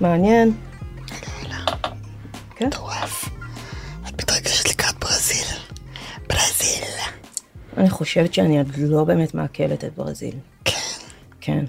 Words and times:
מעניין. 0.00 0.52
יאללה, 1.42 1.64
כן? 2.56 2.66
מטורף. 2.66 3.28
את 4.08 4.22
מתרגשת 4.22 4.68
לקראת 4.68 4.94
ברזיל. 4.98 5.46
ברזיל. 6.28 6.84
אני 7.76 7.90
חושבת 7.90 8.34
שאני 8.34 8.58
עוד 8.58 8.68
לא 8.78 9.04
באמת 9.04 9.34
מעכלת 9.34 9.84
את 9.84 9.94
ברזיל. 9.94 10.34
כן. 10.64 10.72
כן. 11.40 11.64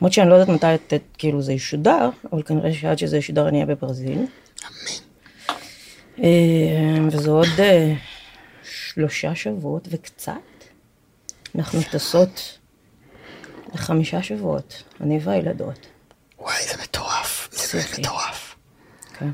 למרות 0.00 0.12
שאני 0.12 0.28
לא 0.30 0.34
יודעת 0.34 0.48
מתי 0.56 0.74
את- 0.74 0.92
את- 0.94 1.16
כאילו 1.18 1.42
זה 1.42 1.52
ישודר, 1.52 2.08
אבל 2.32 2.42
כנראה 2.42 2.74
שעד 2.74 2.98
שזה 2.98 3.16
ישודר 3.16 3.48
אני 3.48 3.56
אהיה 3.62 3.74
בברזיל. 3.76 4.18
אמן. 4.18 4.98
אה, 6.24 6.28
וזה 7.12 7.30
עוד 7.30 7.48
אה, 7.58 7.94
שלושה 8.64 9.34
שבועות 9.34 9.88
וקצת. 9.90 10.32
אנחנו 11.54 11.80
טסות 11.92 12.58
לחמישה 13.74 14.22
שבועות, 14.22 14.82
אני 15.00 15.18
והילדות. 15.22 15.86
וואי, 16.38 16.54
זה 16.68 16.82
מטורף. 16.82 17.01
זה. 17.72 17.98
מטורף. 17.98 18.54
כן. 19.18 19.30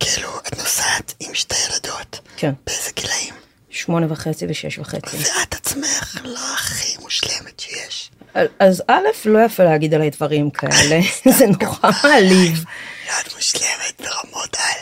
כאילו, 0.00 0.28
את 0.48 0.58
נוסעת 0.58 1.14
עם 1.20 1.34
שתי 1.34 1.54
ילדות. 1.70 2.20
כן. 2.36 2.52
באיזה 2.66 2.90
גילאים? 2.96 3.34
שמונה 3.70 4.06
וחצי 4.12 4.46
ושש 4.48 4.78
וחצי. 4.78 5.16
ואת 5.16 5.54
עצמך 5.54 6.20
לא 6.24 6.54
הכי 6.54 6.96
מושלמת 7.02 7.60
שיש. 7.60 8.10
אז 8.58 8.82
א', 8.88 9.02
לא 9.24 9.38
יפה 9.44 9.64
להגיד 9.64 9.94
עליי 9.94 10.10
דברים 10.10 10.50
כאלה, 10.50 11.00
זה 11.38 11.46
נורא 11.46 11.90
מעליב. 12.04 12.64
את 13.20 13.34
מושלמת 13.34 14.00
ברמות 14.00 14.56
על. 14.58 14.80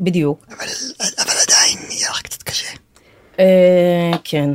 בדיוק. 0.00 0.46
אבל, 0.48 0.66
אבל 1.18 1.34
עדיין 1.46 1.78
יהיה 1.90 2.10
לך 2.10 2.22
קצת 2.22 2.42
קשה. 2.42 2.68
אה, 3.38 4.10
כן. 4.24 4.50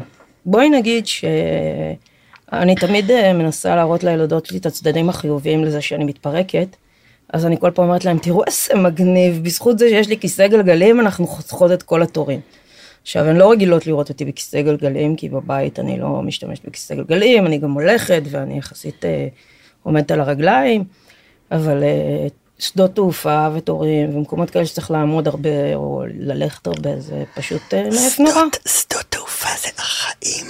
בואי 0.46 0.70
נגיד 0.70 1.08
שאני 1.08 2.76
תמיד 2.76 3.12
אה, 3.12 3.34
מנסה 3.34 3.76
להראות 3.76 4.04
לילדות 4.04 4.46
שלי 4.46 4.58
את 4.58 4.66
הצדדים 4.66 5.10
החיוביים 5.10 5.64
לזה 5.64 5.82
שאני 5.82 6.04
מתפרקת, 6.04 6.68
אז 7.34 7.46
אני 7.46 7.60
כל 7.60 7.72
פעם 7.72 7.86
אומרת 7.86 8.06
להם, 8.06 8.18
תראו 8.18 8.44
איזה 8.48 8.76
מגניב, 8.76 9.44
בזכות 9.44 9.80
זה 9.80 9.90
שיש 9.90 10.08
לי 10.08 10.20
כיסא 10.20 10.48
גלגלים, 10.48 11.00
אנחנו 11.00 11.28
חוסכות 11.28 11.72
את 11.72 11.84
כל 11.84 12.02
התורים. 12.02 12.40
עכשיו, 13.02 13.26
הן 13.26 13.36
לא 13.36 13.52
רגילות 13.52 13.88
לראות 13.88 14.10
אותי 14.10 14.26
בכיסא 14.26 14.62
גלגלים, 14.62 15.16
כי 15.16 15.30
בבית 15.30 15.80
אני 15.80 16.00
לא 16.00 16.22
משתמשת 16.22 16.66
בכיסא 16.66 16.96
גלגלים, 16.96 17.46
אני 17.46 17.58
גם 17.58 17.72
הולכת 17.72 18.22
ואני 18.30 18.58
יחסית 18.58 19.06
אה, 19.06 19.28
עומדת 19.84 20.12
על 20.12 20.22
הרגליים, 20.22 20.84
אבל 21.52 21.84
אה, 21.84 22.28
שדות 22.60 22.96
תעופה 22.96 23.48
ותורים 23.54 24.16
ומקומות 24.16 24.50
כאלה 24.50 24.66
שצריך 24.66 24.92
לעמוד 24.92 25.28
הרבה 25.28 25.76
או 25.76 26.04
ללכת 26.14 26.68
הרבה, 26.68 27.00
זה 27.00 27.24
פשוט 27.36 27.74
אה, 27.74 27.84
מעף 27.84 28.20
נורא. 28.20 28.42
שדות, 28.68 29.06
תעופה 29.10 29.50
זה 29.62 29.70
החיים. 29.78 30.46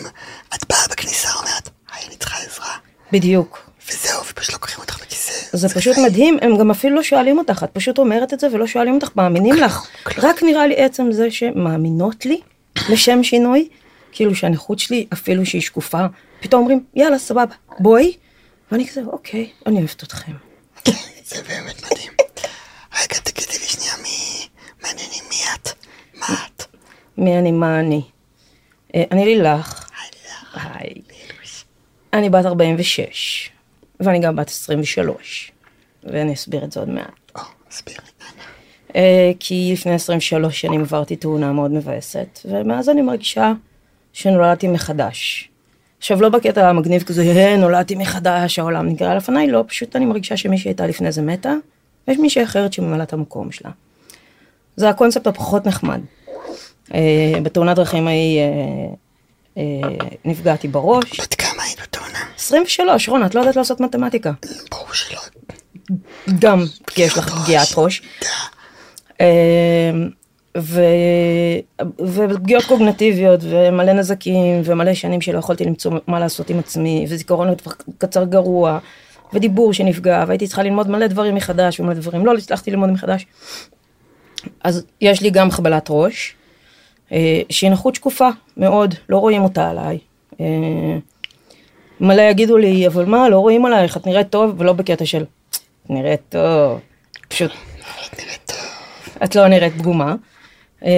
את 0.56 0.66
באה 0.70 0.88
בכניסה, 0.92 1.30
אומרת, 1.40 1.70
היי, 1.94 2.08
אני 2.08 2.16
צריכה 2.16 2.38
עזרה. 2.38 2.74
בדיוק. 3.12 3.70
וזהו, 3.90 4.22
ופשוט 4.30 4.54
לוקחים 4.54 4.80
אותך. 4.80 5.07
זה 5.54 5.70
פשוט 5.70 5.98
מדהים, 5.98 6.38
הם 6.42 6.58
גם 6.58 6.72
אפילו 6.72 6.96
לא 6.96 7.04
שואלים 7.04 7.38
אותך, 7.38 7.64
את 7.64 7.70
פשוט 7.74 7.98
אומרת 7.98 8.34
את 8.34 8.40
זה 8.40 8.48
ולא 8.52 8.68
שואלים 8.68 8.96
אותך, 8.96 9.10
מאמינים 9.16 9.56
לך. 9.56 9.88
רק 10.18 10.44
נראה 10.44 10.68
לי 10.68 10.76
עצם 10.76 11.12
זה 11.12 11.32
שמאמינות 11.32 12.26
לי, 12.26 12.42
לשם 12.90 13.24
שינוי, 13.24 13.68
כאילו 14.12 14.36
שהנכות 14.36 14.80
שלי, 14.80 15.08
אפילו 15.14 15.46
שהיא 15.46 15.62
שקופה, 15.62 16.06
פתאום 16.40 16.62
אומרים, 16.62 16.84
יאללה, 16.96 17.20
סבבה, 17.20 17.56
בואי. 17.80 18.14
ואני 18.72 18.88
כזה, 18.88 19.02
אוקיי, 19.08 19.50
אני 19.66 19.78
אוהבת 19.78 20.04
אתכם. 20.04 20.32
זה 21.30 21.36
באמת 21.48 21.84
מדהים. 21.86 22.12
רגע, 22.94 23.20
תגידי 23.24 23.52
לי 23.52 23.66
שנייה, 23.66 23.94
מי... 24.04 24.48
מעניין 24.84 25.10
לי 25.10 25.20
מי 25.30 25.36
את? 25.56 25.70
מה 26.14 26.36
את? 26.46 26.64
מי 27.18 27.38
אני, 27.38 27.52
מה 27.52 27.80
אני? 27.80 28.02
אה, 28.96 29.04
אני 29.12 29.26
לילך. 29.26 29.90
היי. 30.54 30.94
אני 32.14 32.30
בת 32.30 32.46
46, 32.46 33.50
ואני 34.00 34.20
גם 34.20 34.36
בת 34.36 34.50
23, 34.50 35.52
ואני 36.04 36.34
אסביר 36.34 36.64
את 36.64 36.72
זה 36.72 36.80
עוד 36.80 36.90
מעט. 36.90 37.32
או, 37.36 37.42
הסבירי. 37.72 38.00
אה, 38.96 39.32
כי 39.40 39.70
לפני 39.74 39.94
23 39.94 40.62
שנים 40.62 40.82
עברתי 40.82 41.16
תאונה 41.16 41.52
מאוד 41.54 41.72
מבאסת, 41.72 42.40
ומאז 42.46 42.90
אני 42.90 43.02
מרגישה 43.02 43.54
שנולדתי 44.14 44.68
מחדש. 44.68 45.50
עכשיו, 46.00 46.22
לא 46.22 46.30
בקטע 46.30 46.70
המגניב 46.70 47.04
כזה, 47.04 47.22
"אה, 47.24 47.58
נולדתי 47.58 47.96
מחדש, 47.96 48.60
העולם 48.60 48.88
נגרע 48.90 49.16
לפניי, 49.16 49.48
לא, 49.48 49.64
פשוט 49.68 49.96
אני 49.96 50.06
מרגישה 50.06 50.38
שמי 50.38 50.58
שהייתה 50.58 50.88
לפני 50.88 51.12
זה 51.12 51.22
מתה, 51.22 51.54
ויש 52.08 52.18
מישהי 52.18 52.44
אחרת 52.44 52.74
שממלאה 52.74 53.04
את 53.04 53.14
המקום 53.14 53.52
שלה. 53.52 53.72
זה 54.76 54.90
הקונספט 54.90 55.28
הפחות 55.28 55.68
נחמד. 55.68 56.02
אה, 56.94 57.34
בתאונת 57.44 57.76
דרכים 57.76 58.08
ההיא 58.08 58.40
אה, 59.58 59.64
נפגעתי 60.26 60.68
בראש. 60.68 61.20
בת? 61.22 61.37
23, 62.48 63.10
רון, 63.10 63.26
את 63.26 63.36
לא 63.36 63.40
יודעת 63.40 63.56
לעשות 63.56 63.80
מתמטיקה. 63.80 64.32
ברור 64.72 64.94
שלא. 64.94 65.20
גם 66.40 66.64
כי 66.88 67.02
יש 67.02 67.18
לך 67.18 67.44
פגיעת 67.44 67.68
ראש. 67.78 68.02
אמ, 69.20 69.26
ו... 70.58 70.82
ופגיעות 72.00 72.64
קוגנטיביות 72.66 73.40
ומלא 73.44 73.94
נזקים 73.94 74.62
ומלא 74.66 74.94
שנים 74.94 75.22
שלא 75.22 75.40
יכולתי 75.40 75.66
למצוא 75.66 75.92
מה 76.08 76.20
לעשות 76.20 76.50
עם 76.50 76.60
עצמי 76.60 77.06
וזיכרון 77.10 77.48
קצר 77.98 78.24
גרוע 78.24 78.80
ודיבור 79.34 79.74
שנפגע 79.74 80.24
והייתי 80.28 80.48
צריכה 80.48 80.64
ללמוד 80.64 80.90
מלא 80.90 81.08
דברים 81.08 81.36
מחדש 81.36 81.80
ומלא 81.80 81.94
דברים 81.94 82.26
לא 82.26 82.34
הצלחתי 82.34 82.72
ללמוד 82.72 82.90
מחדש. 82.90 83.26
אז 84.64 84.86
יש 85.02 85.22
לי 85.22 85.30
גם 85.30 85.52
חבלת 85.52 85.88
ראש 85.90 86.36
אה, 87.12 87.42
שהיא 87.50 87.70
נכות 87.70 87.96
שקופה 87.96 88.30
מאוד 88.58 88.96
לא 89.10 89.18
רואים 89.18 89.44
אותה 89.44 89.70
עליי. 89.70 89.98
אה, 92.02 92.08
מלא 92.08 92.22
יגידו 92.22 92.58
לי 92.58 92.88
אבל 92.88 93.06
מה 93.06 93.30
לא 93.30 93.40
רואים 93.40 93.66
עלייך 93.66 93.98
את 93.98 94.08
נראית 94.08 94.30
טוב 94.30 94.56
ולא 94.58 94.74
בקטע 94.74 95.06
של 95.06 95.24
"את 95.24 95.90
נראית 95.90 96.22
טוב 96.30 96.80
פשוט 97.28 97.52
את 99.24 99.36
לא 99.36 99.48
נראית 99.48 99.74
פגומה. 99.74 100.16
אמ, 100.84 100.90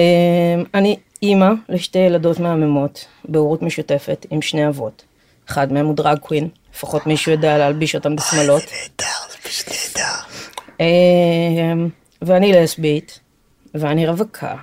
אני 0.74 0.96
אימא 1.22 1.50
לשתי 1.68 1.98
ילדות 1.98 2.40
מהממות, 2.40 3.06
בהורות 3.28 3.62
משותפת 3.62 4.26
עם 4.30 4.42
שני 4.42 4.68
אבות. 4.68 5.04
אחד 5.48 5.72
מהם 5.72 5.86
הוא 5.86 5.96
דרג 5.96 6.18
קווין, 6.18 6.48
לפחות 6.74 7.06
מישהו 7.06 7.32
יודע 7.32 7.58
להלביש 7.58 7.94
אותם 7.94 8.16
בשמלות. 8.16 8.62
זה 8.62 8.66
נהדר, 8.66 9.30
זה 9.30 9.36
פשוט 9.48 9.68
נהדר. 9.68 10.14
אמ, 10.80 11.88
ואני 12.22 12.52
לסבית, 12.52 13.20
ואני 13.74 14.06
רווקה. 14.06 14.54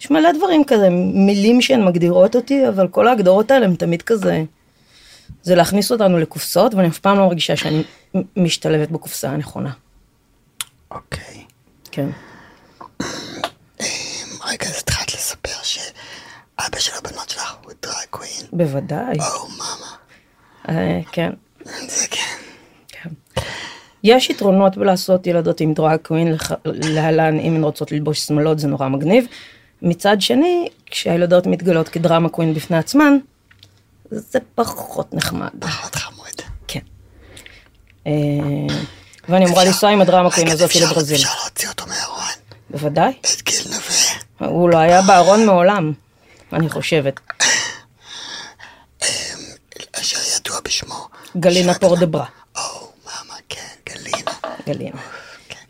יש 0.00 0.10
מלא 0.10 0.32
דברים 0.32 0.64
כזה, 0.64 0.88
מילים 1.14 1.60
שהן 1.62 1.84
מגדירות 1.84 2.36
אותי, 2.36 2.68
אבל 2.68 2.88
כל 2.88 3.08
ההגדרות 3.08 3.50
האלה 3.50 3.66
הן 3.66 3.74
תמיד 3.74 4.02
כזה, 4.02 4.42
זה 5.42 5.54
להכניס 5.54 5.92
אותנו 5.92 6.18
לקופסאות, 6.18 6.74
ואני 6.74 6.88
אף 6.88 6.98
פעם 6.98 7.18
לא 7.18 7.26
מרגישה 7.26 7.56
שאני 7.56 7.82
משתלבת 8.36 8.90
בקופסה 8.90 9.30
הנכונה. 9.30 9.72
אוקיי. 10.90 11.44
כן. 11.90 12.08
אמ, 13.80 13.86
רגע, 14.46 14.66
אז 14.66 14.78
התחלת 14.78 15.14
לספר 15.14 15.62
שאבא 15.62 16.78
של 16.78 16.92
הבנות 16.98 17.28
שלך 17.30 17.54
הוא 17.64 17.72
דרג 17.82 17.94
קווין. 18.10 18.46
בוודאי. 18.52 19.18
או, 19.18 19.48
מאמה. 19.48 19.96
אה, 20.68 21.00
כן. 21.12 21.30
זה 21.88 22.06
כן. 22.10 22.36
כן. 22.88 23.10
יש 24.04 24.30
יתרונות 24.30 24.76
בלעשות 24.76 25.26
ילדות 25.26 25.60
עם 25.60 25.74
דרג 25.74 25.98
קווין, 26.02 26.36
להלן 26.64 27.38
אם 27.38 27.54
הן 27.54 27.64
רוצות 27.64 27.92
ללבוש 27.92 28.20
שמלות 28.20 28.58
זה 28.58 28.68
נורא 28.68 28.88
מגניב. 28.88 29.26
מצד 29.82 30.20
שני, 30.20 30.68
כשהילדות 30.86 31.46
מתגלות 31.46 31.88
כדרמה 31.88 32.28
קווין 32.28 32.54
בפני 32.54 32.76
עצמן, 32.76 33.18
זה 34.10 34.38
פחות 34.54 35.14
נחמד. 35.14 35.48
פחות 35.58 35.94
חמוד. 35.94 36.40
כן. 36.68 36.80
אה, 38.06 38.12
ואני 39.28 39.46
אמורה 39.46 39.64
לנסוע 39.64 39.90
עם 39.90 40.00
הדרמה 40.00 40.30
קווין 40.30 40.46
רגע, 40.46 40.54
הזאת 40.54 40.76
לברזיל. 40.76 41.16
אפשר 41.16 41.34
להוציא 41.42 41.68
אותו 41.68 41.86
מהארון. 41.86 42.24
בוודאי. 42.70 43.12
את 43.20 43.42
גיל 43.42 43.64
נווה. 43.66 44.50
הוא 44.52 44.70
לא 44.70 44.78
היה 44.78 45.02
בארון 45.02 45.46
מעולם, 45.46 45.92
אני 46.52 46.68
חושבת. 46.70 47.20
אשר 49.92 50.18
ידוע 50.36 50.60
בשמו. 50.64 51.08
גלינה. 51.36 51.74
פור 51.74 51.91
דה 51.91 52.02
ברה. 52.02 52.24
או, 52.56 52.60
מאמה, 53.04 53.34
כן, 53.48 53.62
גלינה. 53.88 54.30
גלינה. 54.66 55.00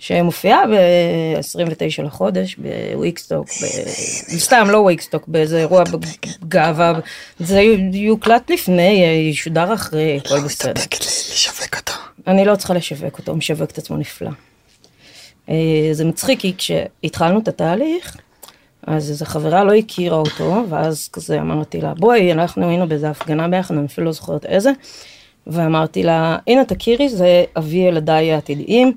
כן. 0.06 0.18
שמופיעה 0.18 0.62
ב-29 0.66 2.02
לחודש 2.02 2.56
ב 2.94 2.99
Wigstock, 2.99 3.48
ב- 3.48 4.38
סתם 4.38 4.66
לא 4.70 4.78
Wigstock, 4.78 5.24
באיזה 5.28 5.58
אירוע 5.58 5.82
גאווה, 6.48 6.92
זה 7.38 7.60
יוקלט 7.92 8.50
לפני, 8.50 9.04
ישודר 9.30 9.74
אחרי, 9.74 10.20
הכל 10.24 10.34
לא 10.34 10.40
בסדר. 10.40 10.72
מסתפקת 10.72 11.00
ל- 11.04 11.06
לשווק 11.34 11.76
אותו. 11.76 11.92
אני 12.26 12.44
לא 12.44 12.56
צריכה 12.56 12.74
לשווק 12.74 13.18
אותו, 13.18 13.32
הוא 13.32 13.38
משווק 13.38 13.70
את 13.70 13.78
עצמו 13.78 13.96
נפלא. 13.96 14.30
אה, 15.48 15.54
זה 15.92 16.04
מצחיק, 16.04 16.40
כי 16.40 16.54
כשהתחלנו 16.58 17.38
את 17.38 17.48
התהליך, 17.48 18.16
אז 18.86 19.10
איזו 19.10 19.24
חברה 19.24 19.64
לא 19.64 19.74
הכירה 19.74 20.16
אותו, 20.16 20.64
ואז 20.68 21.08
כזה 21.12 21.40
אמרתי 21.40 21.80
לה, 21.80 21.94
בואי, 21.94 22.32
אנחנו 22.32 22.68
היינו 22.68 22.88
באיזה 22.88 23.10
הפגנה 23.10 23.48
ביחד, 23.48 23.74
אני 23.74 23.86
אפילו 23.86 24.06
לא 24.06 24.12
זוכרת 24.12 24.46
איזה, 24.46 24.70
ואמרתי 25.46 26.02
לה, 26.02 26.36
הנה 26.46 26.64
תכירי, 26.64 27.08
זה 27.08 27.44
אבי 27.56 27.76
ילדיי 27.76 28.32
העתידיים, 28.32 28.92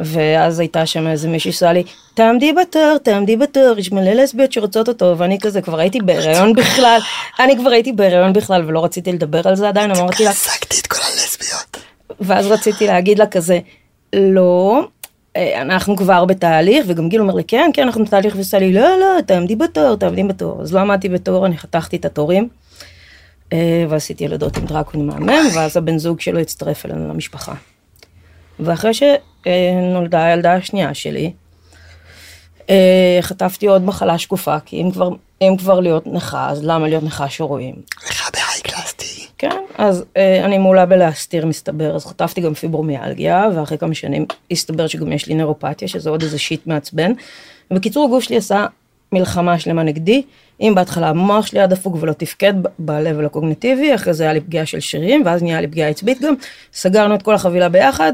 ואז 0.00 0.60
הייתה 0.60 0.86
שם 0.86 1.06
איזה 1.06 1.28
מישהי 1.28 1.52
שעשה 1.52 1.72
לי, 1.72 1.82
תעמדי 2.14 2.52
בתור, 2.52 2.96
תעמדי 3.02 3.36
בתור, 3.36 3.78
יש 3.78 3.92
מלא 3.92 4.10
לסביות 4.10 4.52
שרוצות 4.52 4.88
אותו, 4.88 5.18
ואני 5.18 5.38
כזה 5.40 5.62
כבר 5.62 5.78
הייתי 5.78 6.00
בהיריון 6.00 6.52
בכלל, 6.58 6.98
אני 7.40 7.56
כבר 7.56 7.70
הייתי 7.70 7.92
בהיריון 7.92 8.32
בכלל 8.32 8.64
ולא 8.66 8.84
רציתי 8.84 9.12
לדבר 9.12 9.48
על 9.48 9.56
זה 9.56 9.68
עדיין, 9.68 9.90
אמרתי 9.90 10.24
לה, 10.24 10.30
השגתי 10.30 10.80
את 10.80 10.86
כל 10.86 10.98
הלסביות. 11.12 11.76
ואז 12.20 12.46
רציתי 12.46 12.86
להגיד 12.86 13.18
לה 13.18 13.26
כזה, 13.26 13.58
לא, 14.12 14.80
אה, 15.36 15.62
אנחנו 15.62 15.96
כבר 15.96 16.24
בתהליך, 16.24 16.84
וגם 16.88 17.08
גיל 17.08 17.20
אומר 17.20 17.34
לי, 17.34 17.44
כן, 17.44 17.70
כן, 17.74 17.82
אנחנו 17.82 18.04
בתהליך, 18.04 18.34
ועושה 18.34 18.58
לי, 18.58 18.72
לא, 18.72 18.98
לא, 19.00 19.20
תעמדי 19.26 19.56
בתור, 19.56 19.96
תעמדי 19.96 20.22
בתור. 20.22 20.62
אז 20.62 20.74
לא 20.74 20.80
עמדתי 20.80 21.08
בתור, 21.08 21.46
אני 21.46 21.58
חתכתי 21.58 21.96
את 21.96 22.04
התורים, 22.04 22.48
אה, 23.52 23.84
ועשיתי 23.88 24.24
ילדות 24.24 24.56
עם 24.56 24.66
דרקוני 24.66 25.02
מהמם, 25.02 25.48
ואז 25.54 25.76
הבן 25.76 25.98
זוג 25.98 26.20
שלו 26.20 26.38
הצטרף 26.38 26.86
אלינו 26.86 27.08
למשפחה. 27.08 27.54
ואחרי 28.60 28.94
שנולדה 29.44 30.24
הילדה 30.24 30.54
השנייה 30.54 30.94
שלי, 30.94 31.32
אה, 32.70 33.18
חטפתי 33.20 33.66
עוד 33.66 33.84
מחלה 33.84 34.18
שקופה, 34.18 34.60
כי 34.60 34.82
אם 34.82 34.90
כבר, 34.90 35.10
אם 35.42 35.56
כבר 35.58 35.80
להיות 35.80 36.06
נכה, 36.06 36.50
אז 36.50 36.64
למה 36.64 36.88
להיות 36.88 37.04
נכה 37.04 37.28
שרואים? 37.28 37.74
לך 38.10 38.30
בהיי 38.32 38.62
קלאס 38.62 38.92
טי. 38.92 39.26
כן, 39.38 39.56
אז 39.78 40.04
אה, 40.16 40.44
אני 40.44 40.58
מעולה 40.58 40.86
בלהסתיר 40.86 41.46
מסתבר, 41.46 41.96
אז 41.96 42.06
חטפתי 42.06 42.40
גם 42.40 42.54
פיברומיאלגיה, 42.54 43.48
ואחרי 43.54 43.78
כמה 43.78 43.94
שנים 43.94 44.26
הסתבר 44.50 44.86
שגם 44.86 45.12
יש 45.12 45.26
לי 45.26 45.34
נeuropתיה, 45.34 45.88
שזה 45.88 46.10
עוד 46.10 46.22
איזה 46.22 46.38
שיט 46.38 46.66
מעצבן. 46.66 47.12
בקיצור, 47.70 48.04
הגוף 48.04 48.24
שלי 48.24 48.36
עשה 48.36 48.66
מלחמה 49.12 49.58
שלמה 49.58 49.82
נגדי, 49.82 50.22
אם 50.60 50.72
בהתחלה 50.74 51.08
המוח 51.08 51.46
שלי 51.46 51.58
היה 51.58 51.66
דפוק 51.66 51.96
ולא 52.00 52.12
תפקד 52.12 52.54
ב-level 52.78 53.26
הקוגניטיבי, 53.26 53.94
אחרי 53.94 54.14
זה 54.14 54.24
היה 54.24 54.32
לי 54.32 54.40
פגיעה 54.40 54.66
של 54.66 54.80
שרירים, 54.80 55.22
ואז 55.26 55.42
נהיה 55.42 55.60
לי 55.60 55.66
פגיעה 55.66 55.88
עצבית 55.88 56.20
גם, 56.20 56.34
סגרנו 56.72 57.14
את 57.14 57.22
כל 57.22 57.34
החבילה 57.34 57.68
ביחד, 57.68 58.12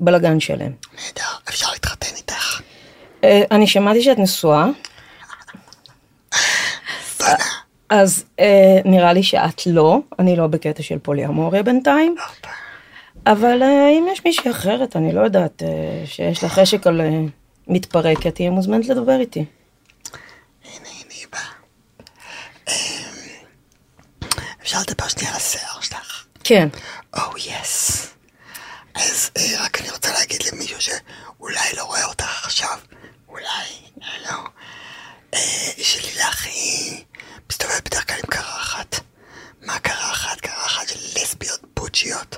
בלאגן 0.00 0.40
שלם. 0.40 0.58
נהדר, 0.58 1.30
אפשר 1.48 1.70
להתחתן 1.72 2.16
איתך. 2.16 2.60
אה, 3.24 3.42
אני 3.50 3.66
שמעתי 3.66 4.02
שאת 4.02 4.18
נשואה. 4.18 4.66
אז 7.88 8.24
אה, 8.40 8.78
נראה 8.84 9.12
לי 9.12 9.22
שאת 9.22 9.66
לא, 9.66 9.98
אני 10.18 10.36
לא 10.36 10.46
בקטע 10.46 10.82
של 10.82 10.98
פוליאמוריה 10.98 11.62
בינתיים. 11.62 12.14
אבל 13.26 13.62
אה, 13.62 13.88
אם 13.88 14.06
יש 14.12 14.24
מישהי 14.24 14.50
אחרת, 14.50 14.96
אני 14.96 15.12
לא 15.12 15.20
יודעת, 15.20 15.62
שיש 16.04 16.42
לה 16.42 16.48
חשק 16.48 16.86
על 16.86 17.00
מתפרקת, 17.68 18.34
תהיה 18.34 18.50
מוזמנת 18.50 18.86
לדבר 18.86 19.20
איתי. 19.20 19.44
הנה, 20.64 20.88
הנה 20.88 21.10
היא 21.10 21.26
באה. 21.32 21.40
אמ, 22.68 24.28
אפשר 24.62 24.78
לדבר 24.88 25.08
שנייה 25.08 25.30
על 25.30 25.36
השיער 25.36 25.80
שלך? 25.80 26.26
כן. 26.44 26.68
או 27.16 27.36
יס. 27.38 27.79
אה, 29.36 29.64
רק 29.64 29.80
אני 29.80 29.90
רוצה 29.90 30.12
להגיד 30.12 30.42
למישהו 30.52 30.80
שאולי 30.80 31.76
לא 31.76 31.84
רואה 31.84 32.04
אותך 32.04 32.44
עכשיו, 32.44 32.78
אולי, 33.28 33.68
לא, 33.96 34.36
אה, 35.34 35.40
שלילך 35.78 36.46
היא 36.46 37.04
מסתובבת 37.50 37.88
בדרך 37.88 38.06
כלל 38.08 38.16
עם 38.16 38.30
קרחת. 38.30 39.00
מה 39.62 39.78
קרחת? 39.78 40.40
קרחת 40.40 40.88
של 40.88 41.20
לסביות 41.20 41.60
בוצ'יות. 41.76 42.36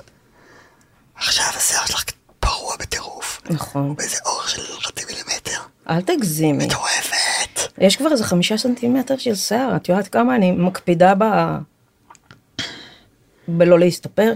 עכשיו 1.15 1.45
השיער 1.57 1.85
שלך 1.85 2.03
פרוע 2.39 2.75
בטירוף. 2.77 3.41
נכון. 3.49 3.95
באיזה 3.95 4.17
אורך 4.25 4.49
של 4.49 4.61
חצי 4.81 5.05
מילימטר. 5.05 5.59
אל 5.89 6.01
תגזימי. 6.01 6.65
מטורפת. 6.65 7.73
יש 7.77 7.95
כבר 7.95 8.11
איזה 8.11 8.23
חמישה 8.23 8.57
סנטימטר 8.57 9.17
של 9.17 9.35
שיער, 9.35 9.75
את 9.75 9.89
יודעת 9.89 10.07
כמה 10.07 10.35
אני 10.35 10.51
מקפידה 10.51 11.13
ב... 11.15 11.23
בלא 13.47 13.79
להסתפר? 13.79 14.33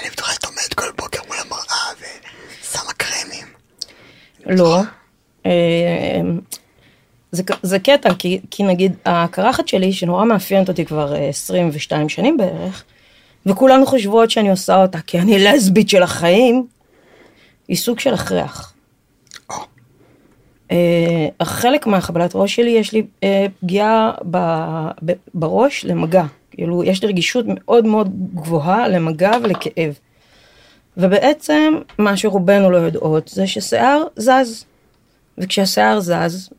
אני 0.00 0.10
בטוחה 0.10 0.32
שאת 0.32 0.44
עומדת 0.44 0.74
כל 0.74 0.92
בוקר 0.96 1.20
מול 1.26 1.36
המראה 1.38 1.92
ושמה 1.98 2.92
קרמים. 2.92 3.46
לא. 4.46 4.80
אה, 5.46 6.20
זה, 7.32 7.42
זה 7.62 7.78
קטע, 7.78 8.14
כי, 8.14 8.40
כי 8.50 8.62
נגיד 8.62 8.96
הקרחת 9.04 9.68
שלי, 9.68 9.92
שנורא 9.92 10.24
מאפיינת 10.24 10.68
אותי 10.68 10.84
כבר 10.84 11.14
אה, 11.14 11.28
22 11.28 12.08
שנים 12.08 12.36
בערך, 12.36 12.84
וכולנו 13.46 13.86
חושבות 13.86 14.30
שאני 14.30 14.50
עושה 14.50 14.82
אותה 14.82 15.00
כי 15.00 15.18
אני 15.18 15.38
לסבית 15.38 15.88
של 15.88 16.02
החיים, 16.02 16.66
היא 17.68 17.76
סוג 17.76 17.98
של 17.98 18.14
הכרח. 18.14 18.72
או, 19.50 19.56
אה, 20.70 21.28
חלק 21.42 21.86
מהחבלת 21.86 22.30
ראש 22.34 22.54
שלי, 22.54 22.70
יש 22.70 22.92
לי 22.92 23.06
אה, 23.22 23.46
פגיעה 23.60 24.10
ב, 24.30 24.36
ב, 25.04 25.12
בראש 25.34 25.84
למגע. 25.84 26.24
כאילו, 26.50 26.84
יש 26.84 27.02
לי 27.02 27.08
רגישות 27.08 27.44
מאוד 27.48 27.86
מאוד 27.86 28.10
גבוהה 28.34 28.88
למגע 28.88 29.32
ולכאב. 29.42 29.98
ובעצם, 30.96 31.74
מה 31.98 32.16
שרובנו 32.16 32.70
לא 32.70 32.76
יודעות, 32.76 33.28
זה 33.28 33.46
ששיער 33.46 34.02
זז. 34.16 34.64
וכשהשיער 35.38 36.00
זז, 36.00 36.50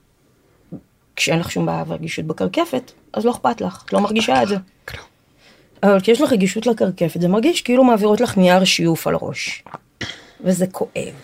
כשאין 1.16 1.40
לך 1.40 1.52
שום 1.52 1.66
בעיה 1.66 1.84
ורגישות 1.88 2.26
בקרקפת, 2.26 2.92
אז 3.14 3.26
לא 3.26 3.32
אכפת 3.32 3.62
לך, 3.62 3.84
את 3.86 3.94
לא 3.94 4.00
מרגישה 4.00 4.44
את 4.44 4.48
זה. 4.48 4.56
אבל 5.84 6.00
כשיש 6.00 6.22
לך 6.22 6.32
רגישות 6.32 6.66
לקרקפת, 6.68 7.22
זה 7.22 7.28
מרגיש 7.28 7.62
כאילו 7.62 7.84
מעבירות 7.84 8.22
לך 8.22 8.38
נייר 8.38 8.64
שיוף 8.64 9.08
על 9.08 9.14
הראש. 9.14 9.64
וזה 10.42 10.68
כואב. 10.68 11.16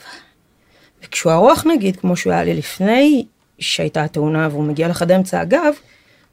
וכשהוא 1.03 1.33
ארוך 1.33 1.65
נגיד, 1.65 1.95
כמו 1.99 2.17
שהוא 2.17 2.33
היה 2.33 2.43
לי 2.43 2.53
לפני 2.53 3.25
שהייתה 3.59 4.03
התאונה 4.03 4.47
והוא 4.51 4.63
מגיע 4.63 4.87
לך 4.87 5.01
עד 5.01 5.11
אמצע 5.11 5.39
הגב, 5.39 5.73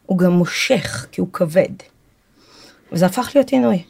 הוא 0.07 0.19
גם 0.19 0.31
מושך, 0.33 1.07
כי 1.13 1.21
הוא 1.21 1.29
כבד. 1.33 1.73
וזה 2.93 3.07
הפך 3.07 3.31
להיות 3.35 3.51
עינוי. 3.51 3.83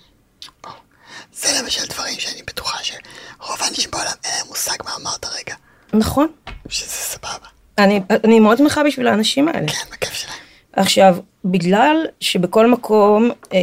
זה 1.33 1.49
למשל 1.63 1.87
דברים 1.87 2.21
שאני 2.21 2.43
בטוחה 2.43 2.79
שרוב 2.85 3.57
האנשים 3.61 3.91
בעולם 3.91 4.13
אין 4.25 4.33
להם 4.39 4.47
מושג 4.49 4.77
מה 4.85 4.91
אמרת 5.01 5.27
רגע. 5.27 5.55
נכון. 5.93 6.27
שזה 6.69 6.87
סבבה. 6.87 7.47
אני, 7.79 8.01
אני 8.25 8.41
מאוד 8.41 8.59
שמחה 8.59 8.85
בשביל 8.85 9.09
האנשים 9.09 9.49
האלה. 9.49 9.69
כן, 9.69 9.91
בכיף 9.93 10.13
שלהם. 10.13 10.35
עכשיו, 10.73 11.17
בגלל 11.45 12.07
שבכל 12.21 12.71
מקום 12.71 13.31
אה, 13.53 13.59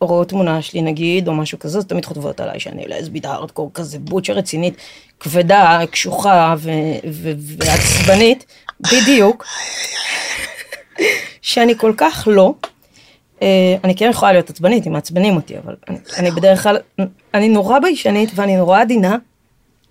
רואות 0.00 0.28
תמונה 0.28 0.62
שלי 0.62 0.82
נגיד, 0.82 1.28
או 1.28 1.34
משהו 1.34 1.58
כזה, 1.58 1.78
אז 1.78 1.86
תמיד 1.86 2.04
חוטבות 2.04 2.40
עליי 2.40 2.60
שאני 2.60 2.84
לסבית 2.88 3.24
הארדקור 3.24 3.70
כזה, 3.74 3.98
בוטשה 3.98 4.32
רצינית, 4.32 4.74
כבדה, 5.20 5.80
קשוחה 5.90 6.54
ו- 6.58 6.70
ו- 7.10 7.32
ועצבנית, 7.58 8.46
בדיוק, 8.80 9.44
שאני 11.42 11.78
כל 11.78 11.92
כך 11.96 12.28
לא. 12.30 12.54
אה, 13.42 13.76
אני 13.84 13.96
כן 13.96 14.10
יכולה 14.10 14.32
להיות 14.32 14.50
עצבנית 14.50 14.86
אם 14.86 14.92
מעצבנים 14.92 15.36
אותי, 15.36 15.58
אבל 15.58 15.76
אני, 15.88 15.98
אני 16.18 16.30
בדרך 16.30 16.62
כלל, 16.62 16.78
אני 17.34 17.48
נורא 17.48 17.78
ביישנית 17.78 18.30
ואני 18.34 18.56
נורא 18.56 18.80
עדינה, 18.80 19.16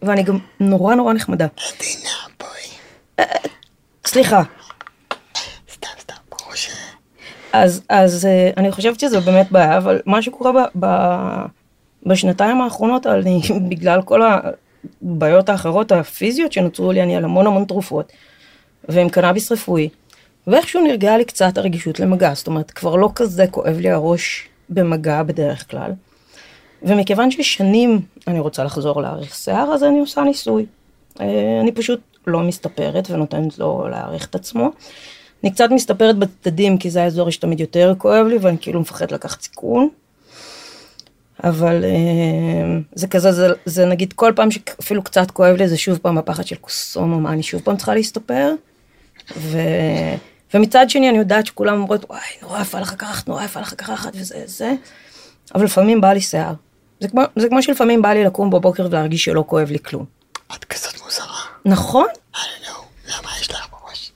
ואני 0.02 0.24
גם 0.24 0.38
נורא 0.60 0.96
נורא 0.96 1.14
נחמדה. 1.14 1.48
עדינה, 1.76 2.10
בואי. 2.40 3.28
סליחה, 4.06 4.44
סתם, 5.74 5.88
סתם, 6.00 6.16
ברור 6.30 6.56
ש... 6.56 6.70
אז, 7.54 7.82
אז 7.90 8.26
אה, 8.26 8.50
אני 8.58 8.72
חושבת 8.72 9.00
שזה 9.00 9.20
באמת 9.20 9.52
בעיה, 9.52 9.78
אבל 9.78 10.02
מה 10.06 10.22
שקורה 10.22 10.52
ב, 10.52 10.86
ב, 10.86 10.88
בשנתיים 12.06 12.62
האחרונות, 12.62 13.08
אני, 13.08 13.42
בגלל 13.70 14.02
כל 14.02 14.22
הבעיות 15.02 15.50
האחרות 15.50 15.92
הפיזיות 15.92 16.52
שנוצרו 16.52 16.92
לי, 16.92 17.04
אני 17.04 17.16
על 17.16 17.24
המון 17.24 17.48
המון 17.48 17.66
תרופות, 17.66 18.12
ועם 18.90 19.10
קנאביס 19.10 19.52
רפואי, 19.52 19.90
ואיכשהו 20.48 20.84
נרגעה 20.84 21.18
לי 21.18 21.26
קצת 21.26 21.58
הרגישות 21.58 22.00
למגע, 22.00 22.34
זאת 22.34 22.48
אומרת, 22.48 22.72
כבר 22.72 22.96
לא 22.96 23.10
כזה 23.16 23.48
כואב 23.52 23.78
לי 23.80 23.90
הראש 23.90 24.50
במגע 24.70 25.24
בדרך 25.24 25.72
כלל. 25.72 25.92
ומכיוון 26.84 27.32
ששנים 27.32 28.02
אני 28.28 28.40
רוצה 28.40 28.64
לחזור 28.64 29.02
להאריך 29.02 29.36
שיער, 29.36 29.74
אז 29.74 29.84
אני 29.84 30.00
עושה 30.00 30.22
ניסוי. 30.22 30.66
אה, 31.20 31.60
אני 31.62 31.72
פשוט 31.72 32.00
לא 32.28 32.40
מסתפרת 32.40 33.12
ונותנת 33.12 33.60
לו 33.60 33.88
להעריך 33.92 34.26
את 34.26 34.36
עצמו. 34.36 34.72
אני 35.44 35.52
קצת 35.52 35.70
מסתפרת 35.72 36.18
בצדדים, 36.18 36.78
כי 36.78 36.90
זה 36.90 37.04
האזור 37.04 37.30
שתמיד 37.30 37.60
יותר 37.60 37.94
כואב 37.98 38.26
לי, 38.26 38.38
ואני 38.42 38.58
כאילו 38.62 38.82
מפחד 38.82 39.12
לקחת 39.12 39.42
סיכון. 39.42 39.90
אבל 41.44 41.84
אה, 41.84 42.80
זה 42.94 43.08
כזה, 43.08 43.32
זה, 43.32 43.48
זה 43.66 43.86
נגיד 43.86 44.14
כל 44.14 44.34
פעם 44.36 44.52
שאפילו 44.52 45.04
קצת 45.04 45.32
כואב 45.32 45.56
לי, 45.56 45.68
זה 45.68 45.78
שוב 45.78 45.98
פעם 45.98 46.18
הפחד 46.18 46.48
של 46.48 46.56
קוסומו, 46.56 47.20
מה 47.20 47.34
אני 47.34 47.44
שוב 47.44 47.62
פעם 47.62 47.78
צריכה 47.78 47.94
להסתפר. 47.94 48.54
ו... 49.38 49.58
ומצד 50.54 50.90
שני 50.90 51.10
אני 51.10 51.18
יודעת 51.18 51.46
שכולם 51.46 51.82
אומרות, 51.82 52.06
וואי, 52.10 52.20
נורא 52.42 52.62
יפה 52.62 52.80
לך 52.80 52.94
קרחת, 52.94 53.28
נורא 53.28 53.44
יפה 53.44 53.60
לך 53.60 53.74
קרחת, 53.74 54.12
וזה 54.16 54.42
זה. 54.46 54.74
אבל 55.56 55.64
לפעמים 55.66 56.02
בא 56.02 56.14
לי 56.14 56.22
שיער. 56.22 56.54
זה 57.00 57.08
כמו, 57.08 57.22
זה 57.36 57.50
כמו 57.50 57.62
שלפעמים 57.64 58.02
בא 58.02 58.14
לי 58.14 58.24
לקום 58.24 58.50
בבוקר 58.50 58.86
ולהרגיש 58.90 59.24
שלא 59.24 59.44
כואב 59.48 59.72
לי 59.72 59.80
כלום. 59.80 60.06
את 60.56 60.66
כזאת 60.66 61.02
מוזרה. 61.04 61.42
נכון? 61.66 62.08
I 62.34 62.38
don't 62.38 62.68
know, 62.68 62.82
למה 63.08 63.30
יש 63.42 63.52
לך 63.52 63.68
בראש? 63.72 64.12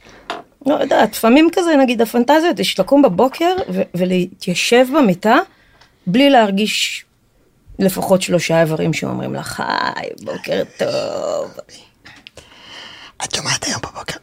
לא 0.66 0.74
יודעת, 0.74 1.12
לפעמים 1.16 1.50
כזה, 1.52 1.76
נגיד, 1.76 2.02
הפנטזיות 2.02 2.60
יש 2.60 2.80
לקום 2.80 3.02
בבוקר 3.02 3.56
ו- 3.74 3.82
ולהתיישב 3.96 4.86
במיטה 4.98 5.38
בלי 6.08 6.30
להרגיש 6.30 7.06
לפחות 7.80 8.22
שלושה 8.22 8.62
איברים 8.62 8.94
שאומרים 8.94 9.36
לך, 9.36 9.64
היי, 9.68 10.10
בוקר 10.24 10.64
טוב. 10.78 11.52
את 13.24 13.36
שומעת 13.36 13.64
היום 13.66 13.82
בבוקר? 13.82 14.18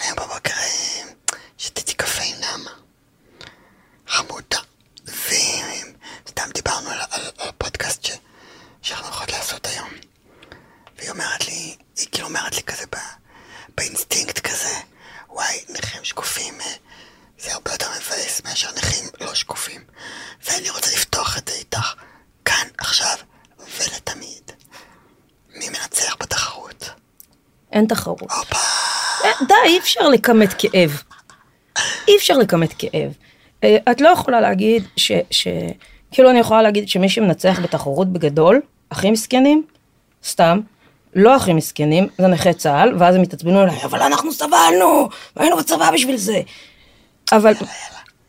היום 0.00 0.16
בבוקר 0.16 0.52
אה, 0.52 1.36
שתיתי 1.58 1.94
קפה 1.94 2.22
עם 2.22 2.40
נעמה. 2.40 2.70
חמודה. 4.06 4.58
וסתם 6.38 6.50
דיברנו 6.54 6.90
על, 6.90 6.98
על, 7.10 7.20
על 7.38 7.48
הפודקאסט 7.48 8.04
ש, 8.04 8.10
שאנחנו 8.82 9.08
יכולות 9.08 9.32
לעשות 9.32 9.66
היום. 9.66 9.88
והיא 10.98 11.10
אומרת 11.10 11.46
לי, 11.48 11.76
היא 11.96 12.06
כאילו 12.12 12.28
אומרת 12.28 12.56
לי 12.56 12.62
כזה 12.62 12.84
ב, 12.92 12.96
באינסטינקט 13.76 14.38
כזה, 14.38 14.74
וואי, 15.28 15.64
נכים 15.68 16.04
שקופים 16.04 16.54
אה, 16.60 16.66
זה 17.38 17.52
הרבה 17.52 17.70
יותר 17.72 17.86
מבאס 17.90 18.42
מאשר 18.44 18.68
נכים 18.76 19.04
לא 19.20 19.34
שקופים. 19.34 19.84
ואני 20.44 20.70
רוצה 20.70 20.90
לפתוח 20.96 21.38
את 21.38 21.48
זה 21.48 21.54
איתך, 21.54 21.94
כאן, 22.44 22.68
עכשיו 22.78 23.16
ולתמיד. 23.58 24.52
מי 25.48 25.68
מנצח 25.68 26.16
בתחרות? 26.20 26.90
אין 27.72 27.86
תחרות. 27.86 28.32
הופה. 28.32 28.56
אה, 29.24 29.30
די, 29.48 29.54
אי 29.64 29.78
אפשר 29.78 30.08
לכמת 30.08 30.54
כאב. 30.58 31.02
אי 32.08 32.16
אפשר 32.16 32.34
לכמת 32.34 32.74
כאב. 32.78 33.12
אה, 33.64 33.76
את 33.90 34.00
לא 34.00 34.08
יכולה 34.08 34.40
להגיד 34.40 34.84
ש... 34.96 35.12
ש... 35.30 35.48
כאילו 36.10 36.30
אני 36.30 36.38
יכולה 36.38 36.62
להגיד 36.62 36.88
שמי 36.88 37.08
שמנצח 37.08 37.60
בתחרות 37.62 38.12
בגדול, 38.12 38.60
הכי 38.90 39.10
מסכנים, 39.10 39.62
סתם, 40.24 40.60
לא 41.14 41.36
הכי 41.36 41.52
מסכנים, 41.52 42.06
זה 42.18 42.26
נכי 42.26 42.54
צה"ל, 42.54 42.94
ואז 42.98 43.14
הם 43.14 43.22
התעצבנו 43.22 43.62
אליי, 43.62 43.84
אבל 43.84 44.02
אנחנו 44.02 44.32
סבלנו, 44.32 45.08
והיינו 45.36 45.56
בצבא 45.56 45.90
בשביל 45.90 46.16
זה. 46.16 46.40
אבל, 47.32 47.52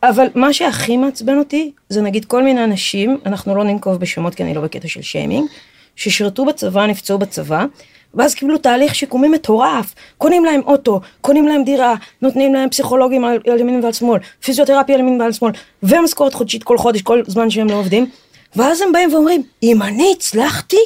אבל 0.04 0.28
מה 0.36 0.54
שהכי 0.54 0.98
מעצבן 0.98 1.38
אותי, 1.38 1.72
זה 1.90 2.02
נגיד 2.02 2.26
כל 2.26 2.44
מיני 2.44 2.64
אנשים, 2.64 3.18
אנחנו 3.26 3.56
לא 3.56 3.64
ננקוב 3.64 3.98
בשמות 3.98 4.36
כי 4.36 4.44
אני 4.44 4.54
לא 4.54 4.62
בקטע 4.62 4.88
של 4.88 5.02
שיימינג, 5.02 5.48
ששירתו 5.96 6.46
בצבא, 6.46 6.86
נפצעו 6.86 7.18
בצבא, 7.18 7.66
ואז 8.14 8.36
קיבלו 8.36 8.58
תהליך 8.58 8.96
שיקומי 8.96 9.28
מטורף, 9.28 9.96
קונים 10.18 10.46
להם 10.46 10.62
אוטו, 10.66 11.02
קונים 11.22 11.48
להם 11.48 11.64
דירה, 11.64 11.96
נותנים 12.22 12.54
להם 12.54 12.70
פסיכולוגים 12.70 13.26
על, 13.26 13.40
על 13.52 13.60
ימין 13.60 13.84
ועל 13.84 13.94
שמאל, 13.94 14.20
פיזיותרפיה 14.44 14.96
על 14.96 15.02
ימין 15.02 15.22
ועל 15.22 15.32
שמאל, 15.32 15.52
ומשכורת 15.84 16.34
חודשית 16.34 16.64
כל 16.64 16.78
חודש, 16.78 17.02
כל 17.02 17.22
זמן 17.28 17.50
שהם 17.50 17.68
לא 17.68 17.76
עובדים, 17.76 18.10
ואז 18.56 18.82
הם 18.82 18.92
באים 18.92 19.14
ואומרים, 19.14 19.44
אם 19.64 19.82
אני 19.82 20.14
הצלחתי, 20.18 20.78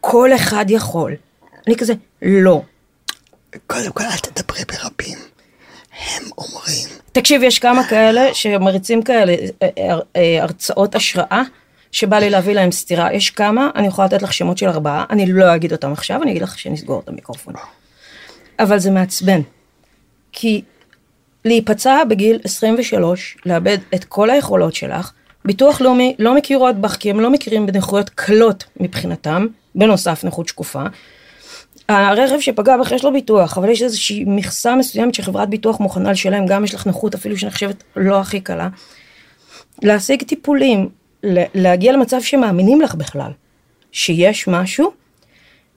כל 0.00 0.30
אחד 0.34 0.64
יכול. 0.68 1.14
אני 1.66 1.76
כזה, 1.76 1.94
לא. 2.22 2.62
קודם 3.66 3.92
כל 3.92 4.04
אל 4.04 4.16
תדברי 4.16 4.62
ברבים. 4.64 5.18
הם 6.14 6.24
אומרים, 6.38 6.88
תקשיב, 7.12 7.42
יש 7.42 7.58
כמה 7.58 7.84
כאלה 7.84 8.34
שמריצים 8.34 9.02
כאלה 9.02 9.32
אה, 9.32 9.68
אה, 9.78 9.98
אה, 10.16 10.42
הרצאות 10.42 10.94
השראה, 10.94 11.42
שבא 11.94 12.18
לי 12.18 12.30
להביא 12.30 12.54
להם 12.54 12.72
סטירה. 12.72 13.12
יש 13.12 13.30
כמה, 13.30 13.70
אני 13.74 13.86
יכולה 13.86 14.06
לתת 14.06 14.22
לך 14.22 14.32
שמות 14.32 14.58
של 14.58 14.68
ארבעה, 14.68 15.04
אני 15.10 15.32
לא 15.32 15.54
אגיד 15.54 15.72
אותם 15.72 15.92
עכשיו, 15.92 16.22
אני 16.22 16.30
אגיד 16.30 16.42
לך 16.42 16.58
שנסגור 16.58 17.00
את 17.00 17.08
המיקרופון. 17.08 17.54
אבל 18.58 18.78
זה 18.78 18.90
מעצבן. 18.90 19.40
כי 20.32 20.62
להיפצע 21.44 22.04
בגיל 22.08 22.38
23, 22.44 23.36
לאבד 23.46 23.78
את 23.94 24.04
כל 24.04 24.30
היכולות 24.30 24.74
שלך, 24.74 25.12
ביטוח 25.44 25.80
לאומי 25.80 26.16
לא 26.18 26.34
מכירות 26.34 26.76
בך, 26.76 26.96
כי 26.96 27.10
הם 27.10 27.20
לא 27.20 27.30
מכירים 27.30 27.66
בנכויות 27.66 28.10
קלות 28.10 28.64
מבחינתם, 28.80 29.46
בנוסף 29.74 30.24
נכות 30.24 30.48
שקופה. 30.48 30.82
הרכב 31.88 32.40
שפגע 32.40 32.76
בך 32.76 32.92
יש 32.92 33.04
לו 33.04 33.12
ביטוח, 33.12 33.58
אבל 33.58 33.68
יש 33.68 33.82
איזושהי 33.82 34.24
מכסה 34.26 34.76
מסוימת 34.76 35.14
שחברת 35.14 35.48
ביטוח 35.48 35.80
מוכנה 35.80 36.12
לשלם, 36.12 36.46
גם 36.46 36.64
יש 36.64 36.74
לך 36.74 36.86
נכות 36.86 37.14
אפילו 37.14 37.36
שנחשבת 37.36 37.84
לא 37.96 38.20
הכי 38.20 38.40
קלה. 38.40 38.68
להשיג 39.82 40.22
טיפולים, 40.22 40.88
להגיע 41.54 41.92
למצב 41.92 42.22
שמאמינים 42.22 42.80
לך 42.80 42.94
בכלל, 42.94 43.30
שיש 43.92 44.48
משהו, 44.48 44.92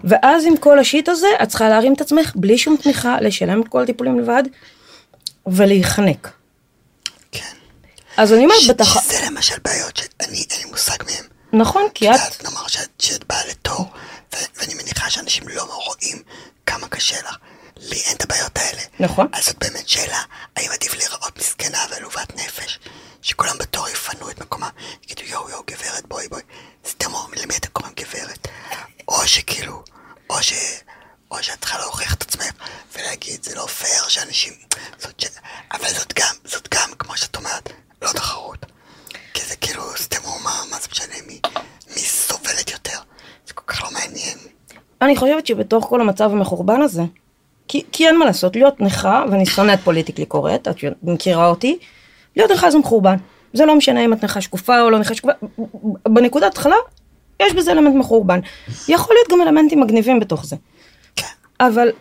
ואז 0.03 0.45
עם 0.45 0.57
כל 0.57 0.79
השיט 0.79 1.09
הזה, 1.09 1.27
את 1.43 1.49
צריכה 1.49 1.69
להרים 1.69 1.93
את 1.93 2.01
עצמך 2.01 2.31
בלי 2.35 2.57
שום 2.57 2.77
תמיכה, 2.83 3.17
לשלם 3.21 3.61
את 3.61 3.67
כל 3.67 3.83
הטיפולים 3.83 4.19
לבד, 4.19 4.43
ולהיחנק. 5.47 6.31
כן. 7.31 7.55
אז 8.17 8.33
אני 8.33 8.43
אומרת 8.43 8.57
בתח... 8.69 9.01
שזה 9.01 9.25
למשל 9.25 9.55
בעיות 9.65 9.97
שאני 9.97 10.45
אין 10.49 10.59
לי 10.63 10.71
מושג 10.71 10.97
מהם. 11.05 11.25
נכון, 11.53 11.83
כי 11.93 12.11
את... 12.11 12.43
נאמר 12.43 12.67
שאת, 12.67 12.89
שאת 12.99 13.23
באה 13.23 13.41
לתור, 13.49 13.91
ו- 14.35 14.37
ואני 14.55 14.73
מניחה 14.73 15.09
שאנשים 15.09 15.47
לא 15.47 15.63
רואים 15.63 16.23
כמה 16.65 16.87
קשה 16.87 17.15
לך. 17.19 17.37
לי 17.81 18.01
אין 18.05 18.15
את 18.15 18.23
הבעיות 18.23 18.57
האלה. 18.57 18.81
נכון. 18.99 19.27
אז 19.33 19.45
זאת 19.45 19.55
באמת 19.59 19.89
שאלה, 19.89 20.21
האם 20.55 20.69
עדיף 20.73 20.95
להיראות 20.95 21.37
מסכנה 21.37 21.77
ועלובת 21.91 22.35
נפש, 22.35 22.79
שכולם 23.21 23.57
בתור 23.59 23.89
יפנו 23.89 24.29
את 24.29 24.41
מקומם, 24.41 24.69
יגידו 25.03 25.21
יואו 25.23 25.49
יואו 25.49 25.63
גברת 25.67 26.07
בואי 26.07 26.27
בואי, 26.27 26.41
סתם 26.87 27.13
אומרים 27.13 27.41
למי 27.43 27.57
אתם 27.57 27.69
קוראים 27.69 27.93
גברת? 27.95 28.47
או 29.07 29.27
שכאילו, 29.27 29.83
או 30.37 30.43
ש... 30.43 30.53
או 31.31 31.43
שאת 31.43 31.59
צריכה 31.59 31.79
להוכיח 31.79 32.13
את 32.13 32.21
עצמך 32.21 32.51
ולהגיד 32.95 33.43
זה 33.43 33.55
לא 33.55 33.65
פייר 33.65 34.07
שאנשים... 34.07 34.53
זאת 34.97 35.19
ש... 35.19 35.25
אבל 35.73 35.87
זאת 35.87 36.13
גם, 36.13 36.35
זאת 36.45 36.67
גם, 36.73 36.89
כמו 36.99 37.17
שאת 37.17 37.35
אומרת, 37.35 37.69
לא 38.01 38.09
תחרות. 38.09 38.65
כי 39.33 39.41
זה 39.45 39.55
כאילו, 39.55 39.83
סתם 39.95 40.17
מה, 40.43 40.51
מה 40.71 40.77
זה 40.79 40.87
משנה 40.91 41.15
מי, 41.27 41.39
מי 41.89 42.01
סובלת 42.01 42.71
יותר? 42.71 42.97
זה 43.47 43.53
כל 43.53 43.63
כך 43.67 43.83
לא 43.83 43.89
מעניין. 43.91 44.37
אני 45.01 45.15
חושבת 45.15 45.47
שבתוך 45.47 45.85
כל 45.85 46.01
המצב 46.01 46.31
המחורבן 46.31 46.81
הזה, 46.81 47.03
כי, 47.67 47.83
כי 47.91 48.07
אין 48.07 48.19
מה 48.19 48.25
לעשות, 48.25 48.55
להיות 48.55 48.81
נכה, 48.81 49.23
ואני 49.31 49.45
שונאת 49.45 49.79
פוליטיקלי 49.79 50.25
קורט, 50.25 50.67
את 50.67 50.75
מכירה 51.03 51.47
אותי, 51.47 51.79
להיות 52.35 52.51
נכה 52.51 52.71
זה 52.71 52.77
מחורבן. 52.77 53.15
זה 53.53 53.65
לא 53.65 53.75
משנה 53.75 54.05
אם 54.05 54.13
את 54.13 54.23
נכה 54.23 54.41
שקופה 54.41 54.81
או 54.81 54.89
לא 54.89 54.99
נכה 54.99 55.13
שקופה, 55.13 55.33
בנקודת 56.07 56.51
התחלה, 56.51 56.75
יש 57.39 57.53
בזה 57.53 57.71
אלמנט 57.71 57.95
מחורבן. 57.95 58.39
יכול 58.87 59.15
להיות 59.15 59.31
גם 59.31 59.47
אלמנטים 59.47 59.81
מגניבים 59.81 60.19
בתוך 60.19 60.45
זה. 60.45 60.55
כן. 61.15 61.27
אבל, 61.59 61.91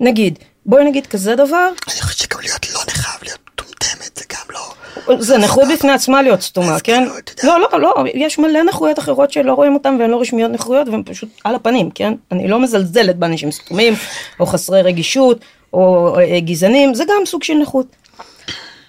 נגיד, 0.00 0.38
בואי 0.66 0.84
נגיד 0.84 1.06
כזה 1.06 1.34
דבר, 1.36 1.68
אני 1.68 2.00
חושבת 2.00 2.18
שגם 2.18 2.40
להיות 2.40 2.74
לא 2.74 2.80
נכה 2.88 3.18
ולהיות 3.22 3.40
מטומטמת 3.52 4.16
זה 4.16 4.24
גם 4.32 4.44
לא... 4.50 4.74
זה 5.18 5.38
נכות 5.38 5.64
בפני 5.74 5.92
עצמה 5.92 6.22
להיות 6.22 6.40
סתומה, 6.40 6.80
כן? 6.80 7.04
כאילו. 7.26 7.52
לא, 7.52 7.68
לא, 7.72 7.80
לא, 7.80 7.94
יש 8.14 8.38
מלא 8.38 8.62
נכויות 8.62 8.98
אחרות 8.98 9.32
שלא 9.32 9.52
רואים 9.52 9.74
אותן 9.74 9.96
והן 10.00 10.10
לא 10.10 10.20
רשמיות 10.20 10.50
נכויות 10.50 10.88
והן 10.88 11.02
פשוט 11.06 11.28
על 11.44 11.54
הפנים, 11.54 11.90
כן? 11.90 12.14
אני 12.32 12.48
לא 12.48 12.60
מזלזלת 12.60 13.16
באנשים 13.16 13.50
סתומים, 13.50 13.94
או 14.40 14.46
חסרי 14.46 14.82
רגישות, 14.82 15.40
או 15.72 16.14
אה, 16.18 16.40
גזענים, 16.40 16.94
זה 16.94 17.04
גם 17.04 17.26
סוג 17.26 17.42
של 17.42 17.54
נכות. 17.54 17.86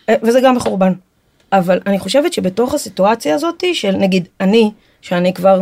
אה, 0.10 0.16
וזה 0.24 0.42
גם 0.42 0.56
מחורבן. 0.56 0.94
אבל 1.52 1.80
אני 1.86 2.00
חושבת 2.00 2.34
שבתוך 2.34 2.74
הסיטואציה 2.74 3.36
הזאת, 3.36 3.64
של 3.74 3.92
נגיד 3.92 4.28
אני, 4.42 4.72
שאני 5.08 5.34
כבר 5.34 5.62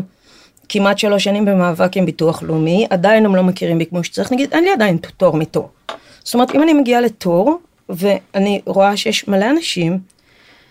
כמעט 0.70 0.98
שלוש 0.98 1.24
שנים 1.24 1.46
במאבק 1.46 1.98
עם 1.98 2.06
ביטוח 2.06 2.44
לאומי, 2.44 2.88
עדיין 2.90 3.26
הם 3.26 3.36
לא 3.36 3.44
מכירים 3.44 3.78
בי 3.78 3.86
כמו 3.86 4.04
שצריך, 4.04 4.32
נגיד, 4.32 4.54
אין 4.54 4.64
לי 4.64 4.72
עדיין 4.72 4.98
תור 5.18 5.38
מתור. 5.38 5.70
זאת 6.24 6.34
אומרת, 6.34 6.56
אם 6.56 6.64
אני 6.64 6.74
מגיעה 6.74 7.02
לתור, 7.02 7.60
ואני 7.90 8.62
רואה 8.66 8.98
שיש 8.98 9.28
מלא 9.28 9.50
אנשים, 9.50 10.00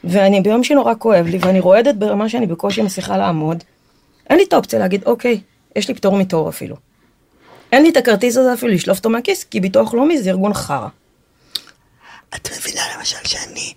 ואני 0.04 0.40
ביום 0.40 0.64
שנורא 0.64 0.94
כואב 0.98 1.26
לי, 1.26 1.38
ואני 1.40 1.60
רועדת 1.60 1.94
ברמה 1.94 2.28
שאני 2.28 2.46
בקושי 2.46 2.82
מצליחה 2.82 3.16
לעמוד, 3.16 3.64
אין 4.30 4.38
לי 4.38 4.44
את 4.44 4.52
האופציה 4.52 4.78
להגיד, 4.78 5.02
אוקיי, 5.06 5.40
יש 5.76 5.88
לי 5.88 5.94
פטור 5.94 6.16
מתור 6.16 6.48
אפילו. 6.48 6.76
אין 7.72 7.82
לי 7.82 7.90
את 7.90 7.96
הכרטיס 7.96 8.36
הזה 8.36 8.54
אפילו 8.54 8.72
לשלוף 8.72 8.98
אותו 8.98 9.10
מהכיס, 9.10 9.44
כי 9.44 9.60
ביטוח 9.60 9.94
לאומי 9.94 10.22
זה 10.22 10.30
ארגון 10.30 10.54
חרא. 10.54 10.88
את 12.34 12.48
מבינה 12.52 12.82
למשל 12.96 13.16
שאני... 13.24 13.72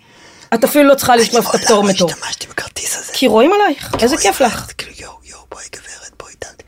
את 0.54 0.64
אפילו 0.64 0.88
לא 0.88 0.94
צריכה 0.94 1.16
לשלוף 1.16 1.50
את 1.50 1.54
אני 1.54 1.62
הפטור 1.62 1.82
מעולם 1.82 1.94
מתור. 1.94 2.08
לא 2.08 2.14
השתמשתי 2.14 2.46
בכרטיס. 2.46 2.97
כי 3.18 3.26
רואים 3.26 3.50
עלייך, 3.52 3.94
איזה 4.02 4.16
כיף 4.16 4.40
לך. 4.40 4.72
כאילו 4.78 4.92
יואו 4.98 5.18
יואו 5.24 5.40
בואי 5.50 5.64
גברת 5.72 6.12
בואי 6.18 6.32
דת. 6.40 6.62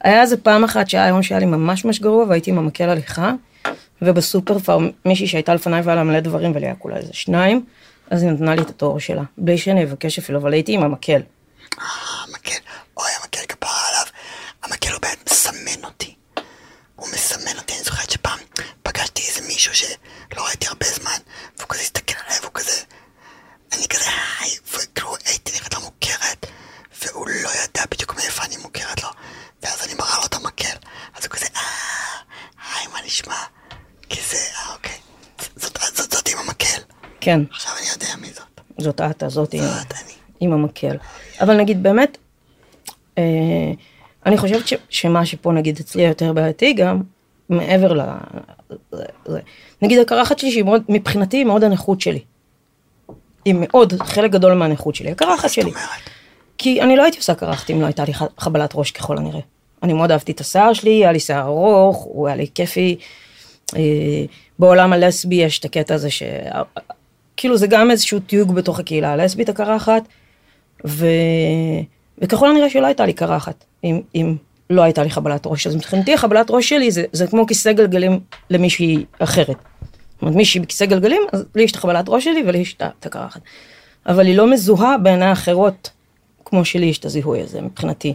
היה 0.00 0.22
איזה 0.22 0.36
פעם 0.36 0.64
אחת 0.64 0.90
שהיה 0.90 1.06
יום 1.06 1.22
שהיה 1.22 1.40
לי 1.40 1.46
ממש 1.46 1.84
ממש 1.84 2.00
גרוע 2.00 2.24
והייתי 2.24 2.50
עם 2.50 2.58
המקל 2.58 2.88
הליכה 2.88 3.32
ובסופר 4.02 4.60
כבר 4.60 4.78
מישהי 5.04 5.26
שהייתה 5.26 5.54
לפניי 5.54 5.80
והיה 5.80 5.96
לה 5.96 6.04
מלא 6.04 6.20
דברים 6.20 6.52
ולי 6.54 6.66
היה 6.66 6.74
כולה 6.74 6.96
איזה 6.96 7.12
שניים 7.12 7.64
אז 8.10 8.22
היא 8.22 8.30
נתנה 8.30 8.54
לי 8.54 8.62
את 8.62 8.70
התור 8.70 9.00
שלה 9.00 9.22
בלי 9.38 9.58
שאני 9.58 9.84
אבקש 9.84 10.18
אפילו 10.18 10.38
אבל 10.38 10.52
הייתי 10.52 10.72
עם 10.72 10.82
המקל. 10.82 11.20
אה, 11.80 11.84
המקל, 12.28 12.58
אוי 12.96 13.08
המקל 13.22 13.46
כפרה 13.48 13.88
עליו. 13.88 14.06
המקל 14.62 14.92
הוא 14.92 15.00
באמת 15.02 15.30
מסמן 15.30 15.84
אותי. 15.84 16.14
הוא 16.96 17.08
מסמן 17.12 17.58
אותי, 17.58 17.74
אני 17.74 17.82
זוכרת 17.82 18.10
שפעם 18.10 18.38
פגשתי 18.82 19.22
איזה 19.28 19.48
מישהו 19.48 19.74
שלא 19.74 20.46
ראיתי 20.46 20.66
הרבה 20.66 20.86
זמן, 20.86 21.18
והוא 21.58 21.68
כזה 21.68 21.82
הסתכל. 21.82 22.05
אני 23.76 23.88
כזה 23.88 24.04
היי, 24.40 24.50
וכאילו 24.74 25.08
הייתי 25.26 25.52
נראית 25.52 25.74
לו 25.74 25.80
מוכרת, 25.80 26.46
והוא 27.02 27.26
לא 27.28 27.48
ידע 27.48 27.82
בדיוק 27.90 28.14
מאיפה 28.14 28.44
אני 28.44 28.56
מוכרת 28.62 29.02
לו, 29.02 29.08
ואז 29.62 29.86
אני 29.86 29.94
מראה 29.94 30.16
לו 30.20 30.26
את 30.26 30.34
המקל, 30.34 30.76
אז 31.14 31.24
הוא 31.24 31.30
כזה 31.30 31.46
אה, 31.56 31.60
היי 32.74 32.86
מה 32.92 32.98
נשמע? 33.06 33.34
כי 34.08 34.20
זה, 34.30 34.36
אה 34.36 34.74
אוקיי, 34.74 34.98
זאת, 35.56 35.78
זאת, 35.94 36.12
זאת 36.12 36.28
עם 36.28 36.38
המקל. 36.38 36.82
כן 37.20 37.40
עכשיו 37.50 37.72
אני 37.78 37.86
יודע 37.92 38.16
מי 38.20 38.28
זאת. 38.32 38.60
זאת 38.78 39.00
את 39.00 39.22
הזאת 39.22 39.54
עם, 39.54 39.60
זאת 39.60 39.92
אני. 39.92 40.12
עם 40.40 40.52
המקל. 40.52 40.96
אבל 41.40 41.56
נגיד 41.56 41.82
באמת, 41.82 42.18
אה, 43.18 43.22
אני 44.26 44.38
חושבת 44.38 44.68
ש, 44.68 44.74
שמה 44.88 45.26
שפה 45.26 45.52
נגיד 45.52 45.78
אצלי 45.80 46.02
יותר 46.02 46.32
בעייתי 46.32 46.72
גם, 46.72 47.02
מעבר 47.48 47.92
ל... 47.92 48.00
זה, 49.26 49.40
נגיד 49.82 49.98
הקרחת 49.98 50.38
שלי 50.38 50.50
שהיא 50.50 50.64
מאוד, 50.64 50.82
מבחינתי 50.88 51.36
היא 51.36 51.44
מאוד 51.44 51.64
הנכות 51.64 52.00
שלי. 52.00 52.24
היא 53.46 53.54
מאוד 53.58 53.94
חלק 54.02 54.30
גדול 54.30 54.54
מהנכות 54.54 54.94
שלי, 54.94 55.10
הקרחת 55.10 55.50
שלי. 55.50 55.70
כי 56.58 56.82
אני 56.82 56.96
לא 56.96 57.02
הייתי 57.02 57.18
עושה 57.18 57.34
קרחת 57.34 57.70
אם 57.70 57.80
לא 57.80 57.86
הייתה 57.86 58.04
לי 58.04 58.12
חבלת 58.38 58.70
ראש 58.74 58.90
ככל 58.90 59.18
הנראה. 59.18 59.40
אני 59.82 59.92
מאוד 59.92 60.10
אהבתי 60.10 60.32
את 60.32 60.40
השיער 60.40 60.72
שלי, 60.72 60.90
היה 60.90 61.12
לי 61.12 61.20
שיער 61.20 61.46
ארוך, 61.46 61.96
הוא 61.96 62.26
היה 62.26 62.36
לי 62.36 62.46
כיפי. 62.54 62.96
אה, 63.76 63.80
בעולם 64.58 64.92
הלסבי 64.92 65.34
יש 65.34 65.58
את 65.58 65.64
הקטע 65.64 65.94
הזה 65.94 66.10
ש... 66.10 66.22
כאילו 67.36 67.56
זה 67.56 67.66
גם 67.66 67.90
איזשהו 67.90 68.20
תיוג 68.20 68.54
בתוך 68.54 68.78
הקהילה 68.78 69.12
הלסבית 69.12 69.48
הקרחת, 69.48 70.02
ו... 70.86 71.06
וככל 72.18 72.50
הנראה 72.50 72.70
שלא 72.70 72.86
הייתה 72.86 73.06
לי 73.06 73.12
קרחת, 73.12 73.64
אם, 73.84 74.00
אם 74.14 74.36
לא 74.70 74.82
הייתה 74.82 75.02
לי 75.02 75.10
חבלת 75.10 75.46
ראש. 75.46 75.66
אז 75.66 75.76
מבחינתי 75.76 76.14
החבלת 76.14 76.46
ראש 76.50 76.68
שלי 76.68 76.90
זה, 76.90 77.04
זה 77.12 77.26
כמו 77.26 77.46
כיסא 77.46 77.72
גלגלים 77.72 78.20
למישהי 78.50 79.04
אחרת. 79.18 79.56
זאת 80.16 80.22
אומרת, 80.22 80.36
מישהי 80.36 80.60
בכיסא 80.60 80.86
גלגלים, 80.86 81.22
אז 81.32 81.44
לי 81.54 81.62
יש 81.62 81.70
את 81.70 81.76
החבלת 81.76 82.04
ראש 82.08 82.24
שלי 82.24 82.42
ולי 82.46 82.58
יש 82.58 82.76
את 82.76 83.06
הקרחת. 83.06 83.40
אבל 84.06 84.26
היא 84.26 84.36
לא 84.36 84.50
מזוהה 84.50 84.98
בעיני 84.98 85.24
האחרות, 85.24 85.90
כמו 86.44 86.64
שלי 86.64 86.86
יש 86.86 86.98
את 86.98 87.04
הזיהוי 87.04 87.42
הזה 87.42 87.60
מבחינתי. 87.60 88.14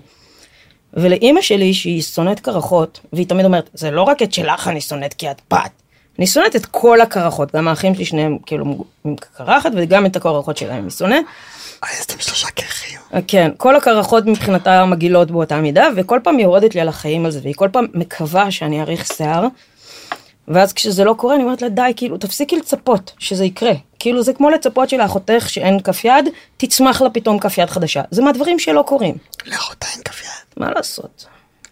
ולאימא 0.93 1.41
שלי, 1.41 1.74
שהיא 1.74 2.01
שונאת 2.01 2.39
קרחות, 2.39 3.00
והיא 3.13 3.27
תמיד 3.27 3.46
אומרת, 3.46 3.70
זה 3.74 3.91
לא 3.91 4.01
רק 4.01 4.22
את 4.22 4.34
שלך 4.34 4.67
אני 4.67 4.81
שונאת 4.81 5.13
כי 5.13 5.31
את 5.31 5.41
בת. 5.51 5.72
אני 6.20 6.27
שונאת 6.27 6.55
את 6.55 6.65
כל 6.65 7.01
הקרחות, 7.01 7.55
גם 7.55 7.67
האחים 7.67 7.96
שלי 7.96 8.05
שניהם 8.05 8.38
כאילו 8.46 8.86
עם 9.05 9.15
קרחת, 9.15 9.72
וגם 9.75 10.05
את 10.05 10.15
הקרחות 10.15 10.58
שלהם 10.58 10.84
אני 10.84 10.91
שונאת. 10.91 11.25
אוי, 11.84 11.91
אז 12.00 12.05
אתם 12.05 12.20
שלושה 12.20 12.48
קרחים. 12.48 13.00
כן, 13.27 13.51
כל 13.58 13.75
הקרחות 13.75 14.25
מבחינתה 14.25 14.86
מגעילות 14.86 15.31
באותה 15.31 15.62
מידה, 15.62 15.88
וכל 15.96 16.20
פעם 16.24 16.38
היא 16.38 16.46
יורדת 16.46 16.75
לי 16.75 16.81
על 16.81 16.88
החיים 16.88 17.25
על 17.25 17.31
זה, 17.31 17.39
והיא 17.43 17.55
כל 17.55 17.70
פעם 17.72 17.86
מקווה 17.93 18.51
שאני 18.51 18.81
אאריך 18.81 19.05
שיער, 19.05 19.48
ואז 20.48 20.74
כשזה 20.74 21.03
לא 21.03 21.13
קורה, 21.13 21.36
אני 21.36 21.43
אומרת 21.43 21.62
לה, 21.62 21.69
די, 21.69 21.91
כאילו, 21.95 22.17
תפסיקי 22.17 22.55
לצפות 22.55 23.12
שזה 23.19 23.45
יקרה. 23.45 23.74
כאילו, 24.00 24.24
זה 24.24 24.33
כמו 24.33 24.50
לצפות 24.50 24.89
שלאחותך 24.89 25.50
שאין 25.50 25.79
כף 25.79 26.05
יד, 26.05 26.29
תצמח 26.57 27.01
לה 27.01 27.10
פתאום 27.10 27.39
כף 27.39 27.57
יד 27.57 27.69
חדשה. 27.69 28.01
זה 28.12 28.21
מהדברים 28.21 28.60
שלא 28.60 28.83
קורים. 28.88 29.15
לאחותה 29.45 29.88
אין 29.93 30.03
כף 30.03 30.21
יד. 30.21 30.57
מה 30.57 30.71
לעשות? 30.71 31.25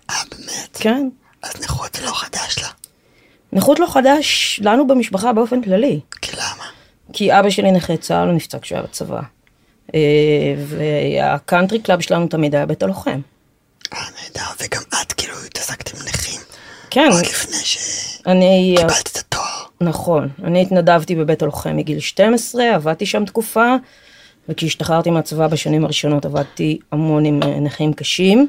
אה, 0.09 0.15
באמת? 0.31 0.77
כן. 0.79 1.09
אז 1.41 1.61
נכות 1.61 1.95
זה 1.95 2.05
לא 2.05 2.11
חדש 2.11 2.59
לה. 2.61 2.67
נכות 3.53 3.79
לא 3.79 3.87
חדש 3.87 4.59
לנו 4.63 4.87
במשפחה 4.87 5.33
באופן 5.33 5.61
כללי. 5.61 5.99
כי 6.21 6.35
למה? 6.35 6.65
כי 7.13 7.39
אבא 7.39 7.49
שלי 7.49 7.71
נכה 7.71 7.97
צה"ל, 7.97 8.27
הוא 8.27 8.35
נפצע 8.35 8.59
כשהוא 8.61 8.77
היה 8.77 8.87
בצבא. 8.87 9.21
אה, 9.95 9.99
וה 10.67 10.92
country 10.92 11.79
club 11.79 12.01
שלנו 12.01 12.27
תמיד 12.27 12.55
היה 12.55 12.65
בית 12.65 12.83
הלוחם. 12.83 13.21
אה, 13.93 13.99
נהדר. 13.99 14.51
וגם 14.59 14.81
את 15.01 15.13
כאילו 15.13 15.33
התעסקת 15.45 15.93
עם 15.93 15.99
נכים. 16.07 16.41
כן, 16.89 17.09
עוד 17.11 17.25
לפני 17.25 17.55
שקיבלת 17.55 17.98
אני, 18.27 18.75
את 18.85 19.17
התואר. 19.17 19.65
נכון, 19.81 20.29
אני 20.43 20.61
התנדבתי 20.61 21.15
בבית 21.15 21.41
הלוחם 21.41 21.77
מגיל 21.77 21.99
12, 21.99 22.75
עבדתי 22.75 23.05
שם 23.05 23.25
תקופה, 23.25 23.75
וכשהשתחררתי 24.49 25.09
מהצבא 25.09 25.47
בשנים 25.47 25.85
הראשונות 25.85 26.25
עבדתי 26.25 26.79
המון 26.91 27.25
עם 27.25 27.43
אה, 27.43 27.59
נכים 27.59 27.93
קשים. 27.93 28.47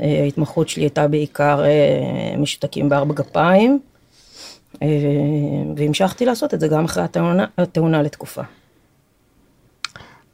אה, 0.00 0.20
ההתמחות 0.22 0.68
שלי 0.68 0.82
הייתה 0.82 1.08
בעיקר 1.08 1.64
אה, 1.64 2.36
משותקים 2.38 2.88
בארבע 2.88 3.14
גפיים, 3.14 3.80
אה, 4.82 4.88
והמשכתי 5.76 6.24
לעשות 6.24 6.54
את 6.54 6.60
זה 6.60 6.68
גם 6.68 6.84
אחרי 6.84 7.02
התאונה, 7.02 7.46
התאונה 7.58 8.02
לתקופה. 8.02 8.42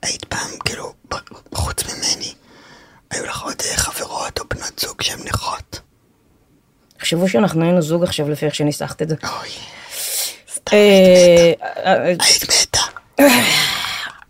היית 0.03 0.25
פעם, 0.25 0.51
כאילו, 0.65 0.93
חוץ 1.55 1.85
ממני, 1.85 2.35
היו 3.11 3.25
לך 3.25 3.43
עוד 3.43 3.63
אה, 3.71 3.77
חברות 3.77 4.39
או 4.39 4.45
בנות 4.55 4.79
זוג 4.79 5.03
שהן 5.03 5.19
נכות? 5.27 5.81
תחשבו 7.01 7.29
שאנחנו 7.29 7.63
היינו 7.63 7.83
זוג 7.83 8.03
עכשיו 8.03 8.31
לפי 8.31 8.47
איך 8.47 8.55
שניסחת 8.55 9.03
את 9.03 9.09
זה. 9.09 9.15
אוי. 9.23 9.49
סתם 10.53 10.77
היית 10.77 11.53
מתה. 11.73 11.81
אה, 11.85 11.95
אה, 11.95 12.03
היית 12.03 12.45
מתה. 12.45 12.81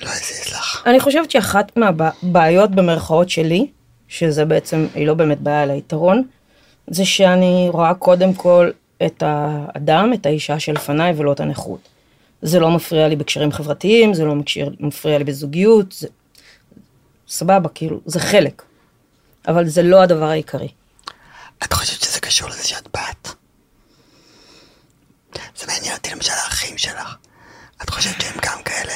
לא 0.01 0.09
הזיז 0.11 0.53
לך. 0.53 0.83
אני 0.87 1.01
חושבת 1.01 1.31
שאחת 1.31 1.77
מהבעיות 1.77 2.71
במרכאות 2.71 3.31
שלי, 3.31 3.67
שזה 4.09 4.45
בעצם, 4.45 4.87
היא 4.95 5.07
לא 5.07 5.15
באמת 5.15 5.41
בעיה 5.41 5.63
אלא 5.63 5.73
יתרון, 5.73 6.23
זה 6.87 7.05
שאני 7.05 7.69
רואה 7.73 7.95
קודם 7.95 8.35
כל 8.35 8.71
את 9.07 9.23
האדם, 9.27 10.13
את 10.15 10.27
האישה 10.27 10.61
שלפניי 10.61 11.13
ולא 11.17 11.33
את 11.33 11.41
הנכות. 11.41 11.89
זה 12.43 12.61
לא 12.61 12.71
מפריע 12.71 13.09
לי 13.09 13.17
בקשרים 13.17 13.53
חברתיים, 13.53 14.15
זה 14.15 14.25
לא 14.25 14.35
מפריע 14.81 15.19
לי 15.19 15.25
בזוגיות, 15.25 15.93
זה 15.93 16.09
סבבה, 17.29 17.69
כאילו, 17.69 18.01
זה 18.07 18.21
חלק. 18.21 18.63
אבל 19.49 19.69
זה 19.69 19.83
לא 19.83 20.03
הדבר 20.03 20.27
העיקרי. 20.27 20.69
את 21.65 21.73
חושבת 21.73 22.03
קשור 22.31 22.49
לזה 22.49 22.65
שאת 22.65 22.89
בת? 22.89 23.35
זה 25.57 25.67
מעניין 25.67 25.95
אותי 25.95 26.11
למשל 26.11 26.33
האחים 26.33 26.79
שלך. 26.79 27.17
את 27.83 27.91
חושבת 27.91 28.21
שהם 28.21 28.37
גם 28.43 28.63
כאלה 28.65 28.93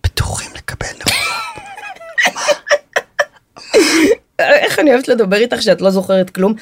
פתוחים 0.00 0.50
לקבל 0.54 0.86
נכויות? 1.00 1.42
איך 4.38 4.78
אני 4.78 4.92
אוהבת 4.92 5.08
לדבר 5.08 5.36
איתך 5.36 5.62
שאת 5.62 5.80
לא 5.80 5.90
זוכרת 5.90 6.30
כלום. 6.30 6.54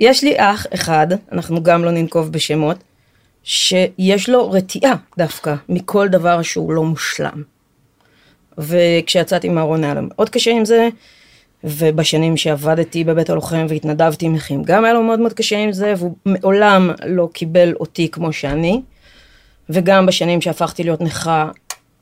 יש 0.00 0.24
לי 0.24 0.34
אח 0.38 0.66
אחד, 0.74 1.06
אנחנו 1.32 1.62
גם 1.62 1.84
לא 1.84 1.90
ננקוב 1.90 2.32
בשמות, 2.32 2.76
שיש 3.44 4.28
לו 4.28 4.50
רתיעה 4.50 4.94
דווקא 5.18 5.54
מכל 5.68 6.08
דבר 6.08 6.42
שהוא 6.42 6.72
לא 6.72 6.82
מושלם. 6.82 7.42
וכשיצאתי 8.58 9.48
מהארון 9.48 9.84
היה 9.84 9.94
לו 9.94 10.02
מאוד 10.02 10.28
קשה 10.28 10.50
עם 10.50 10.64
זה, 10.64 10.88
ובשנים 11.64 12.36
שעבדתי 12.36 13.04
בבית 13.04 13.30
הלוחם 13.30 13.66
והתנדבתי 13.68 14.26
עם 14.26 14.34
נכים, 14.34 14.62
גם 14.62 14.84
היה 14.84 14.94
לו 14.94 15.02
מאוד 15.02 15.20
מאוד 15.20 15.32
קשה 15.32 15.58
עם 15.58 15.72
זה, 15.72 15.94
והוא 15.98 16.14
מעולם 16.26 16.90
לא 17.06 17.28
קיבל 17.32 17.74
אותי 17.80 18.08
כמו 18.10 18.32
שאני. 18.32 18.80
וגם 19.70 20.06
בשנים 20.06 20.40
שהפכתי 20.40 20.84
להיות 20.84 21.00
נכה, 21.00 21.50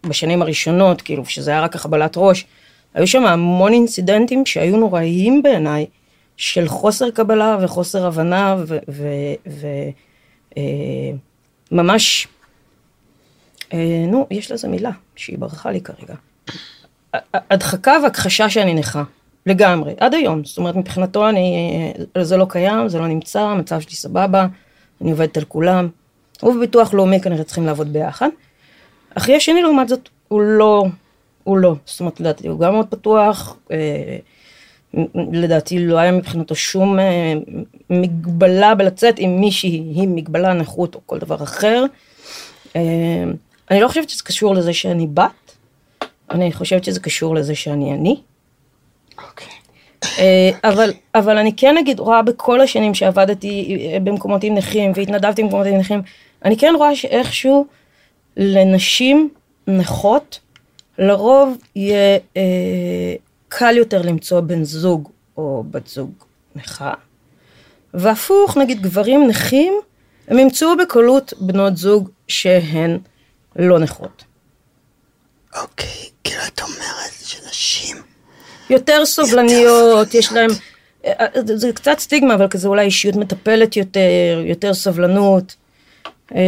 בשנים 0.07 0.43
הראשונות, 0.43 1.03
כאילו, 1.03 1.25
שזה 1.25 1.51
היה 1.51 1.61
רק 1.61 1.75
החבלת 1.75 2.15
ראש, 2.17 2.47
היו 2.95 3.07
שם 3.07 3.25
המון 3.27 3.73
אינצידנטים 3.73 4.47
שהיו 4.47 4.77
נוראיים 4.77 5.43
בעיניי, 5.43 5.87
של 6.37 6.69
חוסר 6.69 7.11
קבלה 7.11 7.59
וחוסר 7.61 8.07
הבנה, 8.07 8.57
וממש, 11.73 12.29
אה, 13.73 14.05
נו, 14.09 14.27
יש 14.31 14.51
לזה 14.51 14.69
מילה 14.69 14.91
שהיא 15.17 15.39
ברחה 15.39 15.71
לי 15.71 15.81
כרגע. 15.81 16.15
הדחקה 17.35 17.97
והכחשה 18.03 18.51
שאני 18.51 18.75
נכה, 18.75 19.03
לגמרי, 19.47 19.95
עד 20.01 20.15
היום. 20.15 20.45
זאת 20.45 20.59
אומרת, 20.59 20.77
מבחינתו 20.77 21.29
אני, 21.29 21.71
אה, 22.17 22.25
זה 22.25 22.37
לא 22.37 22.47
קיים, 22.49 22.89
זה 22.89 22.99
לא 22.99 23.07
נמצא, 23.07 23.41
המצב 23.41 23.81
שלי 23.81 23.95
סבבה, 23.95 24.47
אני 25.01 25.11
עובדת 25.11 25.37
על 25.37 25.45
כולם. 25.45 25.89
הוא 26.41 26.55
וביטוח 26.55 26.95
לאומי 26.95 27.21
כנראה 27.21 27.45
צריכים 27.45 27.67
לעבוד 27.67 27.93
ביחד. 27.93 28.29
אחי 29.15 29.37
השני 29.37 29.63
לעומת 29.63 29.89
זאת, 29.89 30.09
הוא 30.29 30.41
לא, 30.41 30.85
הוא 31.45 31.59
לא. 31.59 31.75
זאת 31.85 32.01
אומרת, 32.01 32.21
לדעתי 32.21 32.49
הוא 32.49 32.61
גם 32.61 32.73
מאוד 32.73 32.87
פתוח, 32.87 33.57
אה, 33.73 34.17
לדעתי 35.33 35.87
לא 35.87 35.99
היה 35.99 36.13
מבחינתו 36.13 36.55
שום 36.55 36.99
אה, 36.99 37.35
מגבלה 37.91 38.75
בלצאת 38.75 39.15
עם 39.19 39.41
מישהי, 39.41 39.71
היא 39.71 40.09
מגבלה, 40.09 40.53
נכות 40.53 40.95
או 40.95 41.01
כל 41.07 41.19
דבר 41.19 41.43
אחר. 41.43 41.85
אה, 42.77 43.25
אני 43.71 43.81
לא 43.81 43.89
חושבת 43.89 44.11
שזה 44.11 44.23
קשור 44.23 44.55
לזה 44.55 44.73
שאני 44.73 45.07
בת, 45.07 45.57
אני 46.31 46.53
חושבת 46.53 46.85
שזה 46.85 47.01
קשור 47.01 47.35
לזה 47.35 47.55
שאני 47.55 47.95
אני. 47.95 48.21
אוקיי. 49.29 49.49
אה, 50.19 50.51
אבל, 50.65 50.93
אבל 51.15 51.39
אני 51.39 51.53
כן 51.57 51.79
אגיד, 51.79 52.01
רואה 52.01 52.23
בכל 52.23 52.61
השנים 52.61 52.95
שעבדתי 52.95 53.89
אה, 53.93 54.01
במקומות 54.01 54.45
עם 54.45 54.55
נכים 54.55 54.93
והתנדבתי 54.97 55.43
במקומות 55.43 55.67
עם 55.67 55.77
נכים, 55.77 56.03
אני 56.45 56.57
כן 56.57 56.73
רואה 56.77 56.97
שאיכשהו 56.97 57.67
לנשים 58.37 59.29
נכות, 59.67 60.41
לרוב 60.99 61.57
יהיה 61.77 62.19
אה, 62.37 63.15
קל 63.49 63.77
יותר 63.77 64.03
למצוא 64.03 64.41
בן 64.41 64.65
זוג 64.65 65.09
או 65.37 65.65
בת 65.71 65.87
זוג 65.87 66.11
נכה, 66.57 66.93
והפוך, 67.95 68.57
נגיד 68.57 68.83
גברים 68.83 69.27
נכים, 69.29 69.75
הם 70.29 70.39
ימצאו 70.39 70.77
בקלות 70.77 71.33
בנות 71.41 71.77
זוג 71.77 72.09
שהן 72.29 72.99
לא 73.57 73.79
נכות. 73.79 74.25
אוקיי, 75.63 76.11
כאילו 76.25 76.43
את 76.47 76.61
אומרת 76.61 77.13
שנשים... 77.25 77.97
יותר 78.71 79.07
סובלניות, 79.07 80.15
יש 80.15 80.33
להם. 80.33 80.51
אה, 81.07 81.27
זה 81.45 81.73
קצת 81.73 81.99
סטיגמה, 81.99 82.35
אבל 82.35 82.49
כזה 82.49 82.69
אולי 82.69 82.85
אישיות 82.85 83.17
מטפלת 83.17 83.77
יותר, 83.77 84.01
יותר 84.45 84.75
סבלנות. 84.75 85.55
אה, 86.35 86.41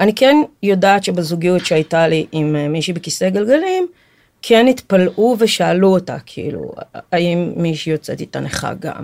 אני 0.00 0.14
כן 0.14 0.36
יודעת 0.62 1.04
שבזוגיות 1.04 1.66
שהייתה 1.66 2.08
לי 2.08 2.26
עם 2.32 2.56
אה, 2.56 2.68
מישהי 2.68 2.92
בכיסא 2.92 3.28
גלגלים, 3.28 3.86
כן 4.42 4.66
התפלאו 4.68 5.36
ושאלו 5.38 5.88
אותה, 5.92 6.16
כאילו, 6.26 6.72
האם 7.12 7.52
מישהי 7.56 7.92
יוצאת 7.92 8.20
איתה 8.20 8.40
נכה 8.40 8.72
גם. 8.80 9.02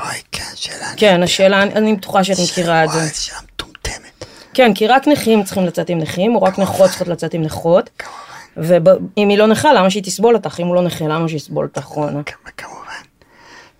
אוי, 0.00 0.08
כן, 0.32 0.42
שאלה... 0.54 0.86
כן, 0.96 1.22
השאלה, 1.22 1.62
אני- 1.62 1.96
בטוחה 1.96 2.24
שאת 2.24 2.36
מכירה 2.44 2.84
את 2.84 2.90
זה. 2.90 2.98
וואי, 2.98 3.08
שאלה 3.14 3.38
מטומטמת. 3.54 4.24
כן, 4.54 4.74
כי 4.74 4.86
רק 4.86 5.08
נכים 5.08 5.44
צריכים 5.44 5.66
לצאת 5.66 5.90
עם 5.90 5.98
נכים, 5.98 6.34
או 6.34 6.42
רק 6.42 6.58
נכות 6.58 6.88
צריכות 6.90 7.08
לצאת 7.08 7.34
עם 7.34 7.42
נכות. 7.42 7.90
כמובן. 7.98 8.16
ואם 8.56 9.28
היא 9.28 9.38
לא 9.38 9.46
נכה, 9.46 9.72
למה 9.72 9.90
שהיא 9.90 10.02
תסבול 10.02 10.34
אותך? 10.34 10.60
אם 10.60 10.66
הוא 10.66 10.74
לא 10.74 10.82
נכה, 10.82 11.04
למה 11.04 11.28
שהיא 11.28 11.40
תסבול 11.40 11.64
אותך, 11.66 11.84
רונה? 11.84 12.22
כמובן. 12.56 13.02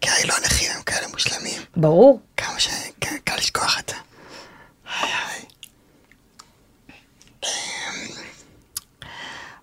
כי 0.01 0.11
הרי 0.11 0.27
לא 0.29 0.35
נכים 0.45 0.69
הם 0.77 0.83
כאלה 0.83 1.09
מושלמים. 1.13 1.61
ברור. 1.77 2.21
כמה 2.37 2.59
שקל 2.59 3.37
לשכוח 3.39 3.81
את 3.81 3.89
זה. 3.89 3.97
אמ, 7.45 7.49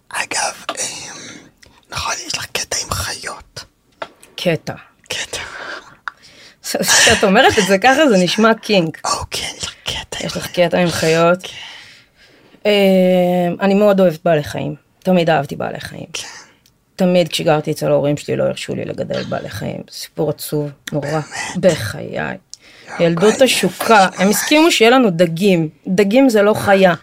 אגב, 0.09 0.65
אמ, 0.79 1.15
נכון, 1.91 2.13
יש 2.27 2.37
לך 2.37 2.45
קטע 2.45 2.77
עם 2.83 2.91
חיות. 2.91 3.65
קטע. 4.35 4.73
קטע. 5.09 5.39
כשאת 6.61 7.23
אומרת 7.23 7.59
את 7.59 7.63
זה 7.67 7.77
ככה, 7.77 8.09
זה 8.09 8.17
נשמע 8.23 8.53
קינק. 8.53 9.01
או, 9.05 9.23
כן, 9.31 9.47
יש 9.57 9.63
לך 9.63 9.73
קטע 9.83 10.17
עם 10.19 10.25
יש 10.25 10.37
לך 10.37 10.47
קטע 10.47 10.77
עם 10.77 10.89
חיות. 10.89 11.39
אה, 12.65 12.71
אני 13.61 13.73
מאוד 13.73 13.99
אוהבת 13.99 14.19
בעלי 14.25 14.43
חיים. 14.43 14.82
תמיד 15.03 15.29
אהבתי 15.29 15.55
בעלי 15.55 15.79
חיים. 15.79 16.05
תמיד 16.95 17.27
כשגרתי 17.27 17.71
אצל 17.71 17.91
ההורים 17.91 18.17
שלי 18.17 18.35
לא 18.35 18.43
הרשו 18.43 18.75
לי 18.75 18.85
לגדל 18.85 19.23
בעלי 19.23 19.49
חיים. 19.49 19.81
סיפור 19.89 20.29
עצוב, 20.29 20.71
נורא. 20.91 21.19
בחיי. 21.57 22.37
ילדות 22.99 23.41
השוקה, 23.41 24.07
הם 24.17 24.29
הסכימו 24.29 24.71
שיהיה 24.71 24.91
לנו 24.91 25.09
דגים. 25.09 25.69
דגים 25.87 26.29
זה 26.29 26.41
לא 26.41 26.53
חיה. 26.53 26.93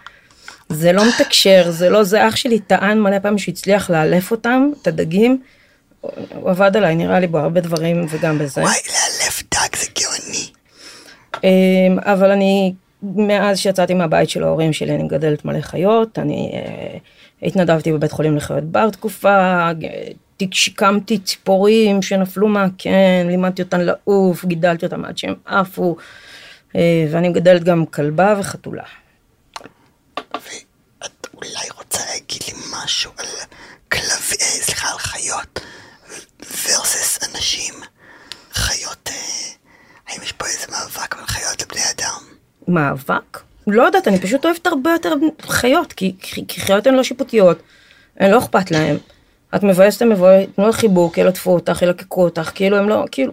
זה 0.68 0.92
לא 0.92 1.02
מתקשר, 1.08 1.70
זה 1.70 1.90
לא 1.90 2.02
זה. 2.02 2.28
אח 2.28 2.36
שלי 2.36 2.58
טען 2.58 3.00
מלא 3.00 3.18
פעמים 3.18 3.38
שהוא 3.38 3.52
הצליח 3.52 3.90
לאלף 3.90 4.30
אותם, 4.30 4.70
את 4.82 4.86
הדגים. 4.86 5.42
הוא 6.00 6.50
עבד 6.50 6.76
עליי, 6.76 6.94
נראה 6.94 7.20
לי 7.20 7.26
בהרבה 7.26 7.60
דברים 7.60 8.06
וגם 8.10 8.38
בזה. 8.38 8.60
וואי, 8.60 8.74
לאלף 8.88 9.42
דג 9.54 9.76
זה 9.76 9.86
גאוני. 10.00 10.46
אמ, 11.44 11.98
אבל 11.98 12.30
אני, 12.30 12.74
מאז 13.02 13.58
שיצאתי 13.58 13.94
מהבית 13.94 14.30
של 14.30 14.44
ההורים 14.44 14.72
שלי, 14.72 14.94
אני 14.94 15.02
מגדלת 15.02 15.44
מלא 15.44 15.60
חיות, 15.60 16.18
אני 16.18 16.50
אה, 16.54 16.98
התנדבתי 17.42 17.92
בבית 17.92 18.12
חולים 18.12 18.36
לחיות 18.36 18.64
בר 18.64 18.90
תקופה, 18.90 19.68
שיקמתי 20.50 21.18
ציפורים 21.18 22.02
שנפלו 22.02 22.48
מהקן, 22.48 23.26
לימדתי 23.26 23.62
אותן 23.62 23.80
לעוף, 23.80 24.44
גידלתי 24.44 24.86
אותן 24.86 25.04
עד 25.04 25.18
שהם 25.18 25.34
עפו, 25.44 25.96
אה, 26.76 27.06
ואני 27.10 27.28
מגדלת 27.28 27.64
גם 27.64 27.86
כלבה 27.86 28.34
וחתולה. 28.40 28.82
ואת 30.34 31.26
אולי 31.34 31.70
רוצה 31.76 32.02
להגיד 32.10 32.42
לי 32.46 32.52
משהו 32.72 33.12
על 33.18 33.26
כלבי... 33.92 34.36
אה, 34.40 34.62
סליחה, 34.62 34.88
על 34.92 34.98
חיות 34.98 35.60
versus 36.40 37.28
אנשים. 37.30 37.74
חיות... 38.52 39.08
אה, 39.08 39.14
האם 40.08 40.22
יש 40.22 40.32
פה 40.32 40.46
איזה 40.46 40.66
מאבק 40.70 41.16
בין 41.16 41.26
חיות 41.26 41.62
לבני 41.62 41.82
אדם? 41.96 42.20
מאבק? 42.68 43.49
לא 43.72 43.82
יודעת, 43.82 44.08
אני 44.08 44.20
פשוט 44.20 44.44
אוהבת 44.44 44.66
הרבה 44.66 44.90
יותר 44.90 45.14
חיות, 45.42 45.92
כי, 45.92 46.14
כי 46.48 46.60
חיות 46.60 46.86
הן 46.86 46.94
לא 46.94 47.02
שיפוטיות, 47.02 47.62
הן 48.16 48.30
לא 48.30 48.38
אכפת 48.38 48.70
להן. 48.70 48.96
את 49.54 49.62
מבאסת, 49.62 50.02
הם 50.02 50.08
מבואסת, 50.08 50.48
תנו 50.56 50.66
לה 50.66 50.72
חיבוק, 50.72 51.18
ילטפו 51.18 51.54
אותך, 51.54 51.82
ילקקו 51.82 52.24
אותך, 52.24 52.50
כאילו 52.54 52.76
הם 52.76 52.88
לא, 52.88 53.04
כאילו... 53.10 53.32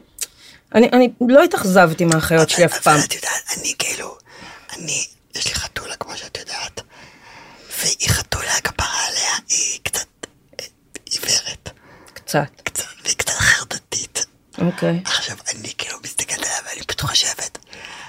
אני, 0.75 0.89
אני 0.93 1.09
לא 1.21 1.43
התאכזבתי 1.43 2.05
מהחיות 2.05 2.49
שלי 2.49 2.65
אף 2.65 2.81
פעם. 2.81 2.95
אבל 2.95 3.03
את 3.05 3.15
יודעת, 3.15 3.57
אני 3.57 3.73
כאילו... 3.79 4.17
אני... 4.77 5.05
יש 5.35 5.47
לי 5.47 5.55
חתולה, 5.55 5.95
כמו 5.95 6.17
שאת 6.17 6.37
יודעת. 6.37 6.81
והיא 7.79 8.09
חתולה, 8.09 8.61
כפרה 8.63 9.07
עליה, 9.09 9.31
היא 9.49 9.79
קצת 9.83 10.07
אה, 10.59 10.65
עיוורת. 11.05 11.69
קצת, 12.13 12.61
קצת, 12.63 12.83
והיא 13.03 13.15
קצת 13.15 13.33
חרדתית. 13.33 14.25
אוקיי. 14.61 15.01
עכשיו, 15.05 15.37
אני 15.55 15.73
כאילו 15.77 15.97
מסתכלת 16.03 16.37
עליה 16.37 16.57
ואני 16.65 16.83
פשוט 16.83 17.01
חושבת 17.01 17.57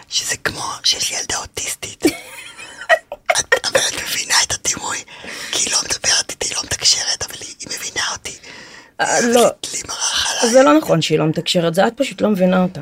שזה 0.09 0.37
כמו 0.37 0.62
שיש 0.85 1.11
לי 1.11 1.18
ילדה 1.18 1.37
אוטיסטית. 1.37 2.07
את, 3.40 3.66
אבל 3.66 3.81
את 3.88 4.03
מבינה 4.03 4.35
את 4.47 4.53
הדימוי, 4.53 4.99
כי 5.53 5.59
היא 5.68 5.73
לא 5.73 5.79
מדברת 5.85 6.31
איתי, 6.31 6.49
היא 6.49 6.57
לא 6.57 6.62
מתקשרת, 6.64 7.25
אבל 7.27 7.35
היא, 7.40 7.55
היא 7.61 7.68
מבינה 7.79 8.03
אותי. 8.12 8.37
אה, 9.01 9.21
לא. 9.21 9.40
אוהבת 9.40 9.73
לי 9.73 9.81
מרח 9.88 10.27
עליי. 10.31 10.53
זה 10.53 10.62
לא 10.62 10.79
נכון 10.79 11.03
שהיא 11.03 11.18
לא 11.18 11.27
מתקשרת, 11.27 11.75
זה 11.75 11.87
את 11.87 11.92
פשוט 11.97 12.21
לא 12.21 12.31
מבינה 12.31 12.62
אותה. 12.62 12.81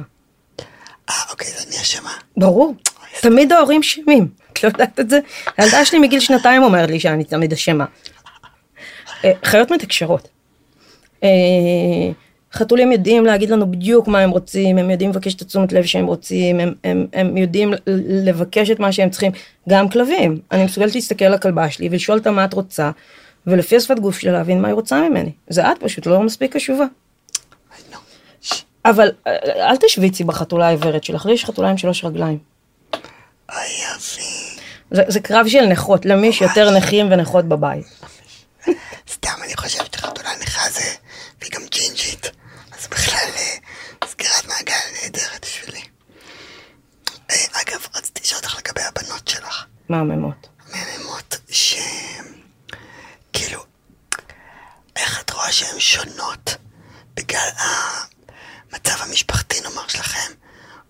אה, 1.11 1.15
אוקיי, 1.31 1.49
אז 1.49 1.67
אני 1.69 1.77
אשמה. 1.77 2.13
ברור. 2.37 2.75
תמיד 3.21 3.53
ההורים 3.53 3.81
אשמים. 3.81 4.29
את 4.53 4.63
לא 4.65 4.69
יודעת 4.69 5.01
את 5.01 5.11
זה? 5.11 5.19
הילדה 5.57 5.85
שלי 5.85 5.99
מגיל 5.99 6.21
שנתיים 6.21 6.63
אומרת 6.63 6.91
לי 6.91 7.01
שאני 7.01 7.25
תמיד 7.25 7.53
אשמה. 7.53 7.85
אה, 9.25 9.33
חיות 9.45 9.71
מתקשרות. 9.71 10.29
חתולים 12.57 12.93
יודעים 12.93 13.27
להגיד 13.27 13.51
לנו 13.51 13.71
בדיוק 13.71 14.09
מה 14.09 14.21
הם 14.21 14.31
רוצים, 14.31 14.79
הם 14.79 14.91
יודעים 14.91 15.11
לבקש 15.11 15.35
את 15.35 15.43
התשומת 15.43 15.73
לב 15.73 15.85
שהם 15.85 16.07
רוצים, 16.07 16.61
הם, 16.61 16.75
הם, 16.85 17.07
הם 17.13 17.37
יודעים 17.37 17.73
לבקש 18.25 18.71
את 18.71 18.81
מה 18.81 18.93
שהם 18.93 19.11
צריכים. 19.11 19.33
גם 19.69 19.89
כלבים. 19.89 20.41
אני 20.53 20.65
מסוגלת 20.65 20.95
להסתכל 20.95 21.25
על 21.25 21.35
הכלבה 21.35 21.71
שלי 21.71 21.89
ולשאול 21.91 22.19
אותה 22.19 22.31
מה 22.31 22.45
את 22.45 22.55
רוצה, 22.55 22.91
ולפי 23.47 23.77
השפת 23.77 23.99
גוף 23.99 24.19
שלה 24.19 24.33
להבין 24.33 24.61
מה 24.61 24.69
היא 24.69 24.75
רוצה 24.75 25.09
ממני. 25.09 25.31
זה 25.49 25.73
את 25.73 25.77
פשוט 25.81 26.07
לא 26.07 26.23
מספיק 26.23 26.57
קשובה. 26.57 26.85
אבל 28.85 29.11
אה, 29.27 29.37
אל 29.71 29.77
תשוויצי 29.77 30.25
בחתולה 30.25 30.67
העיוורת 30.67 31.05
שלך, 31.05 31.27
לי 31.27 31.33
יש 31.33 31.45
חתולה 31.45 31.71
עם 31.71 31.77
שלוש 31.77 32.05
רגליים. 32.05 32.39
זה, 34.91 35.03
זה 35.09 35.21
קרב 35.21 35.47
של 35.49 35.67
נכות, 35.67 36.07
למי 36.07 36.27
יש 36.27 36.41
יותר 36.41 36.77
נכים 36.77 37.07
ונכות 37.11 37.45
בבית. 37.45 37.87
סתם, 39.15 39.43
אני 39.45 39.57
חושבת 39.57 39.95
שחתולה 39.95 40.31
נכה 40.43 40.71
זה, 40.71 40.91
והיא 41.41 41.51
גם 41.53 41.63
ג'ינג'ית. 41.71 42.31
אז 42.79 42.87
בכלל, 42.87 43.29
אה, 43.37 44.09
סגירת 44.09 44.47
מעגל 44.49 44.75
נהדרת 45.03 45.43
בשבילי. 45.43 45.83
אה, 47.31 47.37
אגב, 47.53 47.87
רציתי 47.97 48.21
לשאול 48.25 48.41
אותך 48.41 48.59
לגבי 48.59 48.81
הבנות 48.83 49.29
שלך. 49.29 49.65
מהממות. 49.89 50.49
מהממות 50.73 51.37
ש... 51.51 51.77
כאילו, 53.33 53.61
איך 54.97 55.21
את 55.21 55.31
רואה 55.31 55.53
שהן 55.53 55.81
שונות 55.81 56.57
בגלל 57.15 57.49
המצב 57.59 58.97
המשפחתי 59.09 59.61
נאמר 59.61 59.89
שלכם, 59.89 60.33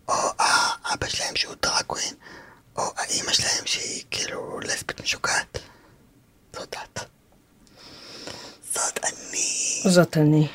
או 0.09 0.15
האבא 0.39 1.09
שלהם 1.09 1.37
שהוא 1.37 1.55
דראקווין, 1.63 2.15
או 2.77 2.83
האימא 2.97 3.33
שלהם 3.33 3.67
שהיא 3.67 4.05
כאילו 4.11 4.61
לסבית 4.61 5.01
משוגעת? 5.01 5.59
זאת 6.57 6.75
את. 6.85 7.01
זאת 8.75 9.01
אני. 9.05 9.83
זאת 9.93 10.17
אני. 10.17 10.49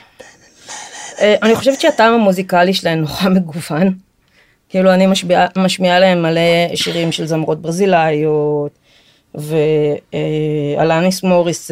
אה, 1.19 1.35
אני 1.43 1.55
חושבת 1.55 1.81
שהטעם 1.81 2.13
המוזיקלי 2.13 2.73
שלהן 2.73 2.99
נורא 2.99 3.29
מגוון. 3.29 3.97
כאילו 4.71 4.93
אני 4.93 5.07
משמיעה, 5.07 5.47
משמיעה 5.57 5.99
להם 5.99 6.21
מלא 6.21 6.75
שירים 6.75 7.11
של 7.11 7.25
זמרות 7.25 7.61
ברזילאיות, 7.61 8.71
ואלניס 9.35 11.23
מוריסט, 11.23 11.71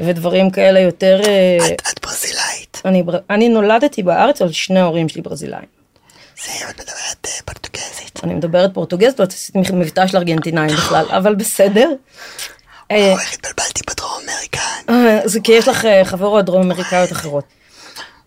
ודברים 0.00 0.50
כאלה 0.50 0.80
יותר... 0.80 1.20
אה, 1.24 1.56
את, 1.66 1.82
את 1.92 2.06
ברזילאית. 2.06 2.82
אני, 2.84 3.02
אני 3.30 3.48
נולדתי 3.48 4.02
בארץ, 4.02 4.42
אבל 4.42 4.52
שני 4.52 4.80
ההורים 4.80 5.08
שלי 5.08 5.22
ברזילאים. 5.22 5.68
זה, 6.44 6.52
את 6.70 6.80
מדברת 6.80 7.26
אה, 7.26 7.30
פורטוגזית. 7.44 8.20
אני 8.24 8.34
מדברת 8.34 8.74
פורטוגזית, 8.74 9.20
ועשיתי 9.20 9.58
מבטא 9.72 10.06
של 10.06 10.16
ארגנטינאים 10.16 10.70
בכלל, 10.76 11.06
אבל 11.10 11.34
בסדר. 11.34 11.90
אה, 12.90 13.12
איך 13.12 13.34
התבלבלתי 13.34 13.80
בדרום 13.90 14.20
אמריקה. 14.24 14.60
אה, 14.90 15.20
זה 15.24 15.40
כי 15.40 15.52
יש 15.52 15.68
לך 15.68 15.84
אה, 15.84 16.04
חברות 16.04 16.44
דרום 16.44 16.62
אמריקאיות 16.62 17.12
אחרות. 17.12 17.44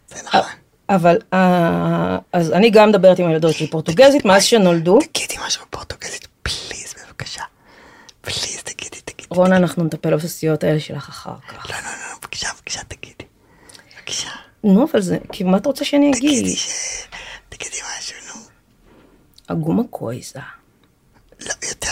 זה 0.09 0.23
נכון. 0.23 0.41
אבל 0.89 1.17
אה, 1.33 2.17
אז 2.33 2.51
אני 2.51 2.69
גם 2.69 2.89
מדברת 2.89 3.19
עם 3.19 3.27
הילדות 3.27 3.53
שלי 3.53 3.67
פורטוגזית 3.67 4.25
מאז 4.25 4.43
שנולדו. 4.43 4.99
תגידי 5.13 5.35
משהו 5.47 5.65
בפורטוגזית, 5.65 6.27
פליז, 6.43 6.95
בבקשה. 7.07 7.43
פליז, 8.21 8.61
תגידי, 8.63 9.01
תגידי. 9.05 9.27
רונה, 9.29 9.57
אנחנו 9.57 9.83
נטפל 9.83 10.15
בסיסיות 10.15 10.63
האלה 10.63 10.79
שלך 10.79 11.09
אחר 11.09 11.33
כך. 11.47 11.69
לא, 11.69 11.75
לא, 11.75 11.81
לא, 11.81 12.17
בבקשה, 12.21 12.47
בבקשה, 12.55 12.83
תגידי. 12.87 13.25
בבקשה. 13.97 14.29
נו, 14.63 14.87
אבל 14.91 15.01
זה, 15.01 15.17
כי 15.31 15.43
מה 15.43 15.57
אתה 15.57 15.69
רוצה 15.69 15.85
שאני 15.85 16.11
אגיד? 16.11 16.45
תגידי 17.49 17.77
משהו, 17.97 18.15
נו. 18.27 18.41
אגומה 19.47 19.83
קויזה, 19.89 20.39
לא, 21.41 21.53
יותר. 21.69 21.91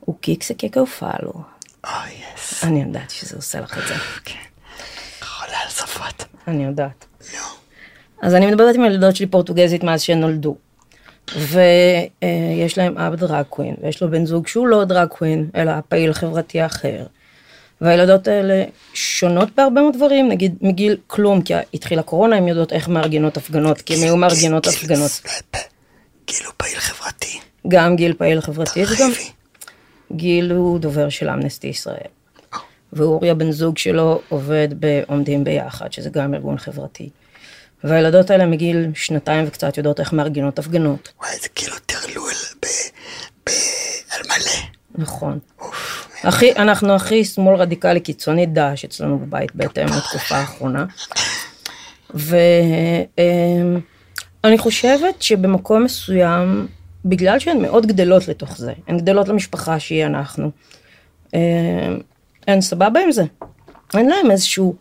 הוא 0.00 0.16
קיקסה 0.20 0.54
קקאו 0.54 0.86
פאלו. 0.86 1.32
אוי, 1.84 2.10
יס. 2.34 2.64
אני 2.64 2.82
יודעת 2.82 3.10
שזה 3.10 3.36
עושה 3.36 3.60
לך 3.60 3.78
את 3.78 3.88
זה. 3.88 3.94
כן. 4.24 4.38
חולה 5.20 5.58
על 5.58 5.68
שפות. 5.68 6.24
אני 6.48 6.64
יודעת. 6.64 7.06
נו. 7.32 7.61
אז 8.22 8.34
אני 8.34 8.46
מדברת 8.46 8.74
עם 8.74 8.84
הילדות 8.84 9.16
שלי 9.16 9.26
פורטוגזית 9.26 9.84
מאז 9.84 10.02
שהן 10.02 10.20
נולדו. 10.20 10.56
ויש 11.36 12.78
להם 12.78 12.98
אבא 12.98 13.16
דרג 13.16 13.44
קווין, 13.48 13.74
ויש 13.82 14.02
לו 14.02 14.10
בן 14.10 14.26
זוג 14.26 14.46
שהוא 14.46 14.66
לא 14.66 14.84
דרג 14.84 15.08
קווין, 15.08 15.50
אלא 15.56 15.72
פעיל 15.88 16.12
חברתי 16.12 16.66
אחר. 16.66 17.06
והילדות 17.80 18.28
האלה 18.28 18.64
שונות 18.94 19.48
בהרבה 19.56 19.80
מאוד 19.80 19.96
דברים, 19.96 20.28
נגיד 20.28 20.54
מגיל 20.60 20.96
כלום, 21.06 21.42
כי 21.42 21.54
התחילה 21.74 22.02
קורונה, 22.02 22.36
הן 22.36 22.48
יודעות 22.48 22.72
איך 22.72 22.88
מארגנות 22.88 23.36
הפגנות, 23.36 23.80
כי 23.80 23.94
הן 23.94 24.02
היו 24.02 24.16
מארגנות 24.16 24.66
הפגנות. 24.66 25.10
גיל 26.26 26.46
הוא 26.46 26.54
פעיל 26.56 26.78
חברתי. 26.78 27.38
גם 27.68 27.96
גיל 27.96 28.14
פעיל 28.14 28.40
חברתי, 28.40 28.82
וגם. 28.84 29.10
גיל 30.12 30.52
הוא 30.52 30.78
דובר 30.78 31.08
של 31.08 31.28
אמנסטי 31.28 31.66
ישראל. 31.66 32.10
ואוריה 32.92 33.34
בן 33.34 33.50
זוג 33.50 33.78
שלו 33.78 34.20
עובד 34.28 34.68
בעומדים 34.78 35.44
ביחד, 35.44 35.92
שזה 35.92 36.10
גם 36.10 36.34
ארגון 36.34 36.58
חברתי. 36.58 37.08
והילדות 37.84 38.30
האלה 38.30 38.46
מגיל 38.46 38.86
שנתיים 38.94 39.44
וקצת 39.48 39.76
יודעות 39.76 40.00
איך 40.00 40.12
מארגנות 40.12 40.58
הפגנות. 40.58 41.12
וואי, 41.20 41.36
זה 41.42 41.48
כאילו 41.48 41.76
טרלול 41.86 42.32
ב... 42.62 42.66
ב... 43.46 43.50
על 44.10 44.20
מלא. 44.26 44.66
נכון. 44.94 45.38
אוף, 45.60 46.08
הכי, 46.24 46.52
אנחנו 46.56 46.94
הכי 46.94 47.24
שמאל 47.24 47.56
רדיקלי 47.56 48.00
קיצוני 48.00 48.46
דאעש 48.46 48.84
אצלנו 48.84 49.18
בבית 49.18 49.54
בהתאם 49.54 49.86
לתקופה 49.86 50.36
האחרונה. 50.36 50.84
ואני 52.14 53.78
חושבת 54.58 55.22
שבמקום 55.22 55.84
מסוים, 55.84 56.66
בגלל 57.04 57.38
שהן 57.38 57.62
מאוד 57.62 57.86
גדלות 57.86 58.28
לתוך 58.28 58.58
זה, 58.58 58.72
הן 58.88 58.98
גדלות 58.98 59.28
למשפחה 59.28 59.80
שהיא 59.80 60.06
אנחנו, 60.06 60.50
אמ, 61.34 61.40
הן 62.48 62.60
סבבה 62.60 63.00
עם 63.00 63.12
זה. 63.12 63.24
אין 63.94 64.08
להם 64.08 64.30
איזשהו 64.30 64.76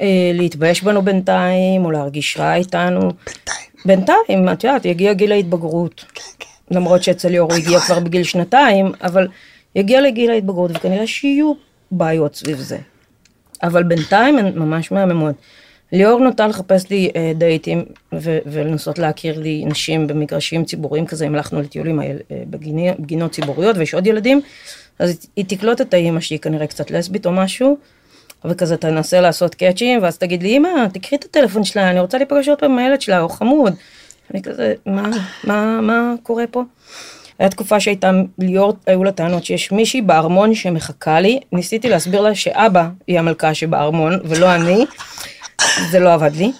אה, 0.00 0.06
להתבייש 0.34 0.82
בנו 0.82 1.02
בינתיים, 1.02 1.84
או 1.84 1.90
להרגיש 1.90 2.36
רע 2.36 2.54
איתנו. 2.54 3.00
בינתיים. 3.00 3.66
בינתיים, 3.86 4.48
את 4.52 4.64
יודעת, 4.64 4.84
יגיע 4.84 5.12
גיל 5.12 5.32
ההתבגרות. 5.32 6.04
כן, 6.14 6.22
כן. 6.38 6.74
למרות 6.74 7.02
שאצל 7.02 7.28
ליאור 7.28 7.52
הוא 7.52 7.58
הגיע 7.58 7.80
כבר 7.80 8.00
בגיל 8.00 8.22
שנתיים, 8.22 8.92
אבל 9.02 9.28
יגיע 9.74 10.00
לגיל 10.00 10.30
ההתבגרות, 10.30 10.70
וכנראה 10.74 11.06
שיהיו 11.06 11.52
בעיות 11.90 12.34
סביב 12.34 12.58
זה. 12.58 12.78
אבל 13.62 13.82
בינתיים 13.82 14.38
הן 14.38 14.58
ממש 14.58 14.92
מהממות. 14.92 15.34
ליאור 15.92 16.20
נוטה 16.20 16.46
לחפש 16.46 16.90
לי 16.90 17.10
אה, 17.16 17.32
דייטים 17.34 17.84
ו- 18.14 18.38
ולנסות 18.46 18.98
להכיר 18.98 19.40
לי 19.40 19.64
נשים 19.66 20.06
במגרשים 20.06 20.64
ציבוריים 20.64 21.06
כזה, 21.06 21.26
אם 21.26 21.34
הלכנו 21.34 21.60
לטיולים 21.60 22.00
אה, 22.00 22.12
בגיני- 22.30 22.92
בגינות 22.98 23.32
ציבוריות 23.32 23.76
ויש 23.76 23.94
עוד 23.94 24.06
ילדים, 24.06 24.40
אז 24.98 25.26
היא 25.36 25.44
תקלוט 25.48 25.80
את 25.80 25.94
האימא 25.94 26.20
שהיא 26.20 26.38
כנראה 26.38 26.66
קצת 26.66 26.90
לסבית 26.90 27.26
או 27.26 27.32
משהו, 27.32 27.76
וכזה 28.44 28.76
תנסה 28.76 29.20
לעשות 29.20 29.54
קאצ'ים, 29.54 30.02
ואז 30.02 30.18
תגיד 30.18 30.42
לי, 30.42 30.56
אמא, 30.56 30.68
תקחי 30.92 31.16
את 31.16 31.24
הטלפון 31.24 31.64
שלה, 31.64 31.90
אני 31.90 32.00
רוצה 32.00 32.18
להיפגש 32.18 32.48
עוד 32.48 32.58
פעם 32.58 32.72
עם 32.72 32.78
הילד 32.78 33.00
שלה, 33.00 33.20
או 33.20 33.28
חמוד. 33.28 33.74
אני 34.34 34.42
כזה, 34.42 34.74
מה, 34.86 35.10
מה, 35.44 35.80
מה 35.80 36.14
קורה 36.22 36.44
פה? 36.50 36.62
הייתה 37.38 37.54
תקופה 37.56 37.80
שהייתה 37.80 38.10
ליאור, 38.38 38.72
היו 38.86 39.04
לה 39.04 39.12
טענות 39.12 39.44
שיש 39.44 39.72
מישהי 39.72 40.02
בארמון 40.02 40.54
שמחכה 40.54 41.20
לי, 41.20 41.40
ניסיתי 41.52 41.88
להסביר 41.88 42.20
לה 42.20 42.34
שאבא 42.34 42.88
היא 43.06 43.18
המלכה 43.18 43.54
שבארמון, 43.54 44.20
ולא 44.24 44.54
אני, 44.54 44.86
זה 45.90 46.00
לא 46.00 46.14
עבד 46.14 46.36
לי. 46.36 46.52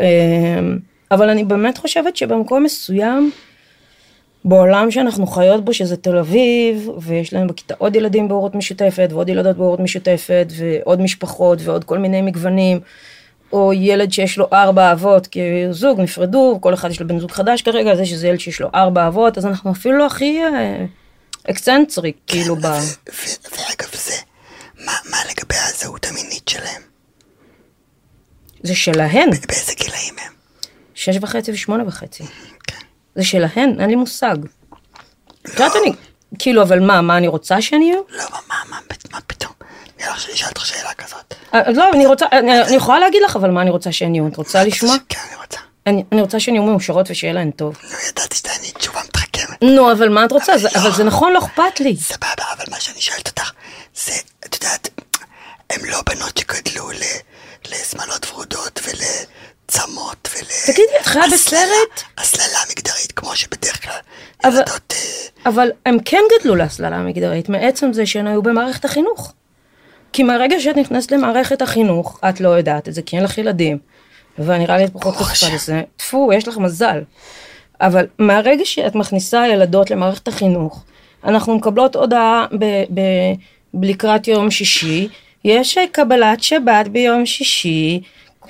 אמ, 0.00 0.78
אבל 1.10 1.28
אני 1.30 1.44
באמת 1.44 1.78
חושבת 1.78 2.16
שבמקום 2.16 2.62
מסוים, 2.62 3.30
בעולם 4.44 4.90
שאנחנו 4.90 5.26
חיות 5.26 5.64
בו, 5.64 5.74
שזה 5.74 5.96
תל 5.96 6.16
אביב, 6.16 6.88
ויש 7.00 7.32
להם 7.32 7.46
בכיתה 7.46 7.74
עוד 7.78 7.96
ילדים 7.96 8.28
בהורות 8.28 8.54
משותפת, 8.54 9.08
ועוד 9.12 9.28
ילדות 9.28 9.56
בהורות 9.56 9.80
משותפת, 9.80 10.46
ועוד 10.56 11.00
משפחות, 11.00 11.58
ועוד 11.62 11.84
כל 11.84 11.98
מיני 11.98 12.22
מגוונים, 12.22 12.80
או 13.52 13.72
ילד 13.72 14.12
שיש 14.12 14.38
לו 14.38 14.46
ארבע 14.52 14.92
אבות, 14.92 15.26
כי 15.26 15.40
זוג 15.70 16.00
נפרדו, 16.00 16.58
כל 16.60 16.74
אחד 16.74 16.90
יש 16.90 17.00
לו 17.00 17.08
בן 17.08 17.18
זוג 17.18 17.30
חדש 17.30 17.62
כרגע, 17.62 17.96
זה 17.96 18.06
שזה 18.06 18.28
ילד 18.28 18.40
שיש 18.40 18.60
לו 18.60 18.68
ארבע 18.74 19.08
אבות, 19.08 19.38
אז 19.38 19.46
אנחנו 19.46 19.72
אפילו 19.72 19.98
לא 19.98 20.06
הכי 20.06 20.40
אה, 20.44 20.84
eccentric, 21.50 22.16
כאילו, 22.26 22.56
ב... 22.56 22.60
ואגב 22.62 23.90
זה, 23.94 24.14
מה, 24.84 24.92
מה 25.10 25.16
לגבי 25.30 25.54
הזהות 25.68 26.06
המינית 26.06 26.48
שלהם? 26.48 26.82
זה 28.62 28.74
שלהן, 28.74 29.30
ב- 29.30 29.46
באיזה 29.48 29.72
גילאים 29.76 30.14
הם? 30.24 30.32
שש 30.94 31.16
וחצי 31.20 31.52
ושמונה 31.52 31.84
וחצי. 31.86 32.24
זה 33.14 33.24
שלהן, 33.24 33.80
אין 33.80 33.90
לי 33.90 33.96
מושג. 33.96 34.36
את 35.42 35.48
יודעת, 35.48 35.72
אני, 35.82 35.92
כאילו, 36.38 36.62
אבל 36.62 36.78
מה, 36.80 37.00
מה 37.00 37.16
אני 37.16 37.28
רוצה 37.28 37.62
שהן 37.62 37.82
יהיו? 37.82 38.00
לא, 38.10 38.24
מה, 38.30 38.38
מה, 38.48 38.56
מה, 38.70 38.76
מה 39.12 39.18
פתאום? 39.26 39.52
נראה 40.00 40.10
לך 40.10 40.20
שאני 40.20 40.34
אשאל 40.34 40.48
אותך 40.48 40.66
שאלה 40.66 40.94
כזאת. 40.94 41.34
אה, 41.54 41.70
לא, 41.72 41.90
אני 41.92 42.06
רוצה, 42.06 42.26
אני, 42.32 42.62
אני 42.62 42.76
יכולה 42.76 42.98
להגיד 42.98 43.22
לך, 43.24 43.36
אבל 43.36 43.50
מה 43.50 43.62
אני 43.62 43.70
רוצה 43.70 43.92
שהן 43.92 44.14
יהיו? 44.14 44.26
את 44.26 44.36
רוצה 44.36 44.64
לשמוע? 44.64 44.94
כן, 45.08 45.18
אני 45.28 45.36
רוצה. 45.36 45.58
אני, 45.86 46.04
אני 46.12 46.20
רוצה 46.20 46.40
שהן 46.40 46.54
יהיו 46.54 46.64
מאושרות 46.64 47.10
ושיהיה 47.10 47.32
להן 47.32 47.50
טוב. 47.50 47.76
נו, 47.82 47.96
ידעתי 48.08 48.36
שתעני 48.36 48.70
תשובה 48.78 49.00
מתחכמת. 49.08 49.62
נו, 49.62 49.92
אבל 49.92 50.08
מה 50.08 50.24
את 50.24 50.32
רוצה? 50.32 50.52
אבל 50.76 50.92
זה 50.92 51.04
נכון, 51.04 51.32
לא 51.32 51.38
אכפת 51.38 51.80
לי. 51.80 51.96
סבבה, 51.96 52.44
אבל 52.56 52.64
מה 52.70 52.80
שאני 52.80 53.00
שואלת 53.00 53.28
אותך, 53.28 53.52
זה, 54.04 54.12
את 54.46 54.54
יודעת, 54.54 54.88
הן 55.70 55.88
לא 55.90 55.98
בנות 56.06 56.36
שגדלו 56.38 56.90
ל- 56.90 56.94
לשמלות 57.70 58.26
ורודות 58.32 58.80
ולצמות 58.84 60.19
ול... 60.19 60.19
תגידי, 60.66 60.82
את 61.00 61.06
חיה 61.06 61.22
בסרט? 61.32 62.02
הסללה 62.18 62.58
מגדרית, 62.70 63.12
כמו 63.16 63.36
שבדרך 63.36 63.82
כלל 63.84 63.92
אבל- 64.44 64.56
ילדות... 64.58 64.92
אה, 64.92 65.50
אבל 65.50 65.70
הם 65.86 65.96
כן 66.04 66.20
גדלו 66.40 66.56
להסללה 66.56 66.96
המגדרית, 66.96 67.48
מעצם 67.48 67.92
זה 67.92 68.06
שהן 68.06 68.26
היו 68.26 68.42
במערכת 68.42 68.84
החינוך. 68.84 69.32
כי 70.12 70.22
מהרגע 70.22 70.60
שאת 70.60 70.76
נכנסת 70.76 71.12
למערכת 71.12 71.62
החינוך, 71.62 72.20
את 72.28 72.40
לא 72.40 72.48
יודעת 72.48 72.88
את 72.88 72.94
זה, 72.94 73.02
כי 73.02 73.16
אין 73.16 73.24
לך 73.24 73.38
ילדים. 73.38 73.78
ונראה 74.38 74.76
לי 74.76 74.84
את 74.84 74.90
פחות 74.92 75.16
חשופה. 75.16 75.54
לזה. 75.54 75.82
טפו, 75.96 76.30
יש 76.32 76.48
לך 76.48 76.56
מזל. 76.58 77.02
אבל 77.80 78.06
מהרגע 78.18 78.64
שאת 78.64 78.94
מכניסה 78.94 79.48
ילדות 79.48 79.90
למערכת 79.90 80.28
החינוך, 80.28 80.84
אנחנו 81.24 81.56
מקבלות 81.56 81.96
הודעה 81.96 82.46
ב- 82.58 82.84
ב- 82.94 83.32
לקראת 83.84 84.28
יום 84.28 84.50
שישי, 84.50 85.08
יש 85.44 85.78
קבלת 85.92 86.42
שבת 86.42 86.88
ביום 86.88 87.26
שישי, 87.26 88.00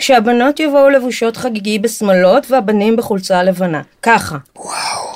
שהבנות 0.00 0.60
יבואו 0.60 0.90
לבושות 0.90 1.36
חגיגי 1.36 1.78
בשמלות 1.78 2.50
והבנים 2.50 2.96
בחולצה 2.96 3.42
לבנה. 3.42 3.82
ככה. 4.02 4.36
וואו, 4.56 5.08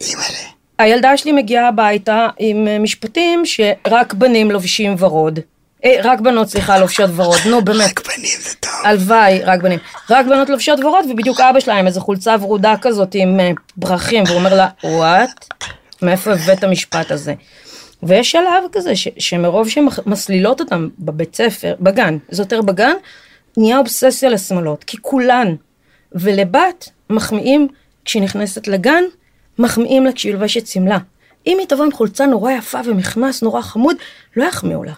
אימא'לה. 0.00 0.52
הילדה 0.78 1.16
שלי 1.16 1.32
מגיעה 1.32 1.68
הביתה 1.68 2.28
עם 2.38 2.68
אה, 2.68 2.78
משפטים 2.78 3.42
שרק 3.46 4.14
בנים 4.14 4.50
לובשים 4.50 4.94
ורוד. 4.98 5.40
אה, 5.84 6.00
רק 6.04 6.20
בנות, 6.20 6.48
סליחה, 6.48 6.78
לובשות 6.78 7.10
ורוד. 7.16 7.38
נו, 7.46 7.62
באמת. 7.62 7.90
רק 7.90 8.00
בנים 8.06 8.38
זה 8.40 8.54
טוב. 8.60 8.70
הלוואי, 8.84 9.42
רק 9.44 9.62
בנים. 9.62 9.78
רק 10.10 10.26
בנות 10.26 10.50
לובשות 10.50 10.84
ורוד, 10.84 11.04
ובדיוק 11.10 11.40
אבא 11.40 11.60
שלה 11.60 11.74
עם 11.74 11.86
איזה 11.86 12.00
חולצה 12.00 12.36
ורודה 12.40 12.74
כזאת 12.82 13.14
עם 13.14 13.40
אה, 13.40 13.50
פרחים, 13.80 14.24
והוא 14.24 14.36
אומר 14.36 14.54
לה, 14.54 14.68
וואט? 14.84 15.46
מאיפה 16.02 16.32
הבאת 16.32 16.58
את 16.58 16.64
המשפט 16.64 17.10
הזה? 17.10 17.34
ויש 18.02 18.30
שלב 18.30 18.64
כזה, 18.72 18.96
ש, 18.96 19.08
שמרוב 19.18 19.68
שמסלילות 19.68 20.60
אותם 20.60 20.88
בבית 20.98 21.36
ספר, 21.36 21.74
בגן, 21.80 22.18
זה 22.30 22.42
יותר 22.42 22.62
בגן, 22.62 22.92
נהיה 23.56 23.78
אובססיה 23.78 24.30
לשמאלות, 24.30 24.84
כי 24.84 24.96
כולן. 25.00 25.54
ולבת 26.14 26.88
מחמיאים 27.10 27.68
כשהיא 28.04 28.22
נכנסת 28.22 28.68
לגן, 28.68 29.04
מחמיאים 29.58 30.04
לה 30.04 30.12
כשהיא 30.12 30.32
לובשת 30.32 30.66
שמלה. 30.66 30.98
אם 31.46 31.58
היא 31.58 31.66
תבוא 31.66 31.84
עם 31.84 31.92
חולצה 31.92 32.26
נורא 32.26 32.52
יפה 32.52 32.80
ומכנס 32.84 33.42
נורא 33.42 33.60
חמוד, 33.60 33.96
לא 34.36 34.44
יחמיאו 34.44 34.84
לה. 34.84 34.92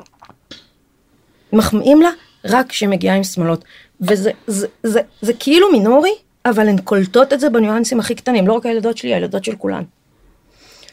מחמיאים 1.52 2.02
לה 2.02 2.10
רק 2.44 2.68
כשהיא 2.68 2.88
מגיעה 2.88 3.16
עם 3.16 3.24
שמאלות. 3.24 3.64
וזה 4.00 4.14
זה, 4.22 4.30
זה, 4.46 4.66
זה, 4.82 5.00
זה 5.22 5.32
כאילו 5.38 5.72
מינורי, 5.72 6.14
אבל 6.46 6.68
הן 6.68 6.78
קולטות 6.78 7.32
את 7.32 7.40
זה 7.40 7.50
בניואנסים 7.50 8.00
הכי 8.00 8.14
קטנים, 8.14 8.46
לא 8.46 8.52
רק 8.52 8.66
הילדות 8.66 8.96
שלי, 8.96 9.14
הילדות 9.14 9.44
של 9.44 9.56
כולן. 9.56 9.82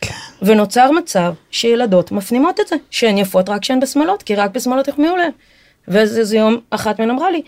כן. 0.02 0.14
ונוצר 0.42 0.92
מצב 0.92 1.34
שילדות 1.52 2.12
מפנימות 2.12 2.60
את 2.60 2.68
זה, 2.68 2.76
שהן 2.92 3.18
יפות 3.18 3.50
רק 3.50 3.62
כשהן 3.62 3.80
בשמאלות, 3.80 4.24
כי 4.24 4.36
רק 4.36 4.52
בשמאלות 4.52 4.88
יחמיאו 4.88 5.16
להן. 5.16 5.32
ואיזה 5.88 6.20
איזה 6.20 6.38
יום 6.38 6.58
אחת 6.70 7.00
מהן 7.00 7.10
אמרה 7.10 7.32
לי, 7.32 7.42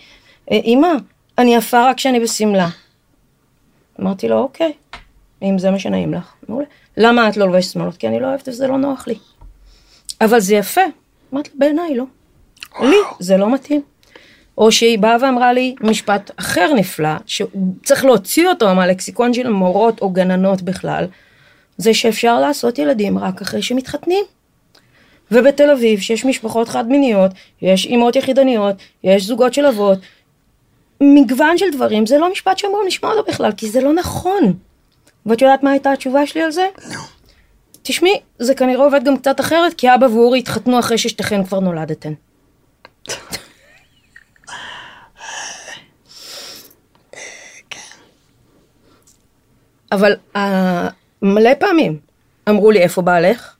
"אה, 0.52 0.60
אמא, 0.64 0.88
אני 1.38 1.54
יפה 1.54 1.90
רק 1.90 1.96
כשאני 1.96 2.20
בשמלה. 2.20 2.68
אמרתי 4.00 4.28
לו, 4.28 4.38
אוקיי, 4.38 4.72
אם 5.42 5.58
זה 5.58 5.70
מה 5.70 5.78
שנעים 5.78 6.14
לך, 6.14 6.32
מעולה. 6.48 6.66
למה 6.96 7.28
את 7.28 7.36
לא 7.36 7.46
לובשת 7.46 7.72
שמאלות? 7.72 7.96
כי 7.96 8.08
אני 8.08 8.20
לא 8.20 8.26
אוהבת 8.26 8.48
וזה 8.48 8.66
לא 8.66 8.78
נוח 8.78 9.06
לי. 9.06 9.14
אבל 10.20 10.40
זה 10.40 10.54
יפה. 10.54 10.80
אמרתי 11.32 11.50
לה, 11.54 11.58
בעיניי 11.58 11.96
לא. 11.96 12.04
לי 12.80 12.96
זה 13.20 13.36
לא 13.36 13.54
מתאים. 13.54 13.82
או 14.58 14.72
שהיא 14.72 14.98
באה 14.98 15.16
ואמרה 15.20 15.52
לי 15.52 15.74
משפט 15.80 16.30
אחר 16.36 16.72
נפלא, 16.76 17.14
שצריך 17.26 18.04
להוציא 18.04 18.48
אותו 18.48 18.74
מהלקסיקון 18.74 19.34
של 19.34 19.48
מורות 19.48 20.02
או 20.02 20.10
גננות 20.10 20.62
בכלל, 20.62 21.06
זה 21.76 21.94
שאפשר 21.94 22.40
לעשות 22.40 22.78
ילדים 22.78 23.18
רק 23.18 23.42
אחרי 23.42 23.62
שמתחתנים. 23.62 24.24
ובתל 25.30 25.70
אביב, 25.70 26.00
שיש 26.00 26.24
משפחות 26.24 26.68
חד 26.68 26.88
מיניות, 26.88 27.30
יש 27.62 27.86
אימהות 27.86 28.16
יחידניות, 28.16 28.76
יש 29.04 29.24
זוגות 29.24 29.54
של 29.54 29.66
אבות, 29.66 29.98
מגוון 31.00 31.58
של 31.58 31.70
דברים, 31.72 32.06
זה 32.06 32.18
לא 32.18 32.32
משפט 32.32 32.58
שאמורים 32.58 32.86
לשמוע 32.86 33.12
אותו 33.12 33.30
בכלל, 33.30 33.52
כי 33.56 33.70
זה 33.70 33.80
לא 33.80 33.92
נכון. 33.92 34.52
ואת 35.26 35.42
יודעת 35.42 35.62
מה 35.62 35.70
הייתה 35.70 35.92
התשובה 35.92 36.26
שלי 36.26 36.42
על 36.42 36.50
זה? 36.50 36.66
נו. 36.92 37.00
תשמעי, 37.82 38.20
זה 38.38 38.54
כנראה 38.54 38.84
עובד 38.84 39.04
גם 39.04 39.16
קצת 39.16 39.40
אחרת, 39.40 39.74
כי 39.74 39.94
אבא 39.94 40.06
ואורי 40.06 40.38
התחתנו 40.38 40.78
אחרי 40.78 40.98
ששתיכן 40.98 41.44
כבר 41.44 41.60
נולדתן. 41.60 42.12
אבל 49.92 50.16
uh, 50.36 50.38
מלא 51.22 51.54
פעמים 51.54 51.98
אמרו 52.48 52.70
לי 52.70 52.78
איפה 52.80 53.02
בעלך, 53.02 53.56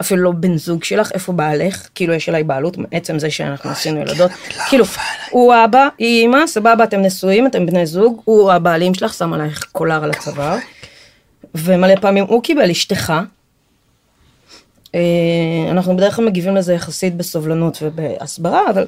אפילו 0.00 0.22
לא 0.22 0.32
בן 0.32 0.56
זוג 0.56 0.84
שלך, 0.84 1.12
איפה 1.12 1.32
בעלך, 1.32 1.88
כאילו 1.94 2.14
יש 2.14 2.28
עליי 2.28 2.44
בעלות 2.44 2.76
מעצם 2.78 3.18
זה 3.18 3.30
שאנחנו 3.30 3.70
עשינו 3.70 4.00
כן, 4.00 4.08
ילדות, 4.08 4.30
המילה 4.30 4.64
כאילו. 4.68 4.84
הוא 5.30 5.54
אבא, 5.64 5.88
היא 5.98 6.20
אימא, 6.20 6.46
סבבה, 6.46 6.84
אתם 6.84 7.02
נשואים, 7.02 7.46
אתם 7.46 7.66
בני 7.66 7.86
זוג, 7.86 8.20
הוא 8.24 8.52
הבעלים 8.52 8.94
שלך, 8.94 9.14
שם 9.14 9.32
עלייך 9.32 9.66
קולר 9.72 10.04
על 10.04 10.10
הצוואר, 10.10 10.56
ומלא 11.54 11.94
פעמים 12.00 12.24
הוא 12.24 12.42
קיבל 12.42 12.70
אשתך, 12.70 13.12
אה, 14.94 15.70
אנחנו 15.70 15.96
בדרך 15.96 16.16
כלל 16.16 16.24
מגיבים 16.24 16.56
לזה 16.56 16.74
יחסית 16.74 17.16
בסובלנות 17.16 17.78
ובהסברה, 17.82 18.70
אבל 18.70 18.86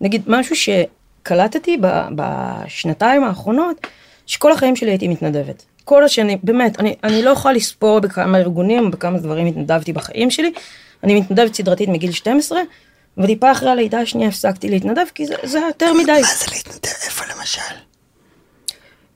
נגיד 0.00 0.22
משהו 0.26 0.56
שקלטתי 0.56 1.78
בשנתיים 2.16 3.24
האחרונות, 3.24 3.86
שכל 4.26 4.52
החיים 4.52 4.76
שלי 4.76 4.90
הייתי 4.90 5.08
מתנדבת. 5.08 5.64
כל 5.86 6.04
השנים, 6.04 6.38
באמת, 6.42 6.80
אני, 6.80 6.94
אני 7.04 7.22
לא 7.22 7.30
יכולה 7.30 7.54
לספור 7.54 8.00
בכמה 8.00 8.38
ארגונים, 8.38 8.90
בכמה 8.90 9.18
דברים 9.18 9.46
התנדבתי 9.46 9.92
בחיים 9.92 10.30
שלי. 10.30 10.52
אני 11.04 11.20
מתנדבת 11.20 11.54
סדרתית 11.54 11.88
מגיל 11.88 12.12
12, 12.12 12.60
וטיפה 13.18 13.52
אחרי 13.52 13.70
הלידה 13.70 14.00
השנייה 14.00 14.28
הפסקתי 14.28 14.68
להתנדב, 14.68 15.04
כי 15.14 15.26
זה, 15.26 15.34
זה 15.42 15.58
יותר 15.58 15.92
מדי. 15.92 16.12
מה 16.12 16.28
זה 16.38 16.46
להתנדב? 16.54 16.94
איפה 17.06 17.24
למשל? 17.36 17.74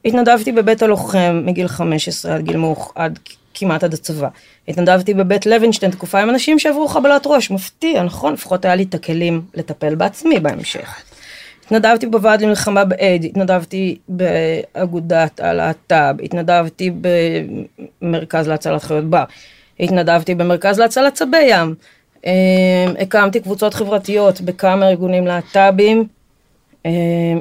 התנדבתי 0.05 0.53
בבית 0.53 0.83
הלוחם 0.83 1.43
מגיל 1.45 1.69
15 1.69 2.35
עד 2.35 2.43
גיל 2.43 2.57
מאוח, 2.57 2.93
עד 2.95 3.19
כמעט 3.55 3.85
עד 3.85 3.95
הצבא. 3.95 4.29
התנדבתי 4.69 5.15
בבית 5.15 5.47
לוינשטיין 5.47 5.93
תקופה 5.93 6.21
עם 6.21 6.31
אנשים 6.31 6.59
שעברו 6.59 6.89
חבלת 6.89 7.23
ראש, 7.27 7.51
מפתיע, 7.51 8.03
נכון? 8.03 8.33
לפחות 8.33 8.65
היה 8.65 8.75
לי 8.75 8.83
את 8.83 8.95
הכלים 8.95 9.43
לטפל 9.55 9.95
בעצמי 9.95 10.41
בהמשך. 10.41 11.03
התנדבתי 11.71 12.07
בוועד 12.07 12.43
למלחמה 12.43 12.85
באייד, 12.85 13.25
התנדבתי 13.25 13.99
באגודת 14.09 15.41
הלהט"ב, 15.41 16.15
התנדבתי 16.23 16.91
במרכז 18.03 18.49
להצלת 18.49 18.83
חיות 18.83 19.05
בר, 19.05 19.25
התנדבתי 19.81 20.35
במרכז 20.35 20.79
להצלת 20.79 21.15
צבי 21.15 21.43
ים, 21.43 21.75
אה, 22.27 22.33
הקמתי 23.01 23.41
קבוצות 23.41 23.75
חברתיות 23.75 24.41
בכמה 24.41 24.89
ארגונים 24.89 25.27
להט"בים, 25.27 26.07
אה, 26.87 26.91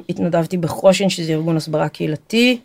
התנדבתי 0.10 0.58
בחושן 0.58 1.10
שזה 1.10 1.34
ארגון 1.34 1.58
הסברה 1.58 1.89
קהילתי. 1.89 2.60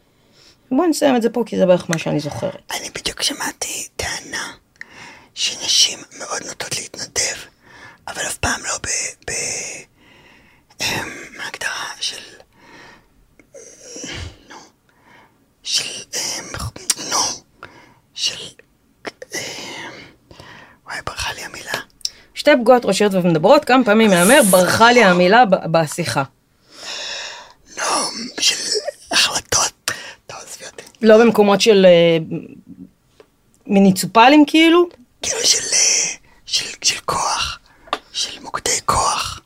בואי 0.71 0.89
נסיים 0.89 1.17
את 1.17 1.23
זה 1.23 1.31
פה 1.31 1.43
כי 1.47 1.57
זה 1.57 1.67
בערך 1.67 1.91
מה 1.91 1.99
שאני 1.99 2.21
זוכרת. 2.21 2.73
אני 2.81 2.89
בדיוק 2.95 3.23
שמעתי 3.23 3.89
טענה 3.97 4.53
שנשים 5.35 5.99
מאוד 6.19 6.43
נוטות 6.49 6.79
להתנדב, 6.79 7.39
אבל 8.09 8.23
אף 8.27 8.37
פעם 8.37 8.61
לא 8.61 8.79
ב... 8.83 8.89
ב... 9.31 9.35
אמ, 10.81 10.87
מה 11.37 11.45
ההגדרה 11.45 11.89
של... 12.01 12.17
נו. 14.49 14.57
של... 15.63 15.85
אמ, 16.15 16.45
נו. 17.11 17.19
של... 18.15 18.35
אמ, 19.35 19.41
וואי, 20.87 20.97
ברחה 21.07 21.33
לי 21.33 21.45
המילה. 21.45 21.81
שתי 22.35 22.51
פגועות 22.61 22.85
ראשיות 22.85 23.15
ומדברות, 23.15 23.65
כמה 23.65 23.85
פעמים 23.85 24.11
מהמר, 24.11 24.41
ברחה 24.51 24.93
לי 24.93 25.05
המילה 25.05 25.45
בשיחה. 25.71 26.23
לא, 27.77 28.09
של 28.41 28.57
החלטות. 29.11 29.75
לא 31.05 31.19
במקומות 31.19 31.61
של 31.61 31.87
אה, 31.87 32.19
מוניציפליים 33.67 34.45
כאילו? 34.47 34.89
כאילו 35.23 35.41
של... 35.45 35.59
אה, 35.73 36.15
של, 36.47 36.67
של 36.83 37.01
כוח. 37.05 37.59
של 38.13 38.41
מוקדי 38.41 38.81
כוח. 38.85 39.41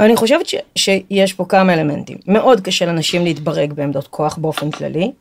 אני 0.00 0.16
חושבת 0.16 0.46
ש, 0.46 0.54
שיש 0.76 1.32
פה 1.32 1.44
כמה 1.48 1.74
אלמנטים. 1.74 2.18
מאוד 2.26 2.60
קשה 2.60 2.86
לנשים 2.86 3.24
להתברג 3.24 3.72
בעמדות 3.72 4.06
כוח 4.08 4.36
באופן 4.36 4.70
כללי, 4.70 5.12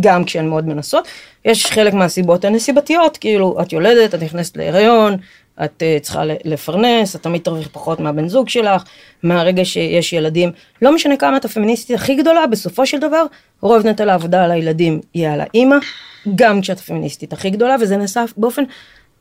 גם 0.00 0.24
כשהן 0.24 0.48
מאוד 0.48 0.66
מנסות. 0.66 1.08
יש 1.44 1.66
חלק 1.66 1.94
מהסיבות 1.94 2.44
הנסיבתיות, 2.44 3.16
כאילו, 3.16 3.60
את 3.62 3.72
יולדת, 3.72 4.14
את 4.14 4.22
נכנסת 4.22 4.56
להיריון, 4.56 5.16
את 5.64 5.82
uh, 5.82 6.02
צריכה 6.02 6.22
לפרנס, 6.24 7.16
את 7.16 7.22
תמיד 7.22 7.42
תרוויח 7.42 7.68
פחות 7.72 8.00
מהבן 8.00 8.28
זוג 8.28 8.48
שלך, 8.48 8.84
מהרגע 9.22 9.64
שיש 9.64 10.12
ילדים. 10.12 10.52
לא 10.82 10.94
משנה 10.94 11.16
כמה 11.16 11.36
את 11.36 11.44
הפמיניסטית 11.44 11.96
הכי 11.96 12.14
גדולה, 12.14 12.46
בסופו 12.46 12.86
של 12.86 12.98
דבר, 12.98 13.24
רוב 13.60 13.86
נטל 13.86 14.08
העבודה 14.08 14.44
על 14.44 14.50
הילדים 14.50 15.00
יהיה 15.14 15.32
על 15.32 15.40
האימא, 15.40 15.76
גם 16.34 16.60
כשאת 16.60 16.78
הפמיניסטית 16.78 17.32
הכי 17.32 17.50
גדולה, 17.50 17.76
וזה 17.80 17.96
נעשה 17.96 18.24
באופן 18.36 18.62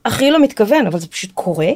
הכי 0.06 0.32
לא 0.32 0.44
מתכוון, 0.44 0.88
אבל 0.88 1.00
זה 1.00 1.08
פשוט 1.08 1.32
קורה, 1.32 1.70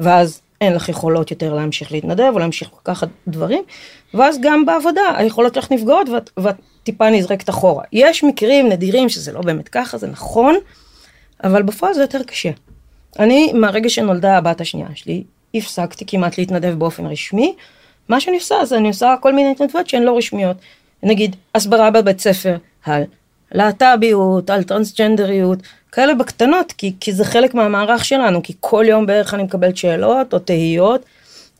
ואז 0.00 0.41
אין 0.62 0.74
לך 0.74 0.88
יכולות 0.88 1.30
יותר 1.30 1.54
להמשיך 1.54 1.92
להתנדב 1.92 2.30
או 2.32 2.38
להמשיך 2.38 2.70
לקחת 2.80 3.08
דברים, 3.28 3.62
ואז 4.14 4.38
גם 4.40 4.66
בעבודה 4.66 5.02
היכולות 5.16 5.54
שלך 5.54 5.72
נפגעות 5.72 6.08
ואת, 6.08 6.30
ואת 6.36 6.56
טיפה 6.82 7.10
נזרקת 7.10 7.50
אחורה. 7.50 7.84
יש 7.92 8.24
מקרים 8.24 8.68
נדירים 8.68 9.08
שזה 9.08 9.32
לא 9.32 9.40
באמת 9.40 9.68
ככה, 9.68 9.98
זה 9.98 10.06
נכון, 10.06 10.54
אבל 11.44 11.62
בפועל 11.62 11.94
זה 11.94 12.00
יותר 12.00 12.22
קשה. 12.22 12.50
אני, 13.18 13.52
מהרגע 13.52 13.88
שנולדה 13.88 14.36
הבת 14.38 14.60
השנייה 14.60 14.88
שלי, 14.94 15.22
הפסקתי 15.54 16.04
כמעט 16.06 16.38
להתנדב 16.38 16.74
באופן 16.78 17.06
רשמי. 17.06 17.54
מה 18.08 18.20
שאני 18.20 18.36
עושה, 18.36 18.64
זה 18.64 18.76
אני 18.76 18.88
עושה 18.88 19.14
כל 19.20 19.32
מיני 19.32 19.50
התנדבות 19.50 19.88
שהן 19.88 20.02
לא 20.02 20.16
רשמיות. 20.16 20.56
נגיד, 21.02 21.36
הסברה 21.54 21.90
בבית 21.90 22.20
ספר 22.20 22.56
על 22.84 23.02
להט"ביות, 23.52 24.50
על 24.50 24.62
טרנסג'נדריות, 24.62 25.58
כאלה 25.92 26.14
בקטנות, 26.14 26.72
כי, 26.72 26.92
כי 27.00 27.12
זה 27.12 27.24
חלק 27.24 27.54
מהמערך 27.54 28.04
שלנו, 28.04 28.42
כי 28.42 28.52
כל 28.60 28.84
יום 28.88 29.06
בערך 29.06 29.34
אני 29.34 29.42
מקבלת 29.42 29.76
שאלות 29.76 30.34
או 30.34 30.38
תהיות, 30.38 31.04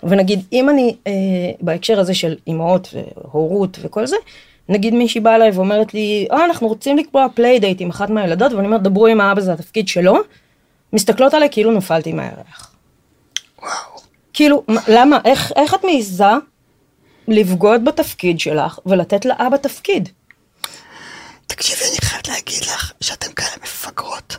ונגיד, 0.02 0.40
אם 0.52 0.70
אני, 0.70 0.96
אה, 1.06 1.12
בהקשר 1.60 2.00
הזה 2.00 2.14
של 2.14 2.34
אימהות 2.46 2.94
והורות 2.94 3.78
וכל 3.82 4.06
זה, 4.06 4.16
נגיד 4.68 4.94
מישהי 4.94 5.20
באה 5.20 5.34
אליי 5.34 5.50
ואומרת 5.50 5.94
לי, 5.94 6.26
אה, 6.32 6.44
אנחנו 6.44 6.68
רוצים 6.68 6.96
לקבוע 6.96 7.26
playdate 7.34 7.80
עם 7.80 7.90
אחת 7.90 8.10
מהילדות, 8.10 8.52
ואני 8.52 8.66
אומרת, 8.66 8.82
דברו 8.82 9.06
עם 9.06 9.20
האבא, 9.20 9.40
זה 9.40 9.52
התפקיד 9.52 9.88
שלו, 9.88 10.14
מסתכלות 10.92 11.34
עליי 11.34 11.48
כאילו 11.52 11.72
נפלתי 11.72 12.12
מהירח. 12.12 12.74
וואו. 13.62 13.72
כאילו, 14.32 14.62
מה- 14.68 14.80
למה, 14.88 15.18
איך, 15.24 15.52
איך 15.56 15.74
את 15.74 15.84
מעיזה 15.84 16.24
לבגוד 17.28 17.84
בתפקיד 17.84 18.40
שלך 18.40 18.78
ולתת 18.86 19.24
לאבא 19.24 19.56
תפקיד? 19.56 20.08
תקשיבי, 21.54 21.84
אני 21.90 21.96
חייבת 22.04 22.28
להגיד 22.28 22.64
לך 22.64 22.92
שאתם 23.00 23.32
כאלה 23.32 23.56
מפגרות. 23.62 24.36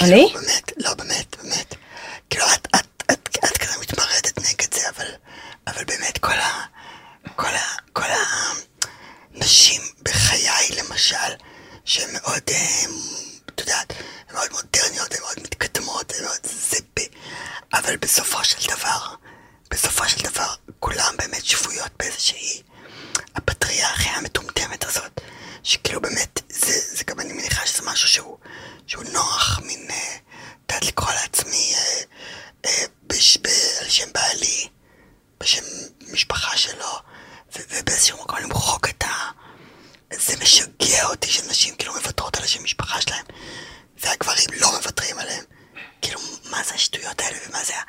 אני? 0.00 0.08
כאילו, 0.10 0.28
באמת, 0.28 0.72
לא, 0.76 0.94
באמת, 0.94 1.36
באמת. 1.36 1.74
כאילו, 2.30 2.44
את, 2.54 2.68
את, 2.76 3.02
את, 3.12 3.38
את 3.44 3.58
כזה 3.58 3.78
מתמרדת 3.80 4.38
נגד 4.38 4.74
זה, 4.74 4.88
אבל, 4.88 5.06
אבל 5.66 5.84
באמת, 5.84 6.18
כל 6.18 6.32
ה... 6.32 6.64
כל 7.36 7.46
ה... 7.46 7.62
כל 7.92 8.06
הנשים 9.34 9.82
בחיי, 10.02 10.68
למשל, 10.76 11.34
שהן 11.84 12.12
מאוד, 12.12 12.42
אה, 12.50 12.84
את 13.54 13.60
יודעת, 13.60 13.92
הן 14.28 14.34
מאוד 14.34 14.48
מודרניות, 14.52 15.14
הן 15.14 15.20
מאוד 15.20 15.36
מתקדמות, 15.42 16.12
הן 16.18 16.24
מאוד 16.24 16.40
זה 16.42 16.78
ב... 16.96 17.00
אבל 17.72 17.96
בסופו 17.96 18.44
של 18.44 18.68
דבר, 18.68 19.14
בסופו 19.70 20.08
של 20.08 20.24
דבר, 20.24 20.54
כולם 20.80 21.14
באמת 21.18 21.44
שבויות 21.44 21.90
באיזושהי... 21.98 22.62
הפטריארכיה 23.34 24.12
המטומטמת 24.16 24.84
הזאת, 24.84 25.20
שכאילו 25.68 26.00
באמת, 26.00 26.40
זה, 26.48 26.96
זה 26.96 27.04
גם 27.04 27.20
אני 27.20 27.32
מניחה 27.32 27.66
שזה 27.66 27.82
משהו 27.90 28.08
שהוא, 28.08 28.38
שהוא 28.86 29.04
נוח, 29.12 29.60
מין, 29.62 29.90
אה, 29.90 30.16
את 30.66 30.72
יודעת 30.72 30.88
לקרוא 30.88 31.12
לעצמי 31.12 31.74
אה, 31.74 32.02
אה, 32.64 32.84
בש, 33.06 33.36
ב, 33.36 33.46
על 33.80 33.88
שם 33.88 34.12
בעלי, 34.14 34.68
בשם 35.40 35.62
משפחה 36.12 36.56
שלו, 36.56 36.92
ו, 37.56 37.60
ובאיזשהו 37.70 38.18
מקום 38.22 38.38
למחוק 38.38 38.88
את 38.88 39.02
ה... 39.02 39.30
זה 40.12 40.36
משגע 40.36 41.04
אותי 41.04 41.30
שנשים 41.30 41.74
כאילו 41.74 41.94
מוותרות 41.94 42.36
על 42.36 42.44
השם 42.44 42.64
משפחה 42.64 43.00
שלהם, 43.00 43.24
והגברים 43.96 44.48
לא 44.60 44.72
מוותרים 44.72 45.18
עליהם. 45.18 45.44
כאילו, 46.02 46.20
מה 46.50 46.62
זה 46.62 46.74
השטויות 46.74 47.20
האלה 47.20 47.38
ומה 47.48 47.64
זה 47.64 47.76
ה... 47.76 47.82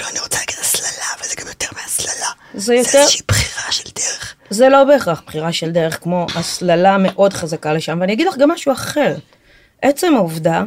כאילו, 0.00 0.10
אני 0.12 0.20
רוצה 0.20 0.38
להגיד 0.38 0.56
הסללה, 0.60 1.04
אבל 1.18 1.28
זה 1.28 1.34
גם 1.40 1.46
יותר 1.48 1.66
מהסללה. 1.76 2.26
זה 2.54 2.74
יותר- 2.74 2.90
זה 2.90 2.98
איזושהי 3.00 3.20
בחירה 3.28 3.72
של 3.72 3.90
דרך. 3.96 4.34
זה 4.50 4.68
לא 4.68 4.84
בהכרח 4.84 5.22
בחירה 5.26 5.52
של 5.52 5.70
דרך 5.70 6.02
כמו 6.02 6.26
הסללה 6.34 6.96
מאוד 6.98 7.32
חזקה 7.32 7.72
לשם, 7.72 7.98
ואני 8.00 8.12
אגיד 8.12 8.26
לך 8.26 8.36
גם 8.36 8.50
משהו 8.50 8.72
אחר. 8.72 9.16
עצם 9.82 10.14
העובדה 10.16 10.64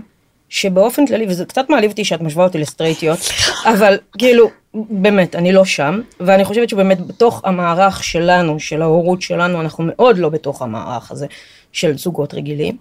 שבאופן 0.49 1.07
כללי, 1.07 1.25
וזה 1.29 1.45
קצת 1.45 1.69
מעליב 1.69 1.91
אותי 1.91 2.05
שאת 2.05 2.21
משווה 2.21 2.43
אותי 2.43 2.57
לסטרייטיות, 2.57 3.19
אבל 3.65 3.97
כאילו, 4.17 4.49
באמת, 4.73 5.35
אני 5.35 5.51
לא 5.51 5.65
שם, 5.65 6.01
ואני 6.19 6.45
חושבת 6.45 6.69
שבאמת 6.69 7.07
בתוך 7.07 7.41
המערך 7.43 8.03
שלנו, 8.03 8.59
של 8.59 8.81
ההורות 8.81 9.21
שלנו, 9.21 9.61
אנחנו 9.61 9.83
מאוד 9.87 10.17
לא 10.17 10.29
בתוך 10.29 10.61
המערך 10.61 11.11
הזה 11.11 11.27
של 11.71 11.97
זוגות 11.97 12.33
רגילים, 12.33 12.77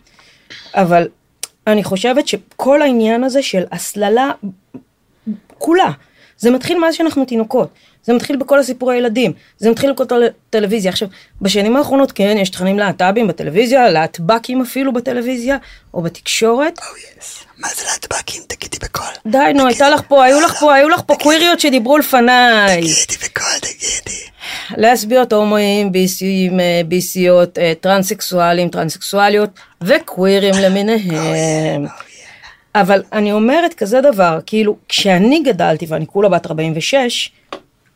אבל 0.74 1.08
אני 1.66 1.84
חושבת 1.84 2.28
שכל 2.28 2.82
העניין 2.82 3.24
הזה 3.24 3.42
של 3.42 3.62
הסללה 3.72 4.30
כולה. 5.58 5.90
זה 6.42 6.50
מתחיל 6.50 6.78
מאז 6.78 6.94
שאנחנו 6.94 7.24
תינוקות, 7.24 7.68
זה 8.04 8.12
מתחיל 8.12 8.36
בכל 8.36 8.58
הסיפורי 8.58 8.94
הילדים, 8.94 9.32
זה 9.58 9.70
מתחיל 9.70 9.92
בכל 9.92 10.22
הטלוויזיה. 10.22 10.90
עכשיו, 10.90 11.08
בשנים 11.42 11.76
האחרונות 11.76 12.12
כן, 12.12 12.36
יש 12.40 12.50
תכנים 12.50 12.78
להט"בים 12.78 13.28
בטלוויזיה, 13.28 13.90
להטבקים 13.90 14.62
אפילו 14.62 14.92
בטלוויזיה, 14.92 15.56
או 15.94 16.02
בתקשורת. 16.02 16.78
או 16.78 16.96
יס. 16.96 17.44
מה 17.58 17.68
זה 17.76 17.82
להטבקים? 17.92 18.42
תגידי 18.46 18.76
בקול. 18.82 19.06
די, 19.26 19.52
נו, 19.54 19.66
הייתה 19.66 19.90
לך 19.90 20.00
פה, 20.08 20.24
היו 20.24 20.40
לך 20.40 20.60
פה, 20.60 20.74
היו 20.74 20.88
לך 20.88 21.00
פה 21.06 21.14
קוויריות 21.14 21.60
שדיברו 21.60 21.98
לפניי. 21.98 22.80
תגידי 22.80 23.24
בקול, 23.24 23.58
תגידי. 23.60 24.20
לסביות, 24.76 25.32
הומואים, 25.32 25.92
ביסים, 25.92 26.60
אה, 26.60 26.80
ביסיות, 26.86 27.58
אה, 27.58 27.72
טרנסקסואלים, 27.80 28.68
טרנסקסואליות, 28.68 29.50
וקווירים 29.82 30.54
למיניהם. 30.62 31.86
אבל 32.74 33.02
אני 33.12 33.32
אומרת 33.32 33.74
כזה 33.74 34.00
דבר, 34.00 34.38
כאילו, 34.46 34.76
כשאני 34.88 35.42
גדלתי, 35.42 35.86
ואני 35.88 36.06
כולה 36.06 36.28
בת 36.28 36.46
46, 36.46 37.30